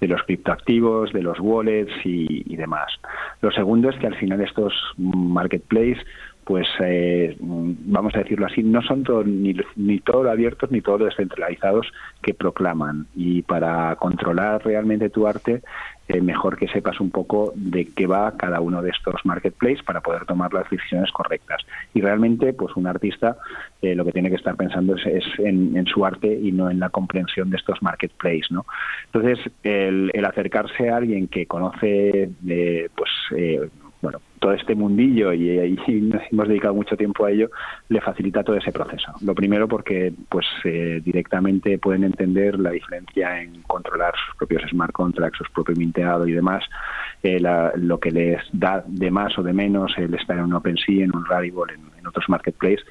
los 0.00 0.22
criptoactivos, 0.24 1.12
de 1.12 1.22
los 1.22 1.38
wallets 1.38 1.92
y, 2.04 2.56
demás. 2.56 2.92
Lo 3.42 3.52
segundo 3.52 3.90
es 3.90 3.96
que 3.98 4.08
al 4.08 4.16
final 4.16 4.40
estos 4.40 4.74
marketplaces 4.96 6.04
pues 6.44 6.68
eh, 6.80 7.36
vamos 7.40 8.14
a 8.14 8.18
decirlo 8.18 8.46
así, 8.46 8.62
no 8.62 8.82
son 8.82 9.04
ni, 9.42 9.56
ni 9.76 10.00
todo 10.00 10.30
abiertos 10.30 10.70
ni 10.70 10.80
todo 10.80 11.04
descentralizados 11.06 11.86
que 12.22 12.34
proclaman. 12.34 13.06
Y 13.14 13.42
para 13.42 13.96
controlar 13.96 14.64
realmente 14.64 15.10
tu 15.10 15.26
arte, 15.26 15.62
eh, 16.06 16.20
mejor 16.20 16.58
que 16.58 16.68
sepas 16.68 17.00
un 17.00 17.10
poco 17.10 17.54
de 17.56 17.86
qué 17.86 18.06
va 18.06 18.36
cada 18.36 18.60
uno 18.60 18.82
de 18.82 18.90
estos 18.90 19.24
marketplaces 19.24 19.82
para 19.82 20.02
poder 20.02 20.26
tomar 20.26 20.52
las 20.52 20.68
decisiones 20.68 21.10
correctas. 21.12 21.62
Y 21.94 22.02
realmente, 22.02 22.52
pues 22.52 22.76
un 22.76 22.86
artista 22.86 23.38
eh, 23.80 23.94
lo 23.94 24.04
que 24.04 24.12
tiene 24.12 24.28
que 24.28 24.36
estar 24.36 24.54
pensando 24.54 24.96
es, 24.96 25.24
en, 25.38 25.86
su 25.86 26.04
arte 26.04 26.38
y 26.42 26.52
no 26.52 26.70
en 26.70 26.78
la 26.78 26.90
comprensión 26.90 27.48
de 27.48 27.56
estos 27.56 27.82
marketplaces, 27.82 28.50
¿no? 28.50 28.66
Entonces, 29.06 29.38
el, 29.62 30.10
el 30.12 30.24
acercarse 30.26 30.90
a 30.90 30.96
alguien 30.98 31.26
que 31.28 31.46
conoce, 31.46 32.30
eh, 32.48 32.88
pues 32.94 33.10
bueno, 33.30 33.83
todo 34.44 34.52
este 34.52 34.74
mundillo 34.74 35.32
y, 35.32 35.48
hemos 36.30 36.48
dedicado 36.48 36.74
mucho 36.74 36.98
tiempo 36.98 37.24
a 37.24 37.30
ello, 37.30 37.50
le 37.88 38.02
facilita 38.02 38.44
todo 38.44 38.56
ese 38.56 38.72
proceso. 38.72 39.10
Lo 39.22 39.34
primero 39.34 39.66
porque 39.66 40.12
pues 40.28 40.44
eh, 40.64 41.00
directamente 41.02 41.78
pueden 41.78 42.04
entender 42.04 42.60
la 42.60 42.70
diferencia 42.70 43.40
en 43.40 43.62
controlar 43.62 44.12
sus 44.26 44.36
propios 44.36 44.62
smart 44.68 44.92
contracts, 44.92 45.38
sus 45.38 45.48
propios 45.48 45.78
minteado 45.78 46.28
y 46.28 46.32
demás, 46.32 46.62
eh, 47.22 47.40
lo 47.76 47.98
que 47.98 48.10
les 48.10 48.42
da 48.52 48.84
de 48.86 49.10
más 49.10 49.38
o 49.38 49.42
de 49.42 49.54
menos 49.54 49.94
el 49.96 50.12
estar 50.12 50.36
en 50.36 50.44
un 50.44 50.52
OpenSea, 50.52 51.04
en 51.04 51.16
un 51.16 51.24
Rarible, 51.24 51.72
en, 51.72 51.98
en 51.98 52.06
otros 52.06 52.28
marketplaces 52.28 52.84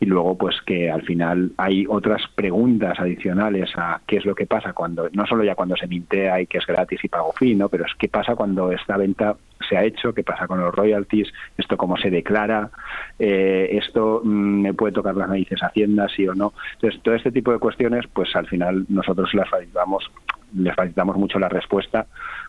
y 0.00 0.06
luego 0.06 0.36
pues 0.36 0.56
que 0.64 0.90
al 0.90 1.02
final 1.02 1.52
hay 1.56 1.84
otras 1.88 2.22
preguntas 2.34 2.98
adicionales 3.00 3.70
a 3.76 4.00
qué 4.06 4.18
es 4.18 4.24
lo 4.24 4.34
que 4.34 4.46
pasa 4.46 4.72
cuando 4.72 5.08
no 5.12 5.26
solo 5.26 5.44
ya 5.44 5.54
cuando 5.54 5.76
se 5.76 5.86
mintea 5.86 6.40
y 6.40 6.46
que 6.46 6.58
es 6.58 6.66
gratis 6.66 7.00
y 7.02 7.08
pago 7.08 7.32
fin, 7.32 7.58
¿no? 7.58 7.68
pero 7.68 7.84
es 7.84 7.92
qué 7.98 8.08
pasa 8.08 8.36
cuando 8.36 8.70
esta 8.70 8.96
venta 8.96 9.36
se 9.68 9.76
ha 9.76 9.84
hecho, 9.84 10.14
qué 10.14 10.22
pasa 10.22 10.46
con 10.46 10.60
los 10.60 10.74
royalties, 10.74 11.32
esto 11.56 11.76
cómo 11.76 11.96
se 11.96 12.10
declara, 12.10 12.70
eh, 13.18 13.68
esto 13.72 14.22
mm, 14.24 14.62
me 14.62 14.74
puede 14.74 14.92
tocar 14.92 15.16
las 15.16 15.28
narices 15.28 15.62
Hacienda, 15.62 16.08
sí 16.08 16.26
o 16.26 16.34
no. 16.34 16.52
Entonces, 16.74 17.00
todo 17.02 17.14
este 17.14 17.32
tipo 17.32 17.52
de 17.52 17.58
cuestiones, 17.58 18.06
pues 18.12 18.34
al 18.36 18.46
final 18.46 18.86
nosotros 18.88 19.34
las 19.34 19.48
facilitamos, 19.48 20.10
les 20.56 20.74
facilitamos 20.74 21.16
mucho 21.16 21.38
la 21.38 21.48
respuesta 21.48 22.06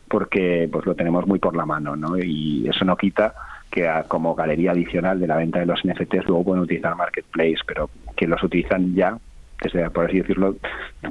porque 0.08 0.70
pues 0.72 0.86
lo 0.86 0.96
tenemos 0.96 1.26
muy 1.28 1.40
por 1.40 1.56
la 1.56 1.66
mano, 1.66 1.96
¿no? 1.96 2.18
Y 2.18 2.68
eso 2.68 2.86
no 2.86 2.96
quita 2.96 3.34
que 3.72 3.90
como 4.08 4.36
galería 4.36 4.72
adicional 4.72 5.20
de 5.20 5.28
la 5.28 5.38
venta 5.38 5.60
de 5.60 5.66
los 5.66 5.82
NFTs 5.84 6.28
luego 6.28 6.44
pueden 6.44 6.64
utilizar 6.64 6.96
Marketplace, 6.96 7.58
pero 7.66 7.90
que 8.16 8.28
los 8.28 8.42
utilizan 8.44 8.96
ya 8.96 9.18
desde, 9.62 9.90
por 9.90 10.06
así 10.06 10.20
decirlo, 10.20 10.56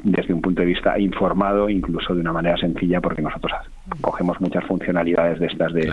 desde 0.03 0.33
un 0.33 0.41
punto 0.41 0.63
de 0.63 0.69
vista 0.69 0.99
informado, 0.99 1.69
incluso 1.69 2.15
de 2.15 2.21
una 2.21 2.33
manera 2.33 2.57
sencilla, 2.57 3.01
porque 3.01 3.21
nosotros 3.21 3.53
cogemos 4.01 4.41
muchas 4.41 4.65
funcionalidades 4.65 5.39
de 5.39 5.47
estas 5.47 5.73
de, 5.73 5.93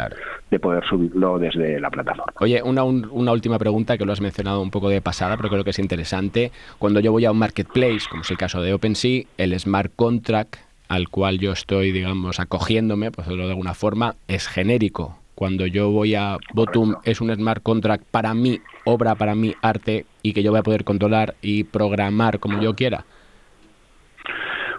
de 0.50 0.60
poder 0.60 0.86
subirlo 0.86 1.38
desde 1.38 1.80
la 1.80 1.90
plataforma. 1.90 2.34
Oye, 2.40 2.62
una, 2.64 2.84
una 2.84 3.32
última 3.32 3.60
pregunta 3.60 3.98
que 3.98 4.06
lo 4.06 4.14
has 4.14 4.22
mencionado 4.22 4.62
un 4.62 4.72
poco 4.72 4.90
de 4.90 5.02
pasada, 5.02 5.36
pero 5.38 5.50
creo 5.50 5.64
que 5.64 5.72
es 5.72 5.80
interesante. 5.80 6.52
Cuando 6.80 7.00
yo 7.02 7.12
voy 7.12 7.26
a 7.26 7.32
un 7.32 7.40
marketplace, 7.40 8.08
como 8.10 8.22
es 8.22 8.32
el 8.32 8.38
caso 8.38 8.62
de 8.62 8.74
OpenSea, 8.74 9.24
el 9.38 9.60
smart 9.60 9.92
contract 9.96 10.56
al 10.88 11.10
cual 11.10 11.40
yo 11.40 11.52
estoy, 11.52 11.92
digamos, 11.92 12.40
acogiéndome, 12.40 13.12
por 13.12 13.26
decirlo 13.26 13.46
de 13.46 13.52
alguna 13.52 13.74
forma, 13.74 14.16
es 14.28 14.48
genérico 14.48 15.18
cuando 15.36 15.68
yo 15.68 15.92
voy 15.92 16.16
a 16.16 16.38
Botum 16.54 16.96
es 17.04 17.22
un 17.22 17.34
smart 17.36 17.62
contract 17.62 18.06
para 18.10 18.34
mi 18.34 18.60
obra, 18.86 19.16
para 19.16 19.36
mi 19.36 19.54
arte 19.62 20.06
y 20.24 20.34
que 20.34 20.42
yo 20.42 20.52
voy 20.52 20.62
a 20.62 20.64
poder 20.64 20.84
controlar 20.84 21.36
y 21.42 21.66
programar 21.66 22.40
como 22.40 22.62
yo 22.62 22.74
quiera. 22.74 23.06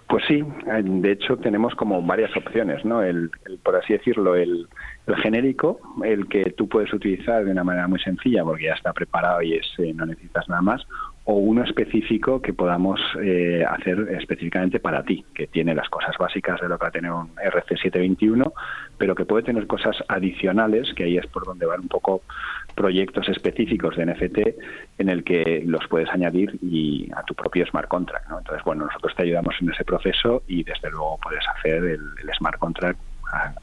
Pues 0.09 0.25
sí, 0.29 0.43
de 0.83 1.13
hecho 1.13 1.37
tenemos 1.37 1.75
como 1.75 2.01
varias 2.01 2.35
opciones, 2.37 2.85
¿no? 2.85 3.03
El, 3.03 3.31
por 3.65 3.75
así 3.75 3.93
decirlo, 3.93 4.37
el, 4.37 4.69
genérico, 5.23 5.81
el 6.05 6.29
que 6.29 6.53
tú 6.53 6.69
puedes 6.69 6.93
utilizar 6.93 7.45
de 7.45 7.51
una 7.51 7.65
manera 7.65 7.89
muy 7.89 7.99
sencilla 7.99 8.45
porque 8.45 8.65
ya 8.65 8.75
está 8.75 8.93
preparado 8.93 9.43
y 9.43 9.55
es, 9.55 9.67
eh, 9.79 9.93
no 9.93 10.07
necesitas 10.07 10.49
nada 10.49 10.63
más, 10.63 10.87
o 11.27 11.35
uno 11.35 11.65
específico 11.65 12.41
que 12.41 12.53
podamos 12.53 13.01
eh, 13.21 13.65
hacer 13.69 13.99
específicamente 14.17 14.79
para 14.79 15.03
ti, 15.03 15.25
que 15.35 15.49
tiene 15.49 15.75
las 15.75 15.89
cosas 15.89 16.15
básicas 16.17 16.61
de 16.61 16.69
lo 16.69 16.79
que 16.79 16.85
va 16.85 16.89
a 16.89 16.93
tener 16.93 17.11
un 17.11 17.35
RC721, 17.35 18.53
pero 18.97 19.17
que 19.17 19.25
puede 19.25 19.43
tener 19.43 19.67
cosas 19.67 19.97
adicionales, 20.07 20.95
que 20.95 21.03
ahí 21.03 21.17
es 21.19 21.27
por 21.27 21.45
donde 21.45 21.67
van 21.67 21.81
un 21.81 21.89
poco 21.89 22.23
proyectos 22.77 23.29
específicos 23.29 23.97
de 23.97 24.07
NFT 24.07 24.39
en 24.99 25.09
el 25.09 25.25
que 25.25 25.65
los 25.67 25.85
puedes 25.89 26.09
añadir 26.11 26.57
y 26.63 27.11
a 27.17 27.25
tu 27.25 27.35
propio 27.35 27.67
smart 27.67 27.89
contract. 27.89 28.29
¿no? 28.29 28.39
Entonces, 28.39 28.63
bueno, 28.65 28.87
nosotros 28.87 29.13
te 29.17 29.25
ayudamos 29.25 29.57
en 29.61 29.71
ese 29.71 29.85
proceso 29.85 30.45
y 30.47 30.63
desde 30.63 30.91
luego 30.91 31.19
puedes 31.21 31.45
hacer 31.49 31.83
el, 31.85 32.01
smart 32.39 32.59
contract 32.59 33.01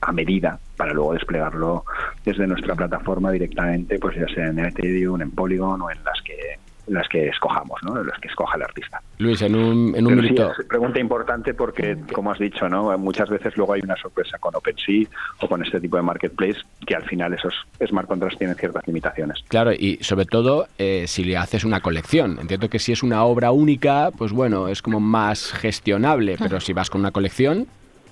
a, 0.02 0.12
medida 0.12 0.60
para 0.76 0.94
luego 0.94 1.14
desplegarlo 1.14 1.86
desde 2.26 2.46
nuestra 2.46 2.76
plataforma 2.76 3.32
directamente, 3.32 4.00
pues 4.00 4.18
ya 4.18 4.28
sea 4.28 4.48
en 4.48 4.60
Ethereum, 4.60 5.22
en 5.22 5.32
Polygon 5.32 5.82
o 5.82 5.90
en 5.90 6.04
las 6.04 6.22
que 6.22 6.60
las 6.88 7.08
que 7.08 7.30
escojamos, 7.30 7.82
¿no? 7.84 8.04
las 8.04 8.20
que 8.20 8.28
escoja 8.28 8.58
el 8.58 8.64
artista. 8.64 9.02
Luis, 9.18 9.42
en 9.42 9.56
un, 9.56 9.96
en 9.96 10.06
un 10.06 10.16
minuto. 10.16 10.52
pregunta 10.68 11.00
importante 11.00 11.54
porque, 11.54 11.98
como 12.14 12.32
has 12.32 12.40
dicho, 12.40 12.68
¿no? 12.68 12.98
muchas 12.98 13.30
veces 13.30 13.56
luego 13.56 13.74
hay 13.74 13.82
una 13.82 13.96
sorpresa 13.96 14.38
con 14.40 14.56
OpenSea 14.56 15.06
o 15.40 15.48
con 15.48 15.64
este 15.64 15.80
tipo 15.80 15.98
de 15.98 16.04
marketplace 16.04 16.60
que 16.86 16.96
al 16.96 17.04
final 17.04 17.34
esos 17.34 17.54
smart 17.86 18.08
contracts 18.08 18.38
tienen 18.38 18.56
ciertas 18.56 18.86
limitaciones. 18.88 19.44
Claro, 19.48 19.72
y 19.72 19.98
sobre 20.02 20.26
todo 20.26 20.68
eh, 20.78 21.06
si 21.08 21.24
le 21.24 21.38
haces 21.38 21.64
una 21.64 21.80
colección. 21.80 22.38
Entiendo 22.40 22.70
que 22.70 22.80
si 22.80 22.92
es 22.92 23.04
una 23.04 23.24
obra 23.24 23.52
única, 23.52 24.12
pues 24.18 24.32
bueno, 24.32 24.68
es 24.68 24.82
como 24.82 25.00
más 25.00 25.52
gestionable, 25.54 26.36
pero 26.38 26.60
si 26.60 26.74
vas 26.74 26.90
con 26.90 27.02
una 27.02 27.12
colección, 27.12 27.68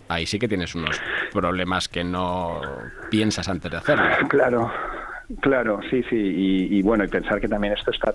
ahí 0.08 0.26
sí 0.26 0.40
que 0.40 0.48
tienes 0.48 0.76
unos 0.76 1.00
problemas 1.32 1.88
que 1.88 2.04
no 2.04 2.62
piensas 3.10 3.48
antes 3.48 3.72
de 3.72 3.78
hacerlo. 3.78 4.04
Claro. 4.30 4.72
Claro, 5.40 5.80
sí, 5.90 6.04
sí, 6.10 6.18
y, 6.18 6.82
bueno, 6.82 7.04
y 7.04 7.08
pensar 7.08 7.40
que 7.40 7.48
también 7.48 7.74
esto 7.74 7.92
está 7.92 8.14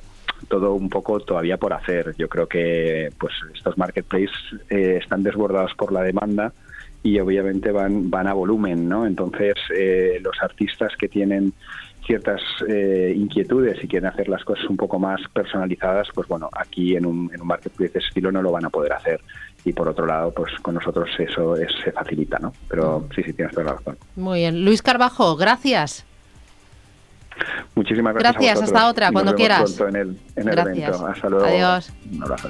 todo 0.48 0.74
un 0.74 0.88
poco 0.88 1.20
todavía 1.20 1.56
por 1.56 1.72
hacer. 1.72 2.14
Yo 2.18 2.28
creo 2.28 2.46
que 2.46 3.10
pues 3.18 3.32
estos 3.54 3.78
marketplaces 3.78 4.30
eh, 4.68 4.98
están 5.02 5.22
desbordados 5.22 5.72
por 5.74 5.92
la 5.92 6.02
demanda 6.02 6.52
y 7.02 7.18
obviamente 7.18 7.70
van 7.70 8.10
van 8.10 8.26
a 8.26 8.34
volumen, 8.34 8.88
¿no? 8.88 9.06
Entonces 9.06 9.54
eh, 9.74 10.20
los 10.22 10.36
artistas 10.42 10.92
que 10.98 11.08
tienen 11.08 11.52
ciertas 12.04 12.40
eh, 12.68 13.12
inquietudes 13.16 13.82
y 13.82 13.88
quieren 13.88 14.08
hacer 14.08 14.28
las 14.28 14.44
cosas 14.44 14.64
un 14.68 14.76
poco 14.76 14.98
más 14.98 15.20
personalizadas, 15.32 16.08
pues 16.14 16.28
bueno, 16.28 16.48
aquí 16.52 16.96
en 16.96 17.06
un, 17.06 17.30
en 17.34 17.40
un 17.40 17.46
marketplace 17.46 17.94
de 17.94 17.98
estilo 18.00 18.30
no 18.30 18.42
lo 18.42 18.52
van 18.52 18.64
a 18.64 18.70
poder 18.70 18.92
hacer. 18.92 19.20
Y 19.64 19.72
por 19.72 19.88
otro 19.88 20.06
lado, 20.06 20.32
pues 20.32 20.52
con 20.62 20.74
nosotros 20.74 21.08
eso 21.18 21.56
se 21.56 21.90
facilita, 21.90 22.38
¿no? 22.38 22.52
Pero 22.68 23.08
sí, 23.14 23.22
sí, 23.24 23.32
tienes 23.32 23.52
toda 23.52 23.66
la 23.66 23.72
razón. 23.72 23.98
Muy 24.14 24.40
bien. 24.40 24.64
Luis 24.64 24.80
Carbajo, 24.80 25.34
gracias. 25.34 26.06
Muchísimas 27.74 28.14
gracias. 28.14 28.34
Gracias, 28.34 28.62
hasta 28.62 28.88
otra, 28.88 29.12
cuando 29.12 29.34
quieras. 29.34 29.78
en 29.80 29.96
el, 29.96 30.18
en 30.36 30.48
el 30.48 30.58
evento. 30.58 31.06
Hasta 31.06 31.28
luego. 31.28 31.44
Adiós. 31.44 31.92
Un 32.12 32.22
abrazo. 32.22 32.48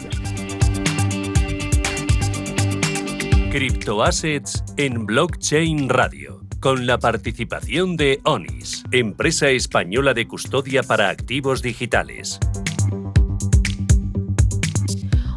Criptoassets 3.51 4.65
en 4.77 5.07
Blockchain 5.07 5.89
Radio, 5.89 6.43
con 6.61 6.87
la 6.87 6.99
participación 6.99 7.97
de 7.97 8.21
ONIS, 8.25 8.85
empresa 8.93 9.49
española 9.49 10.13
de 10.15 10.29
custodia 10.29 10.83
para 10.83 11.09
activos 11.09 11.63
digitales. 11.63 12.39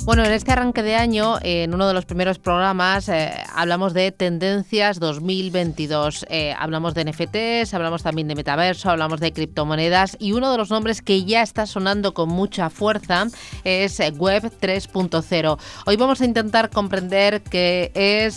Bueno, 0.09 0.25
en 0.25 0.31
este 0.31 0.51
arranque 0.51 0.81
de 0.81 0.95
año, 0.95 1.35
en 1.43 1.71
uno 1.71 1.87
de 1.87 1.93
los 1.93 2.05
primeros 2.05 2.39
programas, 2.39 3.09
eh, 3.09 3.31
hablamos 3.53 3.93
de 3.93 4.11
tendencias 4.11 4.99
2022. 4.99 6.25
Eh, 6.31 6.51
hablamos 6.57 6.95
de 6.95 7.05
NFTs, 7.05 7.75
hablamos 7.75 8.01
también 8.01 8.27
de 8.27 8.33
metaverso, 8.33 8.89
hablamos 8.89 9.19
de 9.19 9.31
criptomonedas 9.31 10.17
y 10.19 10.31
uno 10.31 10.51
de 10.51 10.57
los 10.57 10.71
nombres 10.71 11.03
que 11.03 11.25
ya 11.25 11.43
está 11.43 11.67
sonando 11.67 12.15
con 12.15 12.27
mucha 12.27 12.71
fuerza 12.71 13.27
es 13.63 13.99
eh, 13.99 14.09
Web 14.09 14.51
3.0. 14.59 15.59
Hoy 15.85 15.95
vamos 15.95 16.21
a 16.21 16.25
intentar 16.25 16.71
comprender 16.71 17.43
qué 17.43 17.91
es, 17.93 18.33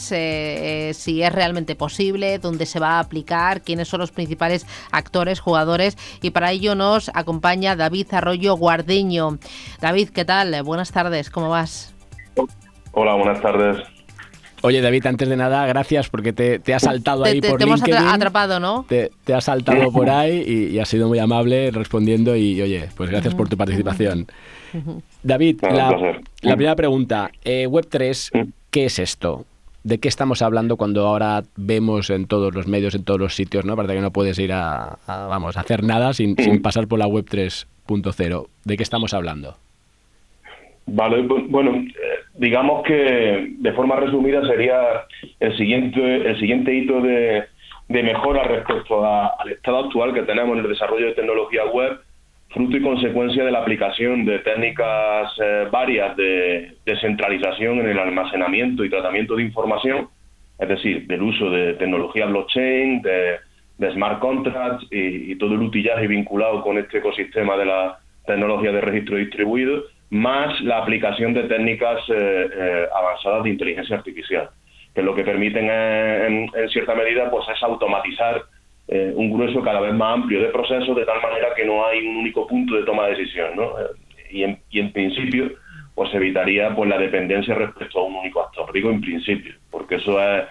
si 0.99 1.23
es 1.23 1.33
realmente 1.33 1.75
posible, 1.75 2.39
dónde 2.39 2.67
se 2.67 2.81
va 2.81 2.99
a 2.99 3.01
aplicar, 3.01 3.63
quiénes 3.63 3.89
son 3.89 4.01
los 4.01 4.13
principales 4.13 4.67
actores, 4.91 5.41
jugadores 5.41 5.97
y 6.21 6.33
para 6.33 6.53
ello 6.53 6.75
nos 6.75 7.11
acompaña 7.15 7.77
David 7.77 8.09
Arroyo 8.13 8.59
Guardeño. 8.59 9.39
David, 9.81 10.11
¿qué 10.11 10.27
tal? 10.27 10.63
Buenas 10.65 10.93
tardes, 10.93 11.31
¿cómo 11.31 11.49
Hola, 12.93 13.15
buenas 13.15 13.41
tardes. 13.41 13.79
Oye, 14.65 14.81
David, 14.81 15.07
antes 15.07 15.29
de 15.29 15.37
nada, 15.37 15.67
gracias 15.67 16.09
porque 16.09 16.33
te, 16.33 16.61
te 16.61 16.73
has 16.73 16.83
saltado 16.83 17.25
ahí 17.25 17.41
por 17.41 17.59
te 17.59 17.65
hemos 17.65 17.83
atrapado, 17.83 18.61
¿no? 18.61 18.85
Te, 18.89 19.11
te 19.25 19.35
has 19.35 19.45
saltado 19.45 19.91
por 19.91 20.09
ahí 20.11 20.71
y, 20.73 20.79
has 20.79 20.89
sido 20.89 21.09
muy 21.09 21.19
amable 21.19 21.73
respondiendo 21.73 22.37
y, 22.37 22.63
oye, 22.63 22.89
pues 22.97 23.11
gracias 23.11 23.35
por 23.35 23.49
tu 23.49 23.57
participación. 23.57 24.29
David, 25.23 25.61
la, 25.63 26.21
primera 26.43 26.77
pregunta, 26.77 27.31
eh, 27.45 27.67
Web3, 27.69 28.53
¿qué 28.71 28.85
es 28.85 29.01
esto? 29.01 29.47
¿De 29.83 29.99
qué 29.99 30.07
estamos 30.07 30.43
hablando 30.43 30.77
cuando 30.77 31.09
ahora 31.09 31.43
vemos 31.57 32.09
en 32.11 32.27
todos 32.27 32.55
los 32.55 32.69
medios, 32.69 32.95
en 32.95 33.03
todos 33.03 33.19
los 33.19 33.35
sitios, 33.35 33.65
¿no? 33.65 33.75
Parece 33.75 33.95
que 33.95 34.01
no 34.01 34.13
puedes 34.13 34.39
ir 34.39 34.53
a, 34.53 34.97
vamos, 35.09 35.57
a 35.57 35.61
hacer 35.61 35.83
nada 35.83 36.13
sin, 36.15 36.37
sin 36.37 36.63
pasar 36.63 36.87
por 36.87 37.01
la 37.01 37.09
Web 37.09 37.27
3.0. 37.29 38.47
¿De 38.65 38.77
qué 38.77 38.83
estamos 38.85 39.13
hablando? 39.13 39.57
Vale, 40.87 41.23
bueno, 41.23 41.77
eh, 41.77 42.19
digamos 42.35 42.83
que 42.83 43.55
de 43.59 43.73
forma 43.73 43.97
resumida 43.97 44.45
sería 44.47 45.05
el 45.39 45.57
siguiente, 45.57 46.29
el 46.29 46.39
siguiente 46.39 46.75
hito 46.75 47.01
de, 47.01 47.45
mejora 47.89 48.45
respecto 48.45 49.05
al 49.05 49.51
estado 49.51 49.85
actual 49.85 50.15
que 50.15 50.23
tenemos 50.23 50.57
en 50.57 50.65
el 50.65 50.71
desarrollo 50.71 51.07
de 51.07 51.13
tecnología 51.13 51.67
web, 51.67 52.01
fruto 52.49 52.77
y 52.77 52.83
consecuencia 52.83 53.45
de 53.45 53.53
la 53.53 53.61
aplicación 53.61 54.25
de 54.25 54.41
técnicas 54.41 55.33
eh, 55.43 55.69
varias 55.71 56.17
de 56.17 56.75
descentralización 56.85 57.81
en 57.81 57.89
el 57.91 57.99
almacenamiento 57.99 58.85
y 58.85 58.91
tratamiento 58.91 59.37
de 59.37 59.45
información, 59.45 60.09
es 60.59 60.69
decir, 60.69 61.07
del 61.07 61.23
uso 61.23 61.51
de 61.51 61.75
tecnología 61.75 62.27
blockchain, 62.27 63.03
de, 63.03 63.39
smart 63.93 64.21
contracts 64.21 64.87
y, 64.91 65.33
y 65.33 65.37
todo 65.37 65.55
el 65.55 65.63
utillaje 65.63 66.07
vinculado 66.07 66.63
con 66.63 66.79
este 66.79 66.99
ecosistema 66.99 67.57
de 67.57 67.67
la 67.67 67.99
tecnología 68.27 68.71
de 68.71 68.81
registro 68.81 69.17
distribuido 69.17 69.83
más 70.13 70.61
la 70.61 70.77
aplicación 70.77 71.33
de 71.33 71.45
técnicas 71.45 72.01
eh, 72.11 72.49
eh, 72.55 72.87
avanzadas 72.95 73.45
de 73.45 73.51
inteligencia 73.51 73.97
artificial, 73.97 74.51
que 74.95 75.03
lo 75.03 75.15
que 75.15 75.25
permiten 75.25 75.71
en, 75.71 76.51
cierta 76.69 76.95
medida 76.95 77.31
pues 77.31 77.49
es 77.49 77.63
automatizar 77.63 78.43
eh, 78.89 79.11
un 79.17 79.33
grueso 79.33 79.63
cada 79.63 79.81
vez 79.81 79.95
más 79.95 80.19
amplio 80.19 80.43
de 80.43 80.49
procesos 80.49 80.95
de 80.95 81.07
tal 81.07 81.23
manera 81.23 81.55
que 81.57 81.65
no 81.65 81.87
hay 81.87 82.07
un 82.07 82.17
único 82.19 82.47
punto 82.47 82.75
de 82.75 82.85
toma 82.85 83.07
de 83.07 83.17
decisión, 83.17 83.57
¿no? 83.57 83.73
Y 84.31 84.43
en, 84.43 84.59
y 84.69 84.81
en 84.81 84.93
principio 84.93 85.51
pues 85.95 86.13
evitaría 86.13 86.75
pues 86.75 86.91
la 86.91 86.99
dependencia 86.99 87.55
respecto 87.55 88.01
a 88.01 88.05
un 88.05 88.17
único 88.17 88.43
actor. 88.43 88.71
Digo 88.71 88.91
en 88.91 89.01
principio, 89.01 89.55
porque 89.71 89.95
eso 89.95 90.21
es 90.21 90.45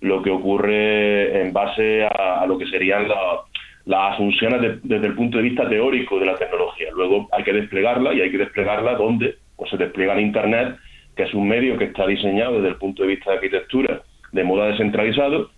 lo 0.00 0.22
que 0.22 0.30
ocurre 0.30 1.40
en 1.40 1.52
base 1.52 2.04
a, 2.04 2.44
lo 2.46 2.58
que 2.58 2.66
serían 2.66 3.08
la, 3.08 3.42
las 3.86 4.14
asunciones 4.14 4.80
desde 4.82 5.06
el 5.06 5.14
punto 5.14 5.36
de 5.36 5.44
vista 5.44 5.68
teórico 5.68 6.18
de 6.18 6.26
la 6.26 6.36
tecnología. 6.36 6.88
Luego 6.94 7.28
hay 7.32 7.44
que 7.44 7.52
desplegarla 7.52 8.14
y 8.14 8.20
hay 8.22 8.30
que 8.30 8.38
desplegarla 8.38 8.94
donde 8.94 9.36
pues 9.56 9.70
se 9.70 9.76
despliega 9.76 10.14
en 10.14 10.26
Internet, 10.26 10.76
que 11.14 11.24
es 11.24 11.34
un 11.34 11.46
medio 11.46 11.76
que 11.76 11.84
está 11.84 12.06
diseñado 12.06 12.54
desde 12.56 12.68
el 12.68 12.76
punto 12.76 13.02
de 13.02 13.08
vista 13.08 13.30
de 13.30 13.36
arquitectura 13.36 14.02
de 14.32 14.44
modo 14.44 14.64
descentralizado, 14.64 15.50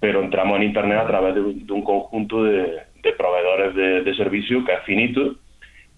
pero 0.00 0.22
entramos 0.22 0.56
en 0.56 0.64
Internet 0.64 0.98
a 0.98 1.06
través 1.06 1.34
de, 1.34 1.40
un 1.40 1.82
conjunto 1.82 2.42
de, 2.42 2.82
proveedores 3.16 3.74
de, 3.76 4.02
de 4.02 4.16
servicios 4.16 4.64
que 4.64 4.72
es 4.72 4.82
finito 4.84 5.36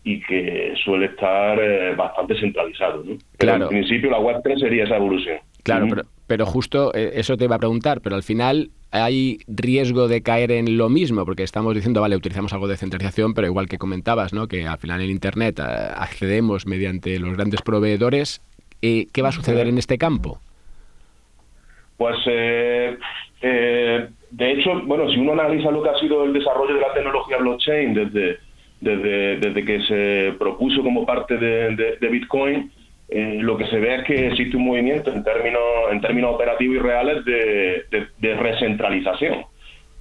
y 0.06 0.20
que 0.20 0.74
suele 0.84 1.06
estar 1.06 1.58
eh, 1.58 1.94
bastante 1.96 2.38
centralizado. 2.38 3.02
¿no? 3.04 3.16
Claro. 3.38 3.64
en 3.64 3.70
principio 3.70 4.10
la 4.10 4.20
Web 4.20 4.40
3 4.44 4.60
sería 4.60 4.84
esa 4.84 4.96
evolución. 4.96 5.38
Claro, 5.64 5.86
pero, 5.88 6.02
pero 6.28 6.46
justo 6.46 6.94
eh, 6.94 7.12
eso 7.14 7.36
te 7.36 7.44
iba 7.44 7.56
a 7.56 7.58
preguntar, 7.58 8.00
pero 8.00 8.14
al 8.14 8.22
final 8.22 8.70
hay 8.90 9.38
riesgo 9.46 10.08
de 10.08 10.22
caer 10.22 10.52
en 10.52 10.76
lo 10.76 10.88
mismo, 10.88 11.24
porque 11.24 11.42
estamos 11.42 11.74
diciendo, 11.74 12.00
vale, 12.00 12.16
utilizamos 12.16 12.52
algo 12.52 12.68
de 12.68 12.76
centralización, 12.76 13.34
pero 13.34 13.46
igual 13.46 13.68
que 13.68 13.78
comentabas, 13.78 14.32
¿no? 14.32 14.46
que 14.46 14.66
al 14.66 14.78
final 14.78 15.00
en 15.00 15.10
Internet 15.10 15.58
eh, 15.58 15.62
accedemos 15.96 16.66
mediante 16.66 17.18
los 17.18 17.34
grandes 17.36 17.62
proveedores. 17.62 18.40
Eh, 18.82 19.06
¿Qué 19.12 19.22
va 19.22 19.30
a 19.30 19.32
suceder 19.32 19.66
en 19.66 19.78
este 19.78 19.98
campo? 19.98 20.38
Pues, 21.96 22.16
eh, 22.26 22.96
de 23.40 24.52
hecho, 24.52 24.82
bueno, 24.84 25.08
si 25.10 25.16
uno 25.18 25.32
analiza 25.32 25.70
lo 25.70 25.82
que 25.82 25.90
ha 25.90 25.98
sido 25.98 26.24
el 26.24 26.32
desarrollo 26.32 26.74
de 26.74 26.80
la 26.80 26.92
tecnología 26.92 27.38
blockchain 27.38 27.94
desde, 27.94 28.38
desde, 28.80 29.36
desde 29.38 29.64
que 29.64 29.82
se 29.82 30.36
propuso 30.38 30.82
como 30.82 31.06
parte 31.06 31.36
de 31.36 32.08
Bitcoin, 32.10 32.70
eh, 33.08 33.38
lo 33.40 33.56
que 33.56 33.66
se 33.66 33.78
ve 33.78 33.96
es 33.96 34.04
que 34.04 34.26
existe 34.28 34.56
un 34.56 34.64
movimiento 34.64 35.12
en 35.12 35.22
términos, 35.22 35.62
en 35.92 36.00
términos 36.00 36.34
operativos 36.34 36.76
y 36.76 36.78
reales 36.80 37.24
de, 37.24 38.34
recentralización, 38.34 39.44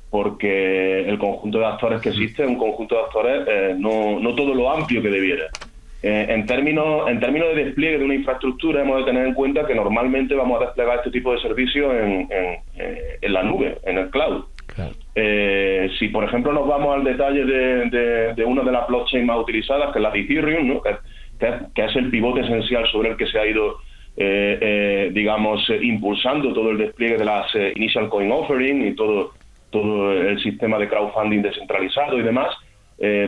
porque 0.10 1.08
el 1.08 1.20
conjunto 1.20 1.60
de 1.60 1.65
actores 1.65 2.02
que 2.02 2.10
existe 2.10 2.44
es 2.44 2.50
un 2.50 2.58
conjunto 2.58 2.96
de 2.96 3.02
actores 3.02 3.48
eh, 3.48 3.76
no, 3.78 4.20
no 4.20 4.34
todo 4.34 4.56
lo 4.56 4.72
amplio 4.72 5.02
que 5.04 5.10
debiera. 5.10 5.46
Eh, 6.02 6.28
en, 6.30 6.46
términos, 6.46 7.08
en 7.10 7.20
términos 7.20 7.50
de 7.56 7.65
despliegue 7.65 8.00
de 8.00 8.06
una 8.06 8.15
infraestructura 8.15 8.82
hemos 8.82 9.00
de 9.00 9.06
tener 9.06 9.28
en 9.28 9.34
cuenta 9.34 9.65
que 9.65 9.76
normalmente 9.76 10.36
vamos 10.36 10.62
a 10.62 10.65
desplegar 10.65 10.98
este 10.98 11.12
tipo 11.12 11.32
de 11.32 11.39
servicios 11.41 11.94
en, 11.94 12.28
en, 13.22 13.34
la 13.34 13.44
nube, 13.44 13.78
en 13.84 13.98
el 14.00 14.10
cloud. 14.10 14.46
si 16.00 16.08
por 16.10 16.24
ejemplo 16.24 16.54
nos 16.54 16.68
vamos 16.68 16.96
al 16.96 17.04
detalle 17.04 17.46
de, 17.46 18.34
de, 18.36 18.46
una 18.46 18.63
de 18.63 18.72
las 18.72 18.88
blockchains 18.88 19.26
más 19.26 19.39
utilizadas, 19.39 19.91
que 19.94 20.00
es 20.00 20.04
la 20.04 20.12
de 20.12 20.20
Ethereum, 20.22 20.68
¿no? 20.68 20.82
Que, 21.39 21.84
es 21.84 21.95
el 21.95 22.10
pivote 22.10 22.41
esencial 22.41 22.86
sobre 22.91 23.10
el 23.10 23.17
que 23.17 23.28
se 23.28 23.39
ha 23.39 23.45
ido, 23.45 23.78
eh, 24.17 24.58
eh, 24.62 25.10
digamos, 25.13 25.69
eh, 25.69 25.80
impulsando 25.82 26.54
todo 26.54 26.71
el 26.71 26.78
despliegue 26.78 27.17
de 27.17 27.26
las 27.26 27.54
Initial 27.76 28.10
Coin 28.10 28.32
Offering 28.32 28.88
y 28.88 28.95
todo, 28.95 29.34
todo 29.69 30.12
el 30.13 30.39
sistema 30.41 30.78
de 30.78 30.88
crowdfunding 30.88 31.41
descentralizado 31.41 32.17
y 32.17 32.24
demás. 32.24 32.50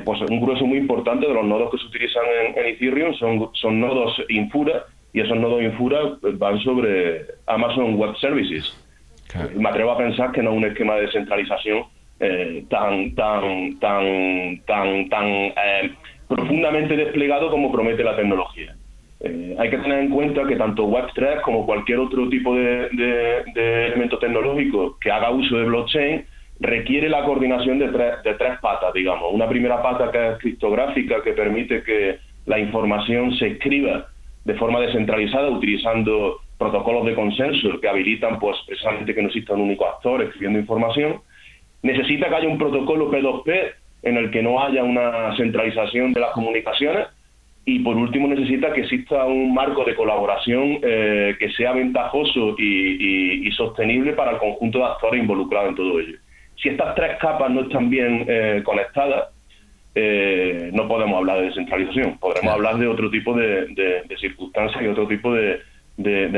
pues 0.06 0.22
un 0.22 0.40
grueso 0.40 0.66
muy 0.66 0.78
importante 0.78 1.28
de 1.28 1.34
los 1.34 1.46
nodos 1.46 1.72
que 1.72 1.78
se 1.78 1.88
utilizan 1.88 2.24
en, 2.56 2.66
Ethereum 2.66 3.14
son, 3.16 3.50
son 3.54 3.82
nodos 3.82 4.16
Infura 4.30 4.86
y 5.12 5.20
esos 5.20 5.38
nodos 5.38 5.62
Infura 5.62 6.00
van 6.22 6.58
sobre 6.60 7.26
Amazon 7.48 7.96
Web 7.96 8.16
Services. 8.18 8.66
Me 9.56 9.68
atrevo 9.68 9.92
a 9.92 9.98
pensar 9.98 10.32
que 10.32 10.42
no 10.42 10.52
es 10.52 10.58
un 10.58 10.66
esquema 10.66 10.96
de 10.96 11.02
descentralización 11.02 11.84
tan, 12.70 13.14
tan, 13.14 13.78
tan, 13.80 14.62
tan, 14.66 15.10
tan 15.10 15.54
profundamente 16.28 16.96
desplegado 16.96 17.50
como 17.50 17.72
promete 17.72 18.04
la 18.04 18.16
tecnología. 18.16 18.76
Eh, 19.20 19.56
hay 19.58 19.70
que 19.70 19.78
tener 19.78 20.00
en 20.00 20.10
cuenta 20.10 20.46
que 20.46 20.56
tanto 20.56 20.88
Web3 20.88 21.42
como 21.42 21.66
cualquier 21.66 22.00
otro 22.00 22.30
tipo 22.30 22.56
de, 22.56 23.44
elemento 23.56 24.20
tecnológico 24.20 24.98
que 25.00 25.12
haga 25.12 25.32
uso 25.32 25.58
de 25.58 25.66
blockchain 25.66 26.26
requiere 26.60 27.10
la 27.10 27.24
coordinación 27.24 27.80
de 27.80 27.88
tres, 27.90 28.24
de 28.24 28.34
tres 28.36 28.60
patas, 28.60 28.94
digamos. 28.94 29.34
Una 29.34 29.48
primera 29.48 29.82
pata 29.82 30.12
que 30.12 30.34
es 30.34 30.38
criptográfica, 30.40 31.24
que 31.24 31.34
permite 31.34 31.84
que 31.84 32.18
la 32.46 32.60
información 32.60 33.34
se 33.36 33.48
escriba 33.48 34.08
de 34.46 34.54
forma 34.56 34.80
descentralizada 34.80 35.50
utilizando 35.50 36.40
protocolos 36.58 37.06
de 37.06 37.16
consenso 37.16 37.80
que 37.80 37.90
habilitan 37.90 38.40
pues 38.40 38.58
precisamente 38.66 39.14
que 39.14 39.22
no 39.22 39.28
exista 39.28 39.54
un 39.54 39.62
único 39.62 39.86
actor 39.86 40.22
escribiendo 40.24 40.60
información. 40.60 41.22
Necesita 41.84 42.30
que 42.30 42.36
haya 42.36 42.48
un 42.48 42.58
protocolo 42.58 43.12
P2P 43.12 43.74
en 44.08 44.18
el 44.18 44.32
que 44.32 44.42
no 44.42 44.64
haya 44.64 44.84
una 44.84 45.36
centralización 45.36 46.14
de 46.14 46.22
las 46.22 46.32
comunicaciones 46.32 47.08
y 47.66 47.80
por 47.80 47.98
último 47.98 48.30
necesita 48.30 48.72
que 48.72 48.82
exista 48.82 49.26
un 49.26 49.54
marco 49.54 49.84
de 49.84 49.94
colaboración 49.94 50.80
eh, 50.82 51.36
que 51.38 51.52
sea 51.52 51.74
ventajoso 51.74 52.56
y, 52.58 53.52
sostenible 53.52 54.14
para 54.14 54.32
el 54.32 54.38
conjunto 54.38 54.78
de 54.78 54.86
actores 54.86 55.20
involucrados 55.20 55.70
en 55.70 55.76
todo 55.76 56.00
ello. 56.00 56.18
Si 56.56 56.70
estas 56.70 56.96
tres 56.96 57.18
capas 57.20 57.50
no 57.50 57.62
están 57.62 57.90
bien 57.90 58.24
eh, 58.28 58.62
conectadas, 58.64 59.30
eh, 59.96 60.70
no 60.74 60.88
podemos 60.88 61.18
hablar 61.18 61.40
de 61.40 61.46
descentralización, 61.48 62.20
podremos 62.20 62.54
hablar 62.54 62.78
de 62.78 62.88
otro 62.88 63.10
tipo 63.10 63.34
de, 63.34 63.68
circunstancias 64.18 64.82
y 64.82 64.88
otro 64.88 65.08
tipo 65.08 65.34
de, 65.34 65.60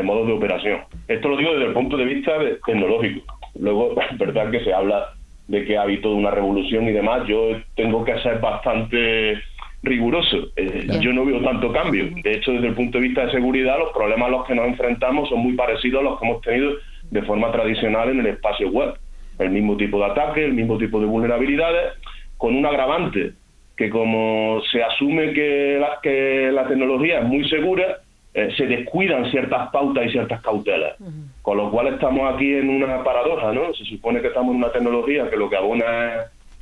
modos 0.01 0.27
de 0.27 0.33
operación. 0.33 0.79
Esto 1.07 1.27
lo 1.29 1.37
digo 1.37 1.51
desde 1.51 1.65
el 1.65 1.73
punto 1.73 1.97
de 1.97 2.05
vista 2.05 2.31
tecnológico. 2.65 3.21
Luego, 3.59 3.93
es 4.11 4.17
verdad 4.17 4.49
que 4.49 4.63
se 4.63 4.73
habla 4.73 5.13
de 5.49 5.65
que 5.65 5.77
ha 5.77 5.81
habido 5.81 6.13
una 6.13 6.31
revolución 6.31 6.87
y 6.87 6.91
demás. 6.91 7.27
Yo 7.27 7.59
tengo 7.75 8.05
que 8.05 8.17
ser 8.19 8.39
bastante 8.39 9.41
riguroso. 9.81 10.37
Eh, 10.55 10.87
yo 11.01 11.11
no 11.11 11.25
veo 11.25 11.41
tanto 11.41 11.73
cambio. 11.73 12.09
De 12.23 12.33
hecho, 12.33 12.51
desde 12.51 12.67
el 12.67 12.75
punto 12.75 12.99
de 12.99 13.07
vista 13.07 13.25
de 13.25 13.31
seguridad, 13.31 13.79
los 13.79 13.91
problemas 13.91 14.27
a 14.27 14.31
los 14.31 14.45
que 14.45 14.53
nos 14.53 14.67
enfrentamos 14.67 15.27
son 15.27 15.39
muy 15.39 15.53
parecidos 15.53 16.01
a 16.01 16.03
los 16.03 16.19
que 16.19 16.25
hemos 16.25 16.41
tenido 16.41 16.73
de 17.09 17.21
forma 17.23 17.51
tradicional 17.51 18.09
en 18.09 18.19
el 18.19 18.27
espacio 18.27 18.69
web. 18.69 18.93
El 19.39 19.49
mismo 19.49 19.75
tipo 19.75 19.97
de 19.97 20.05
ataque, 20.05 20.45
el 20.45 20.53
mismo 20.53 20.77
tipo 20.77 20.99
de 20.99 21.07
vulnerabilidades, 21.07 21.93
con 22.37 22.55
un 22.55 22.65
agravante 22.65 23.33
que 23.75 23.89
como 23.89 24.61
se 24.71 24.83
asume 24.83 25.33
que 25.33 25.77
la, 25.79 25.99
que 26.03 26.51
la 26.51 26.67
tecnología 26.67 27.19
es 27.19 27.25
muy 27.25 27.47
segura, 27.49 28.01
eh, 28.39 28.53
se 28.55 28.65
descuidan 28.67 29.29
ciertas 29.31 29.69
pautas 29.69 30.05
y 30.05 30.11
ciertas 30.11 30.41
cautelas. 30.41 30.95
Con 31.41 31.57
lo 31.57 31.69
cual 31.71 31.87
estamos 31.87 32.33
aquí 32.33 32.53
en 32.53 32.69
una 32.69 33.03
paradoja, 33.03 33.51
¿no? 33.51 33.73
Se 33.73 33.83
supone 33.83 34.21
que 34.21 34.27
estamos 34.27 34.51
en 34.51 34.63
una 34.63 34.71
tecnología 34.71 35.29
que 35.29 35.35
lo 35.35 35.49
que 35.49 35.57
abona 35.57 36.15
es 36.15 36.21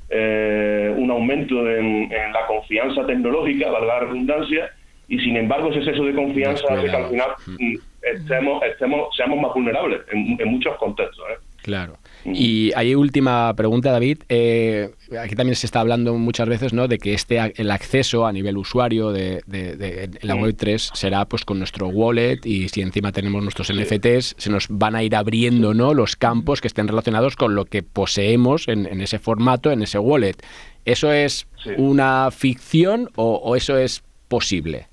eh, 0.10 0.96
un 0.98 1.12
aumento 1.12 1.70
en, 1.70 2.10
la 2.10 2.48
confianza 2.48 3.06
tecnológica, 3.06 3.70
valga 3.70 3.94
la 3.94 4.00
redundancia, 4.00 4.72
y 5.08 5.20
sin 5.20 5.38
embargo 5.38 5.70
ese 5.70 5.80
exceso 5.80 6.04
de 6.04 6.16
confianza 6.16 6.66
hace 6.70 6.90
que 6.90 6.96
al 6.96 7.10
final 7.10 7.30
mm, 7.46 7.76
estemos, 8.02 8.64
estemos, 8.64 9.16
seamos 9.16 9.40
más 9.40 9.54
vulnerables 9.54 10.02
en, 10.12 10.36
en 10.40 10.48
muchos 10.48 10.76
contextos. 10.78 11.26
¿eh? 11.30 11.38
Claro. 11.62 11.94
Y 12.34 12.72
hay 12.76 12.94
última 12.96 13.54
pregunta, 13.56 13.92
David. 13.92 14.20
Eh, 14.28 14.92
aquí 15.20 15.36
también 15.36 15.56
se 15.56 15.66
está 15.66 15.80
hablando 15.80 16.14
muchas 16.16 16.48
veces 16.50 16.74
¿no? 16.74 16.88
de 16.88 16.98
que 16.98 17.14
este 17.14 17.54
el 17.56 17.72
acceso 17.72 18.26
a 18.26 18.34
nivel 18.34 18.58
usuario 18.58 19.12
de, 19.12 19.42
la 20.22 20.36
Web 20.36 20.56
3 20.58 20.92
será 20.94 21.26
pues 21.26 21.46
con 21.46 21.60
nuestro 21.60 21.88
wallet 21.88 22.40
y 22.46 22.70
si 22.70 22.82
encima 22.82 23.12
tenemos 23.12 23.42
nuestros 23.44 23.72
NFTs, 23.72 24.36
se 24.38 24.50
nos 24.50 24.68
van 24.70 24.96
a 24.96 25.04
ir 25.04 25.16
abriendo 25.16 25.74
¿no? 25.74 25.94
los 25.94 26.16
campos 26.16 26.60
que 26.62 26.68
estén 26.68 26.88
relacionados 26.88 27.36
con 27.36 27.56
lo 27.56 27.66
que 27.66 27.84
poseemos 27.84 28.68
en, 28.68 28.86
ese 29.02 29.20
formato, 29.20 29.72
en 29.72 29.82
ese 29.82 30.00
wallet. 30.00 30.36
¿Eso 30.86 31.12
es 31.12 31.48
una 31.78 32.30
ficción 32.32 33.10
o 33.16 33.56
eso 33.56 33.78
es 33.78 34.04
posible? 34.28 34.88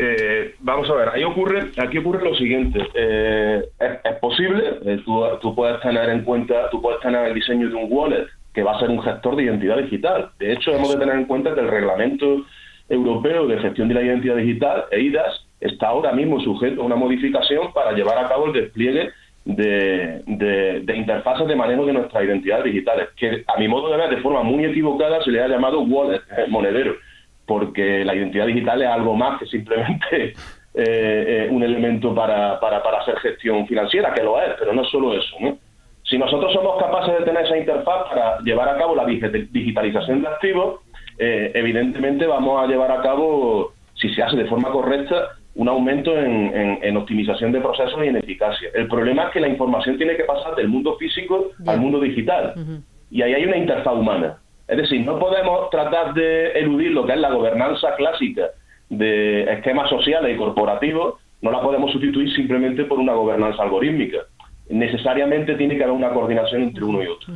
Eh, 0.00 0.54
vamos 0.60 0.88
a 0.88 0.94
ver, 0.94 1.08
ahí 1.08 1.24
ocurre, 1.24 1.70
aquí 1.76 1.98
ocurre 1.98 2.24
lo 2.24 2.34
siguiente. 2.36 2.80
Eh, 2.94 3.64
es, 3.80 4.14
posible, 4.20 4.78
eh, 4.84 5.00
tú, 5.04 5.54
puedes 5.56 5.80
tener 5.80 6.08
en 6.10 6.22
cuenta, 6.22 6.70
tú 6.70 6.80
puedes 6.80 7.00
tener 7.00 7.26
el 7.26 7.34
diseño 7.34 7.68
de 7.68 7.74
un 7.74 7.88
wallet 7.90 8.26
que 8.54 8.62
va 8.62 8.76
a 8.76 8.78
ser 8.78 8.90
un 8.90 9.02
gestor 9.02 9.34
de 9.34 9.44
identidad 9.44 9.78
digital. 9.78 10.30
De 10.38 10.52
hecho, 10.52 10.72
hemos 10.72 10.92
de 10.92 11.00
tener 11.00 11.16
en 11.16 11.24
cuenta 11.24 11.52
que 11.52 11.60
el 11.60 11.68
reglamento 11.68 12.44
europeo 12.88 13.48
de 13.48 13.58
gestión 13.58 13.88
de 13.88 13.94
la 13.94 14.02
identidad 14.02 14.36
digital, 14.36 14.84
EIDAS, 14.92 15.46
está 15.60 15.88
ahora 15.88 16.12
mismo 16.12 16.40
sujeto 16.40 16.80
a 16.80 16.84
una 16.84 16.96
modificación 16.96 17.72
para 17.72 17.92
llevar 17.92 18.18
a 18.18 18.28
cabo 18.28 18.46
el 18.46 18.52
despliegue 18.52 19.10
de, 19.44 20.22
de, 20.26 20.96
interfaces 20.96 21.48
de 21.48 21.56
manejo 21.56 21.84
de 21.86 21.94
nuestras 21.94 22.22
identidades 22.22 22.64
digitales, 22.64 23.08
que 23.16 23.44
a 23.46 23.58
mi 23.58 23.66
modo 23.66 23.90
de 23.90 23.96
ver, 23.96 24.10
de 24.10 24.22
forma 24.22 24.44
muy 24.44 24.64
equivocada, 24.64 25.22
se 25.22 25.30
le 25.32 25.42
ha 25.42 25.48
llamado 25.48 25.80
wallet, 25.80 26.20
monedero 26.48 26.94
porque 27.48 28.04
la 28.04 28.14
identidad 28.14 28.46
digital 28.46 28.82
es 28.82 28.88
algo 28.88 29.16
más 29.16 29.40
que 29.40 29.46
simplemente 29.46 30.34
eh, 30.74 30.74
eh, 30.74 31.48
un 31.50 31.62
elemento 31.62 32.14
para, 32.14 32.60
para, 32.60 32.82
para, 32.82 32.98
hacer 32.98 33.16
gestión 33.16 33.66
financiera, 33.66 34.12
que 34.12 34.22
lo 34.22 34.40
es, 34.40 34.50
pero 34.58 34.74
no 34.74 34.84
solo 34.84 35.14
eso. 35.14 35.36
Si 36.04 36.18
nosotros 36.18 36.52
somos 36.52 36.78
capaces 36.78 37.18
de 37.18 37.24
tener 37.24 37.44
esa 37.44 37.56
interfaz 37.56 38.08
para 38.08 38.38
llevar 38.40 38.68
a 38.68 38.76
cabo 38.76 38.94
la 38.94 39.06
digitalización 39.06 40.22
de 40.22 40.28
activos, 40.28 40.80
eh, 41.18 41.50
evidentemente 41.54 42.26
vamos 42.26 42.62
a 42.62 42.66
llevar 42.66 42.92
a 42.92 43.02
cabo, 43.02 43.72
si 43.94 44.14
se 44.14 44.22
hace 44.22 44.36
de 44.36 44.46
forma 44.46 44.70
correcta, 44.70 45.30
un 45.54 45.68
aumento 45.68 46.16
en, 46.16 46.96
optimización 46.96 47.50
de 47.50 47.60
procesos 47.60 47.98
y 48.04 48.08
en 48.08 48.16
eficacia. 48.16 48.68
El 48.74 48.86
problema 48.86 49.24
es 49.24 49.30
que 49.30 49.40
la 49.40 49.48
información 49.48 49.96
tiene 49.96 50.16
que 50.16 50.24
pasar 50.24 50.54
del 50.54 50.68
mundo 50.68 50.96
físico 50.96 51.50
al 51.66 51.80
mundo 51.80 51.98
digital. 51.98 52.54
Y 53.10 53.22
ahí 53.22 53.34
hay 53.34 53.44
una 53.44 53.56
interfaz 53.56 53.94
humana. 53.94 54.38
Es 54.68 54.76
decir, 54.76 55.04
no 55.04 55.18
podemos 55.18 55.70
tratar 55.70 56.12
de 56.12 56.52
eludir 56.52 56.92
lo 56.92 57.06
que 57.06 57.12
es 57.14 57.18
la 57.18 57.30
gobernanza 57.30 57.96
clásica 57.96 58.50
de 58.90 59.50
esquemas 59.50 59.88
sociales 59.88 60.34
y 60.34 60.38
corporativos, 60.38 61.14
no 61.40 61.50
la 61.50 61.62
podemos 61.62 61.90
sustituir 61.90 62.34
simplemente 62.34 62.84
por 62.84 62.98
una 62.98 63.14
gobernanza 63.14 63.62
algorítmica. 63.62 64.18
Necesariamente 64.68 65.54
tiene 65.54 65.76
que 65.76 65.84
haber 65.84 65.96
una 65.96 66.10
coordinación 66.10 66.62
entre 66.62 66.84
uno 66.84 67.02
y 67.02 67.06
otro. 67.06 67.34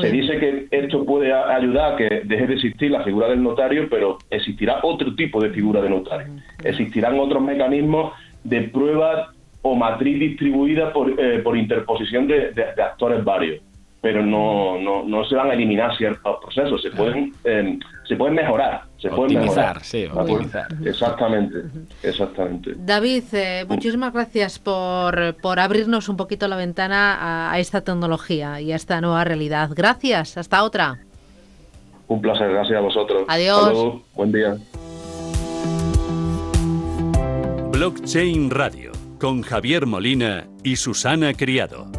Se 0.00 0.10
dice 0.10 0.38
que 0.38 0.66
esto 0.70 1.04
puede 1.04 1.32
ayudar 1.32 1.94
a 1.94 1.96
que 1.96 2.22
deje 2.24 2.46
de 2.46 2.54
existir 2.54 2.90
la 2.90 3.04
figura 3.04 3.28
del 3.28 3.42
notario, 3.42 3.88
pero 3.88 4.18
existirá 4.28 4.80
otro 4.82 5.14
tipo 5.14 5.40
de 5.40 5.50
figura 5.50 5.80
de 5.80 5.90
notario. 5.90 6.34
Existirán 6.64 7.18
otros 7.20 7.42
mecanismos 7.42 8.12
de 8.42 8.62
prueba 8.62 9.32
o 9.62 9.76
matriz 9.76 10.18
distribuida 10.18 10.92
por, 10.92 11.18
eh, 11.18 11.42
interposición 11.54 12.26
de 12.26 12.52
actores 12.82 13.24
varios 13.24 13.60
pero 14.00 14.24
no, 14.24 14.78
no, 14.80 15.02
no 15.02 15.24
se 15.24 15.34
van 15.34 15.50
a 15.50 15.54
eliminar 15.54 15.96
ciertos 15.96 16.38
procesos, 16.40 16.80
se 16.80 16.90
pueden, 16.90 17.34
eh, 17.44 17.78
se 18.06 18.16
pueden 18.16 18.34
mejorar. 18.34 18.84
Se 18.98 19.08
pueden 19.08 19.40
mejorar. 19.40 19.82
sí, 19.82 20.06
optimizar. 20.06 20.68
Exactamente, 20.84 21.62
exactamente. 22.02 22.74
David, 22.76 23.24
eh, 23.32 23.64
muchísimas 23.68 24.12
gracias 24.12 24.58
por, 24.58 25.34
por 25.40 25.58
abrirnos 25.58 26.08
un 26.08 26.16
poquito 26.16 26.46
la 26.46 26.56
ventana 26.56 27.52
a, 27.52 27.58
esta 27.58 27.80
tecnología 27.80 28.60
y 28.60 28.72
a 28.72 28.76
esta 28.76 29.00
nueva 29.00 29.24
realidad. 29.24 29.70
Gracias, 29.74 30.38
hasta 30.38 30.62
otra. 30.62 30.98
Un 32.06 32.20
placer, 32.20 32.50
gracias 32.50 32.78
a 32.78 32.80
vosotros. 32.80 33.24
Adiós. 33.28 34.00
Buen 34.14 34.32
día. 34.32 34.56
Blockchain 37.72 38.50
Radio, 38.50 38.92
con 39.20 39.42
Javier 39.42 39.86
Molina 39.86 40.46
y 40.62 40.76
Susana 40.76 41.34
Criado. 41.34 41.97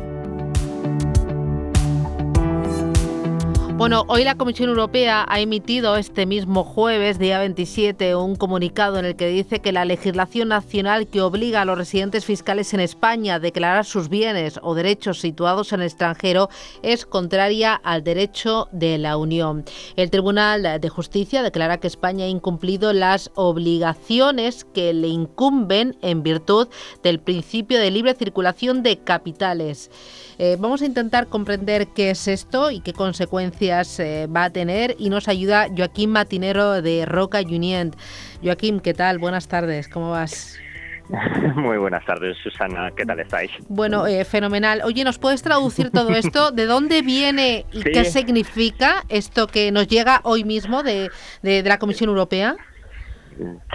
Bueno, 3.80 4.04
hoy 4.10 4.26
la 4.26 4.36
Comisión 4.36 4.68
Europea 4.68 5.26
ha 5.30 5.40
emitido 5.40 5.96
este 5.96 6.26
mismo 6.26 6.66
jueves, 6.66 7.18
día 7.18 7.40
27, 7.40 8.14
un 8.14 8.36
comunicado 8.36 9.00
en 9.00 9.06
el 9.06 9.16
que 9.16 9.28
dice 9.28 9.60
que 9.62 9.72
la 9.72 9.86
legislación 9.86 10.50
nacional 10.50 11.08
que 11.08 11.22
obliga 11.22 11.62
a 11.62 11.66
los 11.66 11.78
residentes 11.78 12.26
fiscales 12.26 12.74
en 12.74 12.82
España 12.82 13.36
a 13.36 13.40
declarar 13.40 13.86
sus 13.86 14.10
bienes 14.10 14.60
o 14.64 14.76
derechos 14.76 15.22
situados 15.22 15.72
en 15.72 15.80
el 15.80 15.86
extranjero 15.86 16.50
es 16.84 17.06
contraria 17.06 17.74
al 17.74 18.04
derecho 18.04 18.68
de 18.74 18.98
la 18.98 19.16
Unión. 19.16 19.64
El 19.96 20.12
Tribunal 20.12 20.82
de 20.82 20.90
Justicia 20.90 21.42
declara 21.42 21.78
que 21.78 21.88
España 21.88 22.26
ha 22.26 22.28
incumplido 22.28 22.92
las 22.92 23.32
obligaciones 23.36 24.66
que 24.66 24.94
le 24.94 25.08
incumben 25.08 25.96
en 26.02 26.22
virtud 26.22 26.68
del 27.02 27.22
principio 27.22 27.80
de 27.80 27.92
libre 27.92 28.14
circulación 28.14 28.84
de 28.84 28.98
capitales. 28.98 29.90
Eh, 30.38 30.58
vamos 30.60 30.82
a 30.82 30.86
intentar 30.86 31.28
comprender 31.28 31.88
qué 31.88 32.10
es 32.10 32.28
esto 32.28 32.72
y 32.72 32.82
qué 32.82 32.92
consecuencias 32.92 33.69
eh, 33.70 34.28
va 34.28 34.46
a 34.46 34.50
tener 34.50 34.96
y 34.98 35.10
nos 35.10 35.28
ayuda 35.28 35.68
Joaquín 35.76 36.10
Matinero 36.10 36.82
de 36.82 37.06
Roca 37.06 37.40
Union. 37.42 37.92
Joaquín, 38.44 38.80
¿qué 38.80 38.96
tal? 38.96 39.20
Buenas 39.20 39.48
tardes, 39.48 39.88
¿cómo 39.88 40.12
vas? 40.12 40.58
Muy 41.56 41.78
buenas 41.78 42.04
tardes, 42.06 42.36
Susana. 42.42 42.92
¿Qué 42.96 43.06
tal 43.06 43.20
estáis? 43.20 43.52
Bueno, 43.68 44.08
eh, 44.08 44.26
fenomenal. 44.26 44.82
Oye, 44.84 45.04
¿nos 45.04 45.20
puedes 45.20 45.44
traducir 45.44 45.92
todo 45.92 46.10
esto? 46.10 46.52
¿De 46.52 46.66
dónde 46.66 47.02
viene 47.04 47.66
y 47.72 47.84
qué 47.84 48.06
significa 48.06 49.04
esto 49.10 49.46
que 49.48 49.72
nos 49.72 49.88
llega 49.88 50.22
hoy 50.24 50.44
mismo 50.44 50.82
de, 50.82 51.12
de 51.44 51.64
la 51.64 51.78
Comisión 51.78 52.10
Europea? 52.10 52.56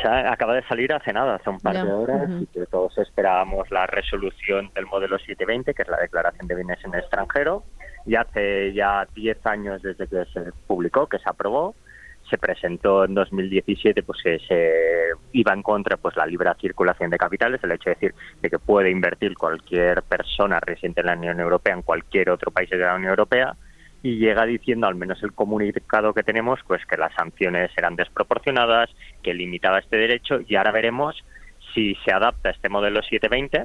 Ya 0.02 0.30
acaba 0.30 0.54
de 0.54 0.62
salir 0.64 0.92
hace 0.92 1.12
nada, 1.12 1.36
hace 1.36 1.48
un 1.48 1.58
par 1.58 1.74
de 1.74 1.90
horas, 1.90 2.28
y 2.38 2.46
que 2.46 2.66
todos 2.66 2.98
esperábamos 2.98 3.70
la 3.70 3.86
resolución 3.86 4.70
del 4.74 4.84
modelo 4.86 5.16
720, 5.16 5.72
que 5.72 5.82
es 5.82 5.88
la 5.88 5.96
declaración 5.96 6.46
de 6.46 6.54
bienes 6.54 6.84
en 6.84 6.92
el 6.92 7.00
extranjero, 7.00 7.64
y 8.06 8.14
hace 8.16 8.72
ya 8.72 9.06
10 9.14 9.46
años 9.46 9.82
desde 9.82 10.06
que 10.06 10.24
se 10.32 10.52
publicó, 10.66 11.06
que 11.06 11.18
se 11.18 11.28
aprobó, 11.28 11.74
se 12.28 12.38
presentó 12.38 13.04
en 13.04 13.14
2017 13.14 14.02
pues 14.02 14.22
que 14.22 14.38
se 14.40 14.70
iba 15.32 15.52
en 15.52 15.62
contra 15.62 15.96
pues 15.96 16.16
la 16.16 16.26
libre 16.26 16.50
circulación 16.60 17.10
de 17.10 17.18
capitales 17.18 17.60
el 17.62 17.72
hecho 17.72 17.90
de 17.90 17.94
decir 17.94 18.14
de 18.40 18.50
que 18.50 18.58
puede 18.58 18.90
invertir 18.90 19.36
cualquier 19.36 20.02
persona 20.02 20.58
residente 20.60 21.00
en 21.00 21.06
la 21.06 21.14
Unión 21.14 21.40
Europea 21.40 21.74
en 21.74 21.82
cualquier 21.82 22.30
otro 22.30 22.50
país 22.50 22.70
de 22.70 22.78
la 22.78 22.94
Unión 22.94 23.10
Europea 23.10 23.54
y 24.02 24.18
llega 24.18 24.44
diciendo, 24.44 24.86
al 24.86 24.96
menos 24.96 25.22
el 25.22 25.32
comunicado 25.32 26.12
que 26.12 26.22
tenemos, 26.22 26.60
pues 26.66 26.84
que 26.84 26.98
las 26.98 27.14
sanciones 27.14 27.70
eran 27.74 27.96
desproporcionadas, 27.96 28.90
que 29.22 29.32
limitaba 29.32 29.78
este 29.78 29.96
derecho 29.96 30.40
y 30.46 30.56
ahora 30.56 30.72
veremos 30.72 31.24
si 31.72 31.94
se 32.04 32.12
adapta 32.12 32.50
este 32.50 32.68
modelo 32.68 33.00
720 33.02 33.64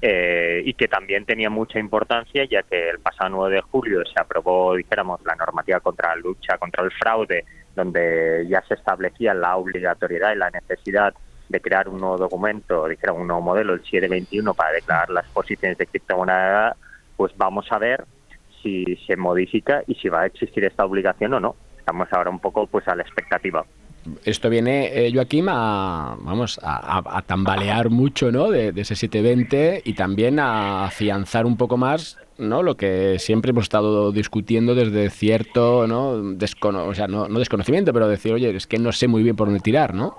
eh, 0.00 0.62
y 0.64 0.74
que 0.74 0.88
también 0.88 1.24
tenía 1.24 1.50
mucha 1.50 1.78
importancia 1.78 2.44
ya 2.44 2.62
que 2.62 2.90
el 2.90 3.00
pasado 3.00 3.30
9 3.30 3.56
de 3.56 3.60
julio 3.62 4.02
se 4.04 4.20
aprobó, 4.20 4.74
dijéramos, 4.74 5.20
la 5.24 5.34
normativa 5.34 5.80
contra 5.80 6.10
la 6.10 6.16
lucha 6.16 6.58
contra 6.58 6.84
el 6.84 6.92
fraude, 6.92 7.44
donde 7.74 8.46
ya 8.48 8.62
se 8.68 8.74
establecía 8.74 9.34
la 9.34 9.56
obligatoriedad 9.56 10.32
y 10.32 10.38
la 10.38 10.50
necesidad 10.50 11.14
de 11.48 11.60
crear 11.60 11.88
un 11.88 12.00
nuevo 12.00 12.16
documento, 12.16 12.88
dijéramos, 12.88 13.22
un 13.22 13.28
nuevo 13.28 13.42
modelo, 13.42 13.74
el 13.74 13.80
721, 13.80 14.54
para 14.54 14.72
declarar 14.72 15.10
las 15.10 15.26
posiciones 15.28 15.76
de 15.78 15.86
criptomoneda, 15.86 16.76
pues 17.16 17.32
vamos 17.36 17.66
a 17.70 17.78
ver 17.78 18.04
si 18.62 18.84
se 19.06 19.16
modifica 19.16 19.82
y 19.86 19.94
si 19.96 20.08
va 20.08 20.22
a 20.22 20.26
existir 20.26 20.64
esta 20.64 20.84
obligación 20.84 21.34
o 21.34 21.40
no. 21.40 21.56
Estamos 21.78 22.08
ahora 22.12 22.30
un 22.30 22.40
poco 22.40 22.66
pues 22.66 22.88
a 22.88 22.94
la 22.94 23.02
expectativa 23.02 23.64
esto 24.24 24.50
viene, 24.50 25.06
eh, 25.06 25.12
Joaquín, 25.12 25.46
a, 25.48 26.16
vamos, 26.20 26.58
a, 26.62 27.22
tambalear 27.26 27.90
mucho 27.90 28.30
¿no? 28.30 28.50
de, 28.50 28.68
ese 28.68 28.96
720 28.96 29.82
y 29.84 29.94
también 29.94 30.38
a 30.38 30.84
afianzar 30.84 31.46
un 31.46 31.56
poco 31.56 31.76
más 31.76 32.18
¿no? 32.38 32.62
lo 32.62 32.76
que 32.76 33.18
siempre 33.18 33.50
hemos 33.50 33.64
estado 33.64 34.12
discutiendo 34.12 34.74
desde 34.74 35.10
cierto, 35.10 35.86
¿no? 35.86 36.10
o 36.10 36.94
sea, 36.94 37.06
no, 37.08 37.28
no 37.28 37.38
desconocimiento, 37.38 37.92
pero 37.92 38.08
decir, 38.08 38.32
oye, 38.32 38.54
es 38.54 38.66
que 38.66 38.78
no 38.78 38.92
sé 38.92 39.08
muy 39.08 39.22
bien 39.22 39.36
por 39.36 39.48
dónde 39.48 39.60
tirar, 39.60 39.94
¿no? 39.94 40.16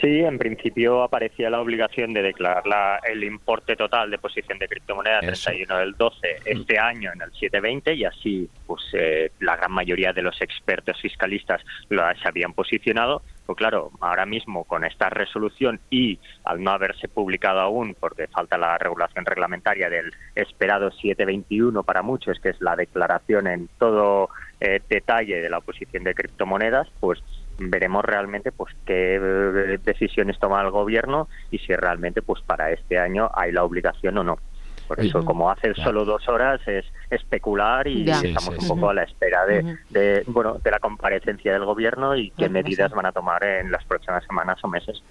Sí, 0.00 0.20
en 0.20 0.36
principio 0.36 1.02
aparecía 1.02 1.48
la 1.48 1.60
obligación 1.60 2.12
de 2.12 2.20
declarar 2.20 3.00
el 3.08 3.24
importe 3.24 3.76
total 3.76 4.10
de 4.10 4.18
posición 4.18 4.58
de 4.58 4.68
criptomonedas 4.68 5.22
el 5.22 5.42
31 5.42 5.78
del 5.78 5.92
12 5.92 6.36
este 6.44 6.78
año 6.78 7.12
en 7.14 7.22
el 7.22 7.30
720 7.30 7.94
y 7.94 8.04
así 8.04 8.50
pues 8.66 8.82
eh, 8.92 9.32
la 9.40 9.56
gran 9.56 9.72
mayoría 9.72 10.12
de 10.12 10.20
los 10.20 10.38
expertos 10.42 11.00
fiscalistas 11.00 11.62
lo, 11.88 12.02
se 12.20 12.28
habían 12.28 12.52
posicionado. 12.52 13.22
Pues 13.46 13.56
claro, 13.56 13.90
ahora 14.00 14.26
mismo 14.26 14.64
con 14.64 14.84
esta 14.84 15.08
resolución 15.08 15.80
y 15.88 16.18
al 16.44 16.62
no 16.62 16.72
haberse 16.72 17.08
publicado 17.08 17.60
aún 17.60 17.96
porque 17.98 18.26
falta 18.26 18.58
la 18.58 18.76
regulación 18.76 19.24
reglamentaria 19.24 19.88
del 19.88 20.12
esperado 20.34 20.90
721 20.90 21.82
para 21.84 22.02
muchos, 22.02 22.38
que 22.40 22.50
es 22.50 22.60
la 22.60 22.76
declaración 22.76 23.46
en 23.46 23.68
todo 23.78 24.28
eh, 24.60 24.82
detalle 24.90 25.40
de 25.40 25.48
la 25.48 25.60
posición 25.60 26.04
de 26.04 26.14
criptomonedas, 26.14 26.88
pues 27.00 27.22
veremos 27.58 28.04
realmente 28.04 28.52
pues 28.52 28.74
qué 28.84 29.16
eh, 29.16 29.78
decisiones 29.84 30.38
toma 30.38 30.62
el 30.62 30.70
gobierno 30.70 31.28
y 31.50 31.58
si 31.58 31.74
realmente 31.74 32.22
pues 32.22 32.42
para 32.42 32.70
este 32.72 32.98
año 32.98 33.30
hay 33.34 33.52
la 33.52 33.64
obligación 33.64 34.18
o 34.18 34.24
no. 34.24 34.38
Por 34.86 35.00
eso, 35.00 35.24
como 35.24 35.50
hace 35.50 35.74
solo 35.74 36.04
dos 36.04 36.28
horas, 36.28 36.60
es 36.66 36.84
especular 37.10 37.86
y 37.86 38.08
estamos 38.10 38.48
un 38.48 38.68
poco 38.68 38.90
a 38.90 38.94
la 38.94 39.02
espera 39.04 39.46
de, 39.46 40.24
bueno, 40.26 40.58
de 40.62 40.70
la 40.70 40.78
comparecencia 40.78 41.52
del 41.52 41.64
gobierno 41.64 42.16
y 42.16 42.30
qué 42.30 42.48
medidas 42.48 42.92
van 42.92 43.06
a 43.06 43.12
tomar 43.12 43.44
en 43.44 43.70
las 43.70 43.84
próximas 43.84 44.24
semanas 44.24 44.58
o 44.62 44.68
meses. 44.68 45.02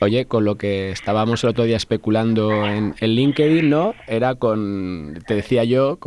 Oye, 0.00 0.26
con 0.26 0.44
lo 0.44 0.56
que 0.56 0.90
estábamos 0.90 1.44
el 1.44 1.50
otro 1.50 1.64
día 1.64 1.76
especulando 1.76 2.66
en, 2.66 2.94
el 3.00 3.14
LinkedIn, 3.14 3.70
¿no? 3.70 3.94
Era 4.06 4.34
con, 4.34 5.18
te 5.26 5.34
decía 5.34 5.64
yo, 5.64 5.98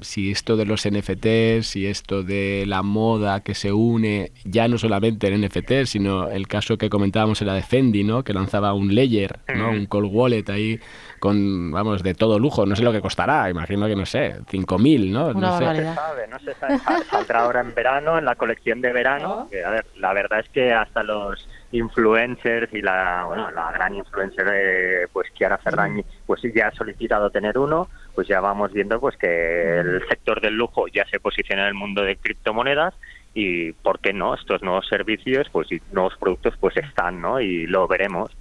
si 0.00 0.30
esto 0.30 0.56
de 0.56 0.66
los 0.66 0.88
NFTs, 0.88 1.66
si 1.66 1.86
esto 1.86 2.22
de 2.22 2.64
la 2.66 2.82
moda 2.82 3.40
que 3.40 3.54
se 3.54 3.72
une, 3.72 4.32
ya 4.44 4.68
no 4.68 4.78
solamente 4.78 5.28
en 5.28 5.44
NFTs, 5.44 5.90
sino 5.90 6.28
el 6.28 6.48
caso 6.48 6.78
que 6.78 6.90
comentábamos 6.90 7.40
era 7.42 7.54
de 7.54 7.62
Fendi, 7.62 8.04
¿no? 8.04 8.24
Que 8.24 8.32
lanzaba 8.32 8.72
un 8.74 8.94
Ledger, 8.94 9.40
¿no? 9.54 9.70
Un 9.70 9.86
cold 9.86 10.10
wallet 10.12 10.48
ahí 10.48 10.80
con, 11.18 11.70
vamos, 11.70 12.02
de 12.02 12.14
todo 12.14 12.38
lujo. 12.38 12.59
No 12.66 12.76
sé 12.76 12.82
lo 12.82 12.92
que 12.92 13.00
costará, 13.00 13.48
imagino 13.50 13.86
que, 13.86 13.96
no 13.96 14.06
sé, 14.06 14.40
5.000, 14.50 15.10
¿no? 15.10 15.32
no 15.32 15.58
sé. 15.58 15.76
se 15.76 15.94
sabe, 15.94 16.28
no 16.28 16.38
se 16.38 16.54
sabe. 16.54 16.78
Saldrá 17.10 17.40
ahora 17.44 17.60
en 17.60 17.74
verano, 17.74 18.18
en 18.18 18.24
la 18.24 18.34
colección 18.34 18.80
de 18.80 18.92
verano. 18.92 19.48
Que, 19.50 19.64
a 19.64 19.70
ver, 19.70 19.86
la 19.96 20.12
verdad 20.12 20.40
es 20.40 20.48
que 20.48 20.72
hasta 20.72 21.02
los 21.02 21.48
influencers 21.72 22.72
y 22.72 22.82
la, 22.82 23.24
bueno, 23.26 23.50
la 23.50 23.70
gran 23.72 23.94
influencer 23.94 24.46
eh, 24.52 25.06
pues 25.12 25.32
Chiara 25.34 25.58
Ferragni 25.58 26.04
pues 26.26 26.42
ya 26.54 26.68
ha 26.68 26.72
solicitado 26.72 27.30
tener 27.30 27.58
uno 27.58 27.88
pues 28.14 28.26
ya 28.26 28.40
vamos 28.40 28.72
viendo 28.72 28.98
pues 28.98 29.16
que 29.16 29.78
el 29.78 30.02
sector 30.08 30.40
del 30.40 30.54
lujo 30.54 30.88
ya 30.88 31.04
se 31.06 31.20
posiciona 31.20 31.62
en 31.62 31.68
el 31.68 31.74
mundo 31.74 32.02
de 32.02 32.16
criptomonedas 32.16 32.94
y 33.34 33.72
por 33.72 34.00
qué 34.00 34.12
no 34.12 34.34
estos 34.34 34.62
nuevos 34.62 34.88
servicios 34.88 35.48
pues 35.52 35.70
y 35.70 35.80
nuevos 35.92 36.16
productos 36.18 36.54
pues 36.58 36.76
están 36.76 37.20
no 37.20 37.40
y 37.40 37.66
lo 37.66 37.86
veremos 37.86 38.36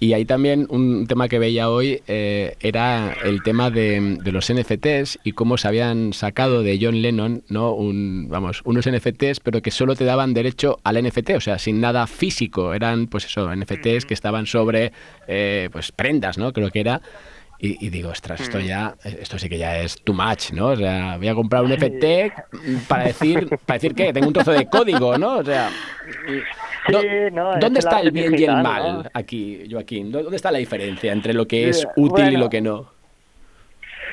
y 0.00 0.12
ahí 0.12 0.24
también 0.24 0.66
un 0.70 1.06
tema 1.06 1.28
que 1.28 1.38
veía 1.38 1.70
hoy 1.70 2.02
eh, 2.06 2.56
era 2.60 3.16
el 3.24 3.42
tema 3.42 3.70
de, 3.70 4.18
los 4.24 4.52
NFTs 4.52 5.18
y 5.24 5.32
cómo 5.32 5.56
se 5.56 5.66
habían 5.66 6.12
sacado 6.12 6.62
de 6.62 6.78
John 6.80 7.02
Lennon, 7.02 7.42
¿no? 7.48 7.72
Un, 7.72 8.28
vamos, 8.28 8.62
unos 8.64 8.88
NFTs, 8.88 9.40
pero 9.40 9.60
que 9.60 9.72
solo 9.72 9.96
te 9.96 10.04
daban 10.04 10.34
derecho 10.34 10.78
al 10.84 11.02
NFT, 11.02 11.30
o 11.30 11.40
sea, 11.40 11.58
sin 11.58 11.80
nada 11.80 12.06
físico. 12.06 12.74
Eran, 12.74 13.08
pues 13.08 13.24
eso, 13.24 13.54
NFTs 13.54 14.04
que 14.06 14.14
estaban 14.14 14.46
sobre, 14.46 14.92
eh, 15.26 15.68
pues, 15.72 15.90
prendas, 15.90 16.38
¿no? 16.38 16.52
Creo 16.52 16.70
que 16.70 16.80
era. 16.80 17.02
Y, 17.60 17.90
digo, 17.90 18.10
ostras, 18.10 18.40
esto 18.40 18.60
ya, 18.60 18.94
esto 19.02 19.36
sí 19.36 19.48
que 19.48 19.58
ya 19.58 19.78
es 19.80 20.00
too 20.02 20.14
much, 20.14 20.52
¿no? 20.52 20.68
O 20.68 20.76
sea, 20.76 21.16
voy 21.16 21.26
a 21.26 21.34
comprar 21.34 21.64
un 21.64 21.72
NFT 21.72 22.32
para 22.86 23.04
decir, 23.04 23.48
para 23.66 23.78
decir 23.78 23.96
que 23.96 24.12
tengo 24.12 24.28
un 24.28 24.32
trozo 24.32 24.52
de 24.52 24.66
código, 24.66 25.18
¿no? 25.18 25.38
O 25.38 25.44
sea, 25.44 25.68
¿dónde 26.88 27.80
está 27.80 28.00
el 28.00 28.12
bien 28.12 28.38
y 28.38 28.44
el 28.44 28.62
mal 28.62 29.10
aquí, 29.12 29.64
Joaquín? 29.68 30.12
¿Dónde 30.12 30.36
está 30.36 30.52
la 30.52 30.58
diferencia 30.58 31.12
entre 31.12 31.34
lo 31.34 31.48
que 31.48 31.68
es 31.68 31.84
útil 31.96 32.32
y 32.32 32.36
lo 32.36 32.48
que 32.48 32.60
no? 32.60 32.97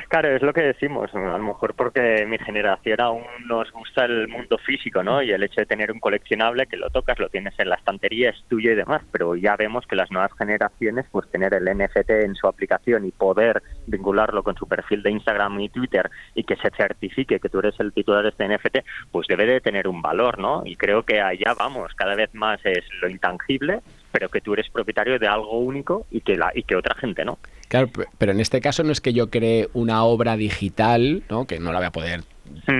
Claro, 0.07 0.35
es 0.35 0.41
lo 0.41 0.53
que 0.53 0.61
decimos, 0.61 1.13
a 1.13 1.19
lo 1.19 1.39
mejor 1.39 1.73
porque 1.73 2.25
mi 2.27 2.37
generación 2.37 3.01
aún 3.01 3.23
nos 3.47 3.71
gusta 3.71 4.05
el 4.05 4.27
mundo 4.27 4.57
físico, 4.59 5.03
¿no? 5.03 5.21
Y 5.21 5.31
el 5.31 5.43
hecho 5.43 5.61
de 5.61 5.65
tener 5.65 5.91
un 5.91 5.99
coleccionable 5.99 6.67
que 6.67 6.77
lo 6.77 6.89
tocas, 6.89 7.17
lo 7.19 7.29
tienes 7.29 7.57
en 7.57 7.69
la 7.69 7.75
estantería, 7.75 8.29
es 8.29 8.43
tuyo 8.47 8.71
y 8.71 8.75
demás, 8.75 9.01
pero 9.11 9.35
ya 9.35 9.55
vemos 9.55 9.85
que 9.87 9.95
las 9.95 10.11
nuevas 10.11 10.31
generaciones, 10.37 11.05
pues 11.11 11.29
tener 11.31 11.53
el 11.53 11.65
NFT 11.65 12.09
en 12.09 12.35
su 12.35 12.47
aplicación 12.47 13.05
y 13.05 13.11
poder 13.11 13.63
vincularlo 13.87 14.43
con 14.43 14.55
su 14.55 14.67
perfil 14.67 15.01
de 15.01 15.11
Instagram 15.11 15.59
y 15.59 15.69
Twitter 15.69 16.09
y 16.35 16.43
que 16.43 16.55
se 16.55 16.69
certifique 16.69 17.39
que 17.39 17.49
tú 17.49 17.59
eres 17.59 17.79
el 17.79 17.91
titular 17.91 18.23
de 18.23 18.29
este 18.29 18.47
NFT, 18.47 18.77
pues 19.11 19.27
debe 19.27 19.45
de 19.45 19.61
tener 19.61 19.87
un 19.87 20.01
valor, 20.01 20.37
¿no? 20.39 20.61
Y 20.65 20.75
creo 20.75 21.03
que 21.03 21.19
allá 21.19 21.53
vamos, 21.57 21.93
cada 21.95 22.15
vez 22.15 22.33
más 22.33 22.59
es 22.63 22.85
lo 23.01 23.09
intangible, 23.09 23.81
pero 24.15 24.29
que 24.29 24.39
tú 24.39 24.53
eres 24.53 24.69
propietario 24.69 25.19
de 25.19 25.27
algo 25.27 25.59
único 25.59 26.07
y 26.09 26.21
que, 26.21 26.37
la, 26.37 26.49
y 26.55 26.63
que 26.63 26.77
otra 26.77 26.95
gente 26.95 27.25
no. 27.25 27.37
Claro, 27.67 27.89
pero 28.17 28.31
en 28.31 28.39
este 28.39 28.61
caso 28.61 28.81
no 28.81 28.93
es 28.93 29.01
que 29.01 29.11
yo 29.11 29.29
cree 29.29 29.67
una 29.73 30.05
obra 30.05 30.37
digital, 30.37 31.23
¿no? 31.29 31.45
que 31.45 31.59
no 31.59 31.73
la 31.73 31.79
voy 31.79 31.87
a 31.87 31.91
poder 31.91 32.23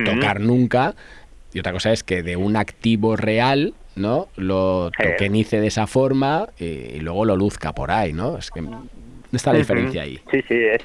tocar 0.06 0.40
nunca, 0.40 0.96
y 1.54 1.60
otra 1.60 1.74
cosa 1.74 1.92
es 1.92 2.06
que 2.06 2.24
de 2.24 2.38
un 2.38 2.56
activo 2.56 3.18
real, 3.18 3.74
¿no? 3.98 4.30
Lo 4.38 4.92
tokenice 4.92 5.60
de 5.60 5.68
esa 5.68 5.88
forma 5.88 6.48
y, 6.58 7.02
luego 7.02 7.26
lo 7.26 7.36
luzca 7.36 7.74
por 7.74 7.92
ahí, 7.92 8.14
¿no? 8.14 8.38
Es 8.38 8.50
que 8.50 8.62
¿dónde 8.62 8.88
está 9.34 9.52
la 9.52 9.60
diferencia 9.60 10.04
ahí? 10.04 10.22
Sí, 10.32 10.42
sí, 10.48 10.56
es, 10.56 10.84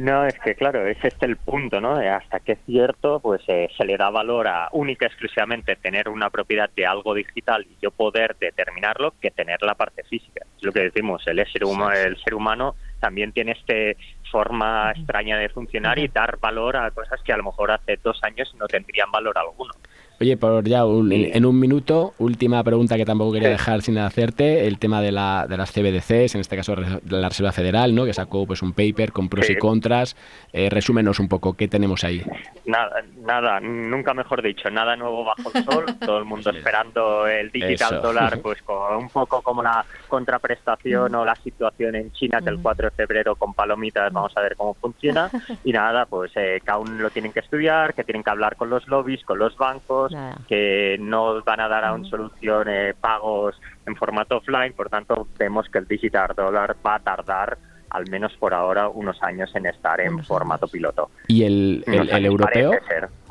no, 0.00 0.24
es 0.24 0.38
que 0.40 0.54
claro, 0.54 0.86
es 0.86 0.98
este 1.02 1.26
el 1.26 1.36
punto, 1.36 1.80
¿no? 1.80 1.94
Hasta 1.94 2.40
qué 2.40 2.56
cierto, 2.66 3.20
pues 3.20 3.42
eh, 3.48 3.68
se 3.76 3.84
le 3.84 3.96
da 3.96 4.10
valor 4.10 4.48
a 4.48 4.68
única 4.72 5.06
exclusivamente 5.06 5.76
tener 5.76 6.08
una 6.08 6.30
propiedad 6.30 6.70
de 6.74 6.86
algo 6.86 7.14
digital 7.14 7.66
y 7.68 7.76
yo 7.80 7.90
poder 7.90 8.36
determinarlo 8.38 9.14
que 9.20 9.30
tener 9.30 9.62
la 9.62 9.74
parte 9.74 10.02
física. 10.04 10.44
Es 10.56 10.64
lo 10.64 10.72
que 10.72 10.80
decimos, 10.80 11.22
el 11.26 11.44
ser 11.50 11.64
humano, 11.64 11.92
el 11.92 12.16
ser 12.18 12.34
humano 12.34 12.74
también 13.00 13.32
tiene 13.32 13.52
este 13.52 13.96
forma 14.30 14.92
extraña 14.94 15.38
de 15.38 15.48
funcionar 15.48 15.98
y 15.98 16.08
dar 16.08 16.38
valor 16.38 16.76
a 16.76 16.90
cosas 16.90 17.20
que 17.22 17.32
a 17.32 17.36
lo 17.36 17.44
mejor 17.44 17.70
hace 17.70 17.98
dos 18.02 18.18
años 18.22 18.54
no 18.58 18.66
tendrían 18.66 19.10
valor 19.10 19.38
alguno. 19.38 19.72
Oye, 20.20 20.36
por 20.36 20.64
ya 20.64 20.80
en 20.80 21.46
un 21.46 21.60
minuto, 21.60 22.12
última 22.18 22.64
pregunta 22.64 22.96
que 22.96 23.04
tampoco 23.04 23.34
quería 23.34 23.50
dejar 23.50 23.82
sin 23.82 23.98
hacerte, 23.98 24.66
el 24.66 24.80
tema 24.80 25.00
de, 25.00 25.12
la, 25.12 25.46
de 25.48 25.56
las 25.56 25.70
CBDCs, 25.70 26.34
en 26.34 26.40
este 26.40 26.56
caso 26.56 26.74
de 26.74 27.00
la 27.20 27.28
Reserva 27.28 27.52
Federal, 27.52 27.94
¿no? 27.94 28.04
que 28.04 28.12
sacó 28.12 28.44
pues 28.44 28.60
un 28.62 28.72
paper 28.72 29.12
con 29.12 29.28
pros 29.28 29.48
y 29.48 29.56
contras. 29.56 30.16
Eh, 30.52 30.70
resúmenos 30.70 31.20
un 31.20 31.28
poco, 31.28 31.56
¿qué 31.56 31.68
tenemos 31.68 32.02
ahí? 32.02 32.24
Nada, 32.66 33.00
nada, 33.24 33.60
nunca 33.60 34.12
mejor 34.12 34.42
dicho, 34.42 34.68
nada 34.70 34.96
nuevo 34.96 35.24
bajo 35.24 35.52
el 35.54 35.64
sol, 35.64 35.84
todo 36.00 36.18
el 36.18 36.24
mundo 36.24 36.50
esperando 36.50 37.28
el 37.28 37.52
digital 37.52 38.02
dólar, 38.02 38.40
pues 38.42 38.60
con, 38.62 38.96
un 38.96 39.08
poco 39.10 39.40
como 39.40 39.62
la 39.62 39.84
contraprestación 40.08 41.14
o 41.14 41.24
la 41.24 41.36
situación 41.36 41.94
en 41.94 42.10
China, 42.10 42.40
que 42.42 42.50
el 42.50 42.58
4 42.60 42.90
de 42.90 42.96
febrero 42.96 43.36
con 43.36 43.54
palomitas 43.54 44.12
vamos 44.12 44.36
a 44.36 44.40
ver 44.40 44.56
cómo 44.56 44.74
funciona. 44.74 45.30
Y 45.64 45.72
nada, 45.72 46.06
pues 46.06 46.32
eh, 46.36 46.60
cada 46.64 46.78
uno 46.78 46.92
lo 46.92 47.10
tienen 47.10 47.32
que 47.32 47.40
estudiar, 47.40 47.92
que 47.92 48.04
tienen 48.04 48.22
que 48.22 48.30
hablar 48.30 48.56
con 48.56 48.70
los 48.70 48.86
lobbies, 48.88 49.22
con 49.24 49.38
los 49.38 49.56
bancos 49.56 50.07
que 50.48 50.96
no 51.00 51.42
van 51.42 51.60
a 51.60 51.68
dar 51.68 51.84
aún 51.84 52.04
soluciones 52.04 52.94
pagos 52.96 53.60
en 53.86 53.96
formato 53.96 54.38
offline, 54.38 54.72
por 54.72 54.88
tanto 54.88 55.28
vemos 55.38 55.68
que 55.68 55.78
el 55.78 55.86
digital 55.86 56.32
dólar 56.36 56.76
va 56.86 56.96
a 56.96 57.00
tardar 57.00 57.58
al 57.90 58.08
menos 58.10 58.32
por 58.38 58.52
ahora 58.52 58.88
unos 58.88 59.22
años 59.22 59.50
en 59.54 59.66
estar 59.66 60.00
en 60.00 60.22
formato 60.24 60.68
piloto. 60.68 61.10
¿Y 61.26 61.44
el, 61.44 61.84
el, 61.86 62.26
europeo? 62.26 62.72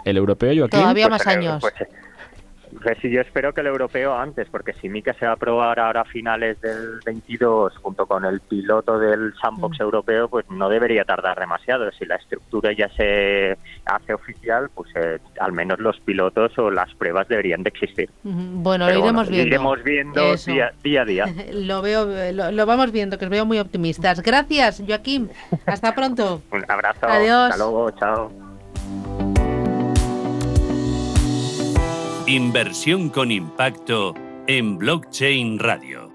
¿El 0.03 0.17
europeo, 0.17 0.53
Joaquín? 0.55 0.79
Todavía 0.79 1.07
pues 1.07 1.25
más 1.25 1.27
años. 1.27 1.61
Pues, 1.61 1.73
Sí, 3.01 3.09
yo 3.09 3.21
espero 3.21 3.53
que 3.53 3.61
el 3.61 3.67
europeo 3.67 4.15
antes, 4.15 4.47
porque 4.49 4.73
si 4.73 4.89
Mika 4.89 5.13
se 5.13 5.25
va 5.25 5.31
a 5.31 5.35
aprobar 5.35 5.79
ahora 5.79 6.01
a 6.01 6.05
finales 6.05 6.59
del 6.61 6.99
22 7.05 7.77
junto 7.77 8.05
con 8.05 8.25
el 8.25 8.39
piloto 8.41 8.97
del 8.99 9.33
sandbox 9.41 9.79
europeo, 9.79 10.27
pues 10.27 10.49
no 10.49 10.69
debería 10.69 11.03
tardar 11.03 11.39
demasiado. 11.39 11.91
Si 11.91 12.05
la 12.05 12.15
estructura 12.15 12.71
ya 12.73 12.89
se 12.89 13.57
hace 13.85 14.13
oficial, 14.13 14.69
pues 14.73 14.89
eh, 14.95 15.19
al 15.39 15.53
menos 15.53 15.79
los 15.79 15.99
pilotos 15.99 16.57
o 16.57 16.71
las 16.71 16.93
pruebas 16.95 17.27
deberían 17.27 17.63
de 17.63 17.69
existir. 17.69 18.09
Bueno, 18.23 18.89
lo 18.89 18.99
iremos 18.99 19.29
viendo. 19.29 19.47
Iremos 19.47 19.83
viendo 19.83 20.35
día, 20.35 20.71
día, 20.83 21.01
a 21.01 21.05
día. 21.05 21.25
lo 21.53 21.81
veo, 21.81 22.05
lo, 22.33 22.51
lo, 22.51 22.65
vamos 22.65 22.91
viendo, 22.91 23.17
que 23.17 23.25
os 23.25 23.31
veo 23.31 23.45
muy 23.45 23.59
optimistas. 23.59 24.21
Gracias, 24.21 24.81
Joaquín. 24.85 25.29
Hasta 25.65 25.93
pronto. 25.93 26.41
Un 26.51 26.65
abrazo. 26.69 27.07
Adiós. 27.07 27.51
Hasta 27.51 27.57
luego. 27.57 27.91
Chao. 27.91 28.46
Inversión 32.27 33.07
con 33.07 33.31
impacto 33.31 34.13
en 34.47 34.77
Blockchain 34.77 35.59
Radio. 35.59 36.06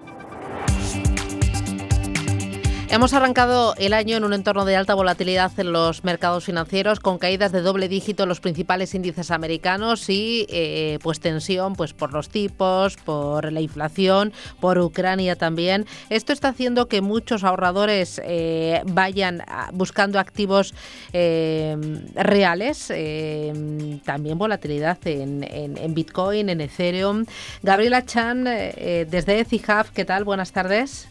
Hemos 2.93 3.15
arrancado 3.15 3.73
el 3.79 3.91
año 3.91 4.17
en 4.17 4.23
un 4.23 4.33
entorno 4.33 4.65
de 4.65 4.75
alta 4.75 4.93
volatilidad 4.93 5.51
en 5.59 5.73
los 5.73 6.03
mercados 6.03 6.45
financieros, 6.45 6.99
con 6.99 7.17
caídas 7.17 7.51
de 7.51 7.61
doble 7.61 7.87
dígito 7.87 8.21
en 8.21 8.29
los 8.29 8.39
principales 8.39 8.93
índices 8.93 9.31
americanos 9.31 10.11
y 10.11 10.45
eh, 10.47 10.99
pues 11.01 11.19
tensión 11.19 11.73
pues 11.73 11.93
por 11.93 12.13
los 12.13 12.29
tipos, 12.29 12.97
por 12.97 13.51
la 13.51 13.61
inflación, 13.61 14.31
por 14.59 14.77
Ucrania 14.77 15.35
también. 15.35 15.87
Esto 16.11 16.33
está 16.33 16.49
haciendo 16.49 16.87
que 16.87 17.01
muchos 17.01 17.43
ahorradores 17.43 18.21
eh, 18.23 18.83
vayan 18.85 19.41
buscando 19.71 20.19
activos 20.19 20.75
eh, 21.13 21.75
reales, 22.13 22.93
también 24.05 24.37
volatilidad 24.37 24.99
en, 25.05 25.95
Bitcoin, 25.95 26.47
en 26.47 26.61
Ethereum. 26.61 27.25
Gabriela 27.63 28.05
Chan, 28.05 28.43
desde 28.43 29.39
ECIHAF, 29.39 29.89
¿qué 29.89 30.05
tal? 30.05 30.25
Buenas 30.25 30.51
tardes. 30.51 31.07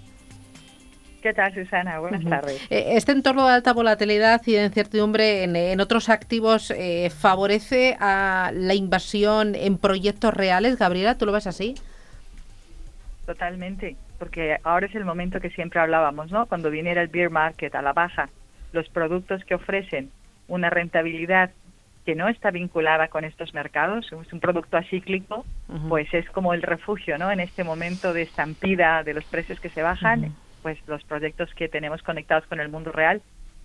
¿Qué 1.23 1.33
tal, 1.33 1.55
Susana? 1.55 2.01
Buenas 2.01 2.25
tardes. 2.25 2.61
Eh, 2.69 2.97
este 2.97 3.13
entorno 3.13 3.47
de 3.47 3.55
alta 3.55 3.73
volatilidad 3.73 4.43
y 4.45 4.55
de 4.55 4.65
incertidumbre 4.65 5.45
en, 5.45 5.81
otros 5.81 6.09
activos 6.09 6.73
eh, 6.73 7.11
favorece 7.11 7.97
a 8.01 8.51
la 8.53 8.75
inversión 8.75 9.55
en 9.55 9.79
proyectos 9.79 10.35
reales. 10.35 10.79
Gabriela, 10.79 11.17
¿tú 11.17 11.25
lo 11.25 11.31
ves 11.31 11.47
así? 11.47 11.77
Totalmente, 13.25 13.95
porque 14.19 14.59
ahora 14.65 14.87
es 14.87 14.95
el 14.97 15.05
momento 15.05 15.41
que 15.41 15.51
siempre 15.51 15.79
hablábamos, 15.79 16.33
¿no? 16.33 16.47
Cuando 16.47 16.71
viniera 16.71 17.01
el 17.01 17.09
beer 17.09 17.31
market 17.31 17.73
a 17.77 17.83
la 17.83 17.93
baja, 17.93 18.29
los 18.73 18.89
productos 18.89 19.45
que 19.45 19.55
ofrecen 19.55 20.11
una 20.49 20.71
rentabilidad 20.71 21.53
que 22.05 22.17
no 22.17 22.27
está 22.29 22.51
vinculada 22.51 23.07
con 23.07 23.25
estos 23.25 23.55
mercados, 23.55 24.11
es 24.13 24.33
un 24.33 24.41
producto 24.41 24.77
acíclico, 24.77 25.47
pues 25.89 26.13
es 26.13 26.29
como 26.31 26.53
el 26.53 26.63
refugio, 26.63 27.17
¿no? 27.17 27.31
En 27.31 27.39
este 27.39 27.63
momento 27.63 28.13
de 28.13 28.23
estampida 28.23 29.05
de 29.05 29.15
los 29.15 29.25
precios 29.25 29.61
que 29.61 29.69
se 29.69 29.83
bajan, 29.83 30.35
pues 30.63 30.79
los 30.87 31.03
proyectos 31.05 31.53
que 31.55 31.69
tenemos 31.69 32.03
conectados 32.03 32.47
con 32.47 32.61
el 32.61 32.69
mundo 32.69 32.93
real 32.93 33.23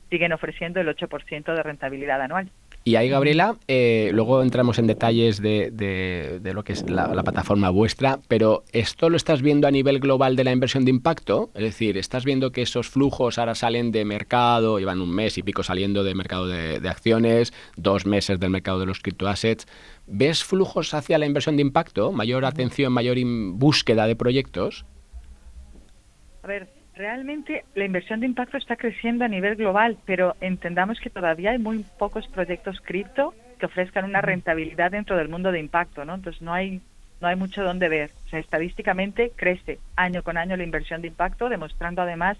siguen 0.10 0.34
ofreciendo 0.34 0.80
el 0.80 0.88
8% 0.88 1.54
de 1.54 1.64
rentabilidad 1.64 2.22
anual. 2.22 2.50
Y 2.84 2.95
ahí, 2.95 3.10
Gabriela, 3.10 3.58
eh, 3.68 4.12
luego 4.14 4.41
entramos 4.41 4.80
en 4.80 4.88
detalles 4.88 5.41
de, 5.41 5.72
de, 5.72 6.54
lo 6.54 6.64
que 6.64 6.72
es 6.72 6.89
la, 6.89 7.22
plataforma 7.22 7.70
vuestra, 7.70 8.20
pero 8.30 8.64
¿esto 8.72 9.10
lo 9.10 9.18
estás 9.18 9.41
viendo 9.41 9.68
a 9.68 9.72
nivel 9.72 10.00
global 10.00 10.38
de 10.38 10.45
la 10.45 10.54
inversión 10.54 10.86
de 10.86 10.91
impacto? 10.91 11.50
Es 11.54 11.64
decir, 11.64 11.98
¿estás 11.98 12.24
viendo 12.24 12.54
que 12.54 12.62
esos 12.62 12.88
flujos 12.88 13.39
ahora 13.39 13.56
salen 13.56 13.91
de 13.91 14.06
mercado, 14.06 14.80
llevan 14.80 15.02
un 15.02 15.14
mes 15.14 15.38
y 15.38 15.43
pico 15.43 15.64
saliendo 15.64 16.06
de 16.06 16.16
mercado 16.16 16.48
de, 16.48 16.80
de 16.80 16.88
acciones, 16.88 17.52
dos 17.76 18.06
meses 18.06 18.39
del 18.39 18.52
mercado 18.52 18.80
de 18.80 18.86
los 18.86 19.02
criptoassets? 19.02 19.68
¿Ves 20.06 20.45
flujos 20.45 20.93
hacia 20.93 21.18
la 21.18 21.26
inversión 21.26 21.58
de 21.58 21.64
impacto? 21.64 22.14
¿Mayor 22.14 22.45
atención, 22.45 22.93
mayor 22.93 23.18
búsqueda 23.56 24.08
de 24.08 24.16
proyectos? 24.16 24.86
A 26.41 26.48
ver, 26.48 26.77
Realmente 26.98 27.64
la 27.76 27.86
inversión 27.86 28.20
de 28.20 28.26
impacto 28.26 28.58
está 28.58 28.76
creciendo 28.76 29.24
a 29.24 29.28
nivel 29.28 29.56
global, 29.56 29.98
pero 30.06 30.36
entendamos 30.41 31.00
que 31.00 31.12
todavía 31.12 31.52
hay 31.52 31.60
muy 31.60 31.86
pocos 32.00 32.28
proyectos 32.28 32.82
cripto 32.82 33.36
que 33.60 33.68
ofrezcan 33.68 34.06
una 34.06 34.22
rentabilidad 34.22 34.89
dentro 34.89 35.16
del 35.16 35.30
mundo 35.30 35.52
de 35.52 35.60
impacto, 35.60 36.06
¿no? 36.06 36.16
Entonces 36.16 36.41
no 36.41 36.54
hay 36.54 36.82
no 37.22 37.28
hay 37.28 37.36
mucho 37.36 37.64
donde 37.64 37.88
ver. 37.88 38.12
O 38.26 38.30
sea, 38.30 38.39
estadísticamente 38.39 39.32
crece 39.36 39.80
año 39.95 40.24
con 40.24 40.38
año 40.38 40.58
la 40.58 40.64
inversión 40.64 41.02
de 41.02 41.10
impacto, 41.10 41.50
demostrando 41.50 42.02
además 42.02 42.38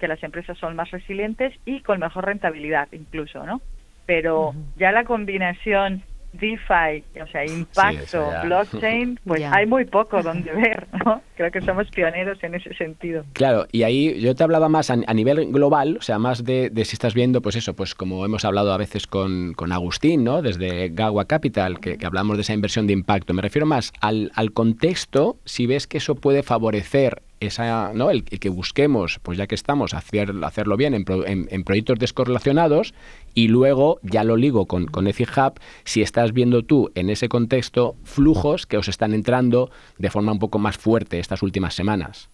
que 0.00 0.08
las 0.08 0.22
empresas 0.24 0.58
son 0.58 0.74
más 0.74 0.90
resilientes 0.90 1.54
y 1.64 1.80
con 1.80 2.00
mejor 2.00 2.26
rentabilidad 2.26 2.88
incluso, 2.90 3.46
¿no? 3.46 3.60
Pero 4.06 4.54
ya 4.76 4.90
la 4.90 5.04
combinación 5.04 6.02
DeFi, 6.32 7.04
o 7.20 7.26
sea, 7.26 7.44
impacto, 7.44 8.30
blockchain, 8.44 9.18
pues 9.24 9.42
hay 9.44 9.66
muy 9.66 9.84
poco 9.84 10.22
donde 10.22 10.52
ver, 10.52 10.86
¿no? 11.04 11.22
Creo 11.36 11.50
que 11.50 11.60
somos 11.60 11.88
pioneros 11.90 12.42
en 12.42 12.54
ese 12.54 12.74
sentido. 12.74 13.24
Claro, 13.32 13.66
y 13.72 13.82
ahí 13.82 14.20
yo 14.20 14.34
te 14.34 14.44
hablaba 14.44 14.68
más 14.68 14.90
a, 14.90 14.96
nivel 14.96 15.50
global, 15.52 15.96
o 15.98 16.02
sea, 16.02 16.18
más 16.18 16.44
de, 16.44 16.70
si 16.84 16.94
estás 16.94 17.14
viendo, 17.14 17.42
pues 17.42 17.56
eso, 17.56 17.74
pues 17.74 17.94
como 17.94 18.24
hemos 18.24 18.44
hablado 18.44 18.72
a 18.72 18.76
veces 18.76 19.06
con, 19.06 19.54
con 19.54 19.72
Agustín, 19.72 20.24
¿no? 20.24 20.42
Desde 20.42 20.88
Gawa 20.90 21.24
Capital, 21.24 21.80
que, 21.80 21.98
hablamos 22.04 22.36
de 22.36 22.42
esa 22.42 22.54
inversión 22.54 22.86
de 22.86 22.92
impacto. 22.92 23.34
Me 23.34 23.42
refiero 23.42 23.66
más 23.66 23.92
al, 24.00 24.30
al 24.34 24.52
contexto, 24.52 25.38
si 25.44 25.66
ves 25.66 25.86
que 25.86 25.98
eso 25.98 26.14
puede 26.14 26.42
favorecer 26.42 27.22
esa, 27.40 27.92
¿no? 27.94 28.10
el, 28.10 28.24
que 28.24 28.48
busquemos, 28.48 29.18
pues 29.22 29.38
ya 29.38 29.46
que 29.46 29.54
estamos, 29.54 29.94
hacer, 29.94 30.32
hacerlo 30.42 30.76
bien 30.76 30.94
en, 30.94 31.04
en, 31.26 31.64
proyectos 31.64 31.98
descorrelacionados 31.98 32.94
y 33.34 33.48
luego 33.48 33.98
ya 34.02 34.24
lo 34.24 34.36
ligo 34.36 34.66
con, 34.66 34.86
con 34.86 35.06
Hub, 35.06 35.60
si 35.84 36.02
estás 36.02 36.32
viendo 36.32 36.62
tú 36.62 36.90
en 36.94 37.10
ese 37.10 37.28
contexto 37.28 37.96
flujos 38.04 38.66
que 38.66 38.76
os 38.76 38.88
están 38.88 39.14
entrando 39.14 39.70
de 39.98 40.10
forma 40.10 40.32
un 40.32 40.38
poco 40.38 40.58
más 40.58 40.76
fuerte 40.76 41.18
estas 41.18 41.42
últimas 41.42 41.74
semanas. 41.74 42.28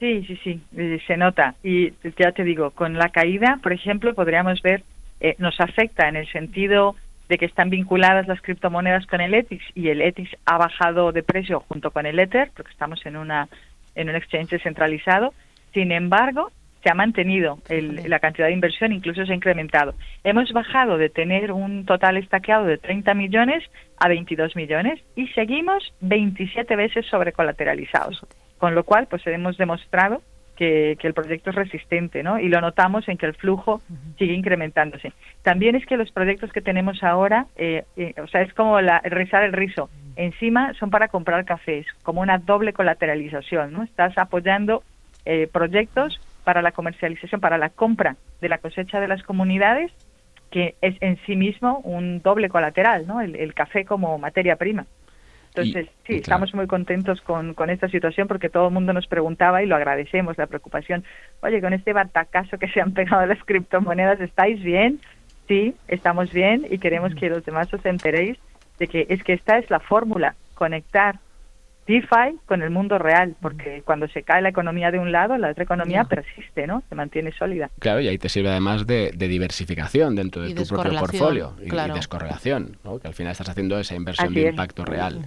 Sí, 0.00 0.24
sí, 0.26 0.38
sí, 0.44 0.60
eh, 0.76 1.00
se 1.06 1.16
nota. 1.16 1.56
Y 1.64 1.92
ya 2.16 2.30
te 2.32 2.44
digo, 2.44 2.70
con 2.70 2.94
la 2.94 3.08
caída, 3.08 3.58
por 3.62 3.72
ejemplo, 3.72 4.14
podríamos 4.14 4.62
ver, 4.62 4.84
eh, 5.20 5.34
nos 5.38 5.60
afecta 5.60 6.08
en 6.08 6.16
el 6.16 6.30
sentido 6.30 6.94
de 7.28 7.38
que 7.38 7.46
están 7.46 7.70
vinculadas 7.70 8.26
las 8.26 8.40
criptomonedas 8.40 9.06
con 9.06 9.20
el 9.20 9.34
ETIX 9.34 9.64
y 9.74 9.88
el 9.88 10.00
ETIX 10.00 10.30
ha 10.46 10.58
bajado 10.58 11.12
de 11.12 11.22
precio 11.22 11.60
junto 11.60 11.90
con 11.90 12.06
el 12.06 12.18
Ether, 12.18 12.50
porque 12.54 12.72
estamos 12.72 13.04
en, 13.06 13.16
una, 13.16 13.48
en 13.94 14.08
un 14.08 14.16
exchange 14.16 14.50
descentralizado. 14.50 15.34
Sin 15.72 15.92
embargo, 15.92 16.50
se 16.82 16.90
ha 16.90 16.94
mantenido 16.94 17.58
la 17.68 18.20
cantidad 18.20 18.46
de 18.46 18.52
inversión, 18.52 18.92
incluso 18.92 19.26
se 19.26 19.32
ha 19.32 19.36
incrementado. 19.36 19.94
Hemos 20.24 20.52
bajado 20.52 20.96
de 20.96 21.10
tener 21.10 21.52
un 21.52 21.84
total 21.84 22.16
estaqueado 22.16 22.64
de 22.64 22.78
30 22.78 23.14
millones 23.14 23.64
a 23.98 24.08
22 24.08 24.56
millones 24.56 25.00
y 25.16 25.26
seguimos 25.28 25.92
27 26.00 26.76
veces 26.76 27.06
sobrecolateralizados, 27.06 28.24
con 28.58 28.74
lo 28.74 28.84
cual 28.84 29.06
pues 29.08 29.26
hemos 29.26 29.56
demostrado 29.58 30.22
que, 30.58 30.98
el 31.00 31.14
proyecto 31.14 31.50
es 31.50 31.56
resistente, 31.56 32.24
¿no? 32.24 32.40
Y 32.40 32.48
lo 32.48 32.60
notamos 32.60 33.08
en 33.08 33.16
que 33.16 33.26
el 33.26 33.34
flujo 33.34 33.80
sigue 34.18 34.34
incrementándose. 34.34 35.12
También 35.42 35.76
es 35.76 35.86
que 35.86 35.96
los 35.96 36.10
proyectos 36.10 36.52
que 36.52 36.60
tenemos 36.60 37.04
ahora, 37.04 37.46
eh, 37.56 37.84
eh, 37.96 38.14
o 38.20 38.26
sea, 38.26 38.42
es 38.42 38.52
como 38.54 38.80
la, 38.80 38.98
rizar 39.04 39.44
el 39.44 39.52
rizo. 39.52 39.88
Encima 40.16 40.74
son 40.74 40.90
para 40.90 41.08
comprar 41.08 41.44
cafés, 41.44 41.86
como 42.02 42.22
una 42.22 42.38
doble 42.38 42.72
colateralización, 42.72 43.72
¿no? 43.72 43.84
Estás 43.84 44.18
apoyando 44.18 44.82
eh, 45.24 45.48
proyectos 45.52 46.20
para 46.42 46.60
la 46.60 46.72
comercialización, 46.72 47.40
para 47.40 47.56
la 47.56 47.68
compra 47.68 48.16
de 48.40 48.48
la 48.48 48.58
cosecha 48.58 48.98
de 49.00 49.06
las 49.06 49.22
comunidades, 49.22 49.92
que 50.50 50.74
es 50.80 50.96
en 51.00 51.18
sí 51.24 51.36
mismo 51.36 51.78
un 51.84 52.20
doble 52.20 52.48
colateral, 52.48 53.06
¿no? 53.06 53.20
el 53.20 53.52
café 53.52 53.84
como 53.84 54.18
materia 54.18 54.56
prima. 54.56 54.86
Entonces, 55.60 55.92
sí, 56.06 56.14
estamos 56.16 56.54
muy 56.54 56.66
contentos 56.66 57.20
con, 57.20 57.54
con, 57.54 57.70
esta 57.70 57.88
situación 57.88 58.28
porque 58.28 58.48
todo 58.48 58.68
el 58.68 58.74
mundo 58.74 58.92
nos 58.92 59.06
preguntaba 59.06 59.62
y 59.62 59.66
lo 59.66 59.76
agradecemos, 59.76 60.38
la 60.38 60.46
preocupación. 60.46 61.04
Oye, 61.42 61.60
con 61.60 61.72
este 61.72 61.92
batacazo 61.92 62.58
que 62.58 62.68
se 62.68 62.80
han 62.80 62.92
pegado 62.92 63.26
las 63.26 63.42
criptomonedas, 63.44 64.20
¿estáis 64.20 64.62
bien? 64.62 65.00
Sí, 65.48 65.74
estamos 65.88 66.32
bien 66.32 66.66
y 66.70 66.78
queremos 66.78 67.14
que 67.14 67.30
los 67.30 67.44
demás 67.44 67.72
os 67.72 67.84
enteréis 67.84 68.38
de 68.78 68.86
que 68.86 69.06
es 69.08 69.22
que 69.24 69.32
esta 69.32 69.58
es 69.58 69.70
la 69.70 69.80
fórmula, 69.80 70.34
conectar 70.54 71.18
DeFi 71.88 72.38
con 72.46 72.62
el 72.62 72.70
mundo 72.70 72.98
real, 72.98 73.34
porque 73.40 73.82
cuando 73.84 74.06
se 74.08 74.22
cae 74.22 74.42
la 74.42 74.50
economía 74.50 74.90
de 74.90 74.98
un 74.98 75.10
lado, 75.10 75.36
la 75.38 75.50
otra 75.50 75.64
economía 75.64 76.04
persiste, 76.04 76.66
¿no? 76.66 76.82
Se 76.88 76.94
mantiene 76.94 77.32
sólida. 77.32 77.70
Claro, 77.78 78.00
y 78.00 78.08
ahí 78.08 78.18
te 78.18 78.28
sirve 78.28 78.50
además 78.50 78.86
de, 78.86 79.10
diversificación 79.12 80.14
dentro 80.14 80.42
de 80.42 80.54
tu 80.54 80.64
propio 80.66 80.98
portfolio 81.00 81.54
y, 81.64 81.70
descorrelación, 81.94 82.76
¿no? 82.84 82.98
Que 82.98 83.08
al 83.08 83.14
final 83.14 83.32
estás 83.32 83.48
haciendo 83.48 83.78
esa 83.78 83.94
inversión 83.94 84.32
de 84.34 84.50
impacto 84.50 84.84
real. 84.84 85.24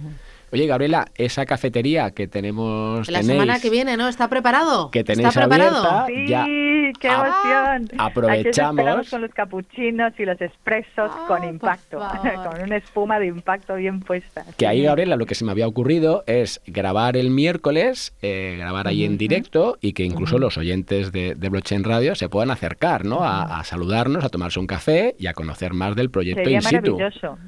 Oye, 0.52 0.66
Gabriela, 0.66 1.06
esa 1.14 1.46
cafetería 1.46 2.10
que 2.10 2.28
tenemos. 2.28 3.08
La 3.08 3.22
semana 3.22 3.58
que 3.58 3.70
viene, 3.70 3.96
¿no? 3.96 4.06
¿Está 4.06 4.28
preparado? 4.28 4.90
Que 4.90 5.02
tenéis 5.02 5.28
¿Está 5.28 5.40
preparado? 5.40 6.06
sí, 6.06 6.92
qué 7.00 7.08
emoción. 7.08 7.88
aprovechamos. 7.96 9.08
con 9.08 9.22
los 9.22 9.30
capuchinos 9.32 10.12
y 10.18 10.26
los 10.26 10.38
expresos 10.42 11.10
ah, 11.10 11.24
con 11.26 11.44
impacto, 11.44 11.98
con 12.50 12.62
una 12.62 12.76
espuma 12.76 13.18
de 13.18 13.28
impacto 13.28 13.76
bien 13.76 14.00
puesta. 14.00 14.44
Que 14.58 14.66
ahí, 14.66 14.82
Gabriela, 14.82 15.16
lo 15.16 15.24
que 15.24 15.34
se 15.34 15.46
me 15.46 15.52
había 15.52 15.66
ocurrido 15.66 16.22
es 16.26 16.60
grabar 16.66 17.16
el 17.16 17.30
miércoles, 17.30 18.14
eh, 18.20 18.56
grabar 18.58 18.88
ahí 18.88 19.04
en 19.04 19.16
directo 19.16 19.78
y 19.80 19.94
que 19.94 20.04
incluso 20.04 20.38
los 20.38 20.58
oyentes 20.58 21.12
de, 21.12 21.34
Blockchain 21.34 21.84
Radio 21.84 22.14
se 22.14 22.28
puedan 22.28 22.50
acercar, 22.50 23.06
¿no? 23.06 23.24
A, 23.24 23.64
saludarnos, 23.64 24.22
a 24.22 24.28
tomarse 24.28 24.60
un 24.60 24.66
café 24.66 25.14
y 25.18 25.28
a 25.28 25.32
conocer 25.32 25.72
más 25.72 25.96
del 25.96 26.10
proyecto 26.10 26.42
Sería 26.42 26.58
in 26.58 26.62
situ. 26.62 26.98
Maravilloso. 26.98 27.38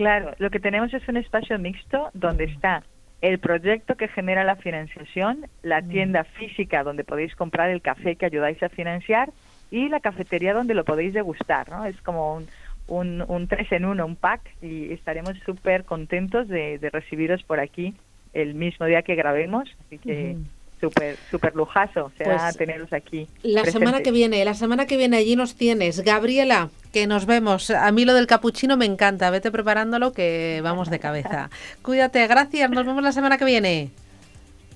Claro, 0.00 0.32
lo 0.38 0.48
que 0.48 0.60
tenemos 0.60 0.94
es 0.94 1.06
un 1.08 1.18
espacio 1.18 1.58
mixto 1.58 2.08
donde 2.14 2.44
está 2.44 2.82
el 3.20 3.38
proyecto 3.38 3.96
que 3.96 4.08
genera 4.08 4.44
la 4.44 4.56
financiación, 4.56 5.44
la 5.62 5.82
tienda 5.82 6.24
física 6.24 6.82
donde 6.82 7.04
podéis 7.04 7.36
comprar 7.36 7.68
el 7.68 7.82
café 7.82 8.16
que 8.16 8.24
ayudáis 8.24 8.62
a 8.62 8.70
financiar 8.70 9.30
y 9.70 9.90
la 9.90 10.00
cafetería 10.00 10.54
donde 10.54 10.72
lo 10.72 10.86
podéis 10.86 11.12
degustar, 11.12 11.68
¿no? 11.68 11.84
Es 11.84 12.00
como 12.00 12.34
un, 12.34 12.46
un, 12.88 13.22
un 13.28 13.46
tres 13.46 13.70
en 13.72 13.84
uno, 13.84 14.06
un 14.06 14.16
pack 14.16 14.40
y 14.62 14.90
estaremos 14.90 15.34
súper 15.44 15.84
contentos 15.84 16.48
de, 16.48 16.78
de, 16.78 16.88
recibiros 16.88 17.42
por 17.42 17.60
aquí 17.60 17.94
el 18.32 18.54
mismo 18.54 18.86
día 18.86 19.02
que 19.02 19.16
grabemos, 19.16 19.68
así 19.84 19.98
que 19.98 20.34
súper 20.80 21.16
super 21.30 21.54
lujazo 21.54 22.10
será 22.16 22.38
pues 22.38 22.56
teneros 22.56 22.92
aquí. 22.92 23.28
La 23.42 23.64
semana 23.64 24.00
que 24.00 24.10
viene, 24.10 24.44
la 24.44 24.54
semana 24.54 24.86
que 24.86 24.96
viene 24.96 25.18
allí 25.18 25.36
nos 25.36 25.54
tienes. 25.54 26.00
Gabriela, 26.00 26.70
que 26.92 27.06
nos 27.06 27.26
vemos. 27.26 27.70
A 27.70 27.90
mí 27.92 28.04
lo 28.04 28.14
del 28.14 28.26
capuchino 28.26 28.76
me 28.76 28.86
encanta. 28.86 29.30
Vete 29.30 29.50
preparándolo 29.50 30.12
que 30.12 30.60
vamos 30.62 30.90
de 30.90 30.98
cabeza. 30.98 31.50
Cuídate, 31.82 32.26
gracias. 32.26 32.70
Nos 32.70 32.86
vemos 32.86 33.02
la 33.02 33.12
semana 33.12 33.38
que 33.38 33.44
viene. 33.44 33.90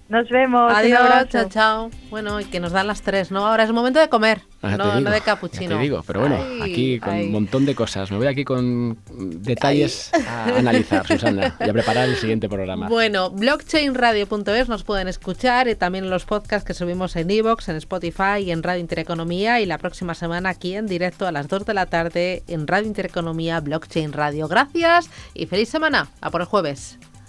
Nos 0.07 0.29
vemos. 0.29 0.71
Adiós, 0.71 1.29
chao, 1.31 1.49
chao. 1.49 1.91
Bueno, 2.11 2.39
y 2.39 2.45
que 2.45 2.61
nos 2.61 2.73
dan 2.73 2.87
las 2.87 3.01
tres, 3.01 3.31
¿no? 3.31 3.47
Ahora 3.47 3.63
es 3.63 3.71
el 3.71 3.75
momento 3.75 3.99
de 3.99 4.11
comer, 4.11 4.43
ah, 4.61 4.77
no, 4.77 5.01
no, 5.01 5.11
de 5.11 5.21
capuchino. 5.23 5.77
te 5.77 5.83
digo, 5.83 6.05
pero 6.07 6.21
bueno, 6.21 6.39
aquí 6.63 6.99
con 7.01 7.15
un 7.15 7.33
montón 7.33 7.65
de 7.65 7.75
cosas. 7.75 8.11
Me 8.11 8.19
voy 8.19 8.27
aquí 8.27 8.45
con 8.45 8.99
detalles 9.09 10.13
a 10.29 10.57
analizar, 10.59 11.07
Susana, 11.07 11.57
y 11.59 11.71
a 11.71 11.73
preparar 11.73 12.09
el 12.09 12.17
siguiente 12.17 12.51
programa. 12.51 12.89
Bueno, 12.89 13.31
blockchainradio.es 13.31 14.69
nos 14.69 14.85
pueden 14.85 15.09
escuchar 15.09 15.69
y 15.69 15.75
también 15.75 16.11
los 16.11 16.27
podcasts 16.27 16.67
que 16.67 16.75
subimos 16.75 17.17
en 17.17 17.31
Evox, 17.31 17.71
en 17.71 17.77
Spotify 17.77 18.41
y 18.45 18.51
en 18.51 18.63
Radio 18.63 18.81
Intereconomía 18.81 19.61
y 19.61 19.67
la 19.67 19.79
próxima 19.79 20.15
semana 20.15 20.51
aquí 20.51 20.75
en 20.77 20.87
directo 20.87 21.27
a 21.27 21.33
las 21.33 21.49
2 21.49 21.65
de 21.65 21.75
la 21.75 21.87
tarde 21.87 22.43
en 22.47 22.67
Radio 22.67 22.89
Intereconomía 22.89 23.61
Blockchain 23.61 24.13
Radio. 24.13 24.49
Gracias 24.49 25.09
y 25.33 25.47
feliz 25.47 25.71
semana. 25.71 26.09
A 26.21 26.31
por 26.31 26.43
el 26.43 26.47
jueves. 26.47 26.99